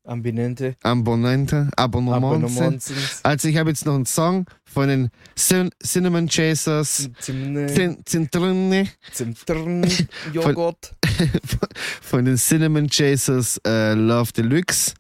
[0.10, 0.76] Ambinente.
[0.82, 2.24] Abonnente, Abonnement.
[2.24, 2.92] Abonnements.
[3.24, 7.10] Also ich habe jetzt noch einen Song von den Cin Cinnamon Chasers.
[7.20, 7.68] Zimne.
[7.68, 9.88] Zin Zintrine, Zimtrn.
[10.34, 10.96] Joghurt.
[12.02, 14.94] von den Cinnamon Chasers äh, Love Deluxe.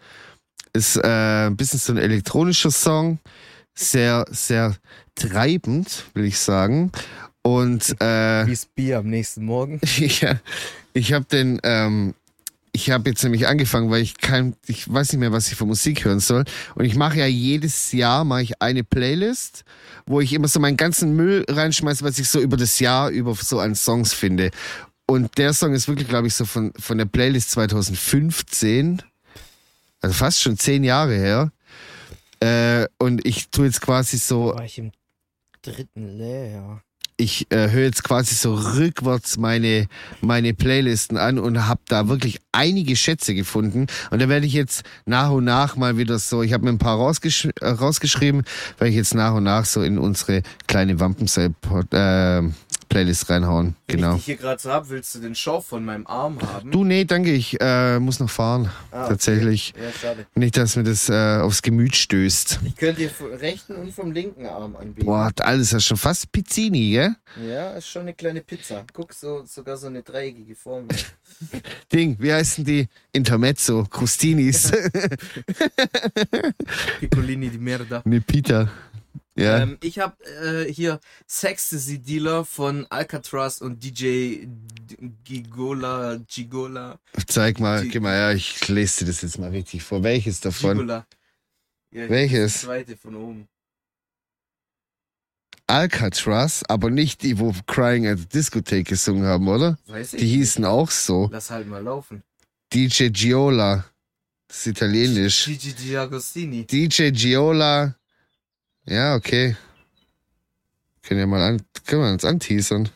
[0.73, 3.19] Ist äh, ein bisschen so ein elektronischer Song.
[3.73, 4.75] Sehr, sehr
[5.15, 6.91] treibend, will ich sagen.
[7.41, 9.79] Und äh, Wie's Bier am nächsten Morgen.
[9.97, 10.39] ja,
[10.93, 12.13] ich habe den, ähm,
[12.71, 15.65] ich habe jetzt nämlich angefangen, weil ich kein, ich weiß nicht mehr, was ich für
[15.65, 16.43] Musik hören soll.
[16.75, 19.63] Und ich mache ja jedes Jahr mache ich eine Playlist,
[20.05, 23.35] wo ich immer so meinen ganzen Müll reinschmeiße, was ich so über das Jahr über
[23.35, 24.51] so an Songs finde.
[25.05, 29.01] Und der Song ist wirklich, glaube ich, so von, von der Playlist 2015.
[30.01, 31.51] Also fast schon zehn Jahre her.
[32.39, 34.91] Äh, und ich tue jetzt quasi so War ich im
[35.61, 36.83] dritten Lehrjahr.
[37.19, 39.87] Ich äh, höre jetzt quasi so rückwärts meine,
[40.21, 43.87] meine Playlisten an und habe da wirklich einige Schätze gefunden.
[44.09, 46.77] Und da werde ich jetzt nach und nach mal wieder so, ich habe mir ein
[46.77, 48.43] paar rausgesch äh, rausgeschrieben,
[48.77, 51.49] werde ich jetzt nach und nach so in unsere kleine Wampensei
[51.91, 52.41] äh,
[52.89, 53.75] Playlist reinhauen.
[53.87, 54.11] Wenn Genau.
[54.11, 56.71] ich dich hier gerade so hab, willst du den Schorf von meinem Arm haben?
[56.71, 58.69] Du, nee, danke, ich äh, muss noch fahren.
[58.91, 59.09] Ah, okay.
[59.11, 59.73] Tatsächlich.
[59.79, 60.25] Ja, schade.
[60.35, 62.59] Nicht, dass mir das äh, aufs Gemüt stößt.
[62.65, 65.05] Ich könnte dir vom rechten und vom linken Arm anbieten.
[65.05, 67.15] Boah, alles ist schon fast Pizzini, gell?
[67.47, 68.83] Ja, ist schon eine kleine Pizza.
[68.91, 70.87] Guck, so, sogar so eine dreieckige Form.
[71.93, 72.87] Ding, wie heißen die?
[73.11, 74.71] Intermezzo, Crustinis.
[76.99, 78.01] Piccolini di Merda.
[78.05, 78.69] Ne, Peter.
[79.39, 79.59] Ja.
[79.59, 84.45] Ähm, ich habe äh, hier Sextasy Dealer von Alcatraz und DJ
[85.23, 86.19] Gigola.
[86.27, 86.99] Gigola.
[87.27, 90.03] Zeig mal, die- gib mal her, ich lese dir das jetzt mal richtig vor.
[90.03, 90.77] Welches davon?
[90.77, 91.05] Gigola.
[91.91, 92.53] Ja, Welches?
[92.53, 93.47] Das zweite von oben.
[95.67, 99.77] Alcatraz, aber nicht die, wo Crying at the Discotheque gesungen haben, oder?
[99.85, 100.19] Weiß ich.
[100.19, 100.35] Die nicht.
[100.35, 101.29] hießen auch so.
[101.31, 102.23] Lass halt mal laufen.
[102.73, 103.85] DJ Giola.
[104.47, 105.45] Das ist italienisch.
[105.45, 106.65] Gigi Giagostini.
[106.65, 107.95] DJ Giola.
[108.89, 109.55] Ja, okay.
[111.03, 112.89] Können ja mal an, können wir uns anteasern.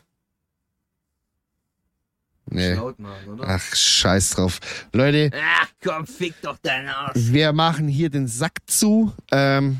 [2.46, 2.74] Nee.
[2.74, 3.40] Machen?
[3.40, 4.60] Ach, scheiß drauf.
[4.92, 7.14] Leute, Ach komm, fick doch deinen Arsch.
[7.16, 9.12] Wir machen hier den Sack zu.
[9.30, 9.78] Ähm,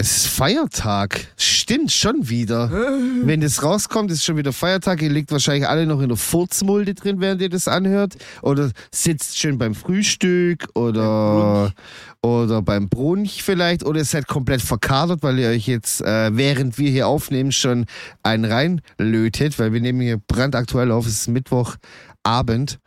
[0.00, 1.26] Es ist Feiertag.
[1.36, 2.70] Stimmt schon wieder.
[2.70, 5.02] Wenn das rauskommt, ist schon wieder Feiertag.
[5.02, 8.16] Ihr liegt wahrscheinlich alle noch in der Furzmulde drin, während ihr das anhört.
[8.40, 11.74] Oder sitzt schön beim Frühstück oder,
[12.22, 13.84] oder beim Brunch vielleicht.
[13.84, 17.84] Oder ihr seid komplett verkadert, weil ihr euch jetzt, äh, während wir hier aufnehmen, schon
[18.22, 19.58] einen reinlötet.
[19.58, 21.06] Weil wir nehmen hier brandaktuell auf.
[21.06, 22.78] Es ist Mittwochabend.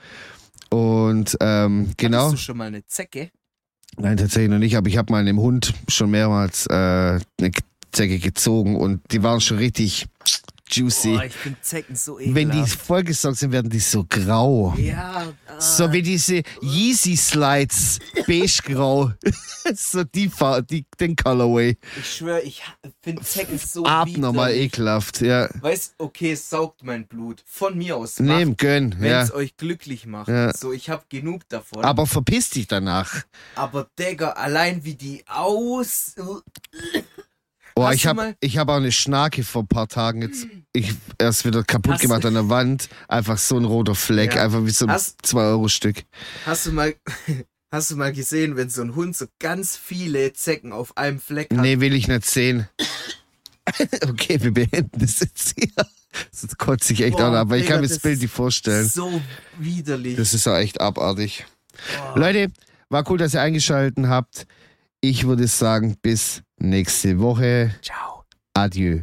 [0.72, 2.30] Und ähm, genau.
[2.30, 3.30] Hattest du schon mal eine Zecke?
[3.98, 7.52] Nein, tatsächlich noch nicht, aber ich habe mal einem Hund schon mehrmals äh, eine
[7.92, 10.08] Zecke gezogen und die waren schon richtig
[10.76, 11.14] juicy.
[11.16, 12.36] Boah, ich finde Zecken so ekelhaft.
[12.36, 14.74] Wenn die vollgesaugt sind, werden die so grau.
[14.78, 19.12] Ja, ah, So wie diese Yeezy Slides, beige-grau.
[19.76, 21.78] so die Farbe, die, den Colorway.
[21.98, 22.62] ich schwöre, ich
[23.02, 24.66] finde Zecken so Abnormal widerlich.
[24.66, 25.50] ekelhaft, ja.
[25.62, 27.44] Weißt, okay, es saugt mein Blut.
[27.46, 28.20] Von mir aus.
[28.20, 29.22] Nehm, gönn, Wenn ja.
[29.22, 30.28] es euch glücklich macht.
[30.30, 30.54] Ja.
[30.54, 31.84] So, ich habe genug davon.
[31.84, 33.24] Aber verpiss dich danach.
[33.56, 36.16] Aber Digga, allein wie die aus.
[37.76, 41.46] Oh, Hast ich habe hab auch eine Schnarke vor ein paar Tagen jetzt ich erst
[41.46, 42.90] wieder kaputt Hast gemacht an der Wand.
[43.08, 44.44] Einfach so ein roter Fleck, Ja.
[44.44, 46.04] einfach wie so ein Hast- 2-Euro-Stück.
[46.46, 46.96] Hast du mal.
[47.72, 51.50] Hast du mal gesehen, wenn so ein Hund so ganz viele Zecken auf einem Fleck
[51.52, 51.60] hat?
[51.60, 52.68] Nee, will ich nicht sehen.
[54.08, 55.72] okay, wir beenden das jetzt hier.
[56.32, 58.88] Sonst kotze ich echt Boah, auch, aber ich Digga, kann mir das Bild nicht vorstellen.
[58.88, 59.20] So
[59.58, 60.16] widerlich.
[60.18, 61.46] Das ist ja echt abartig.
[61.98, 62.20] Boah.
[62.20, 62.52] Leute,
[62.90, 64.46] war cool, dass ihr eingeschaltet habt.
[65.02, 67.74] Ich würde sagen, bis nächste Woche.
[67.82, 68.24] Ciao.
[68.54, 69.00] Adieu.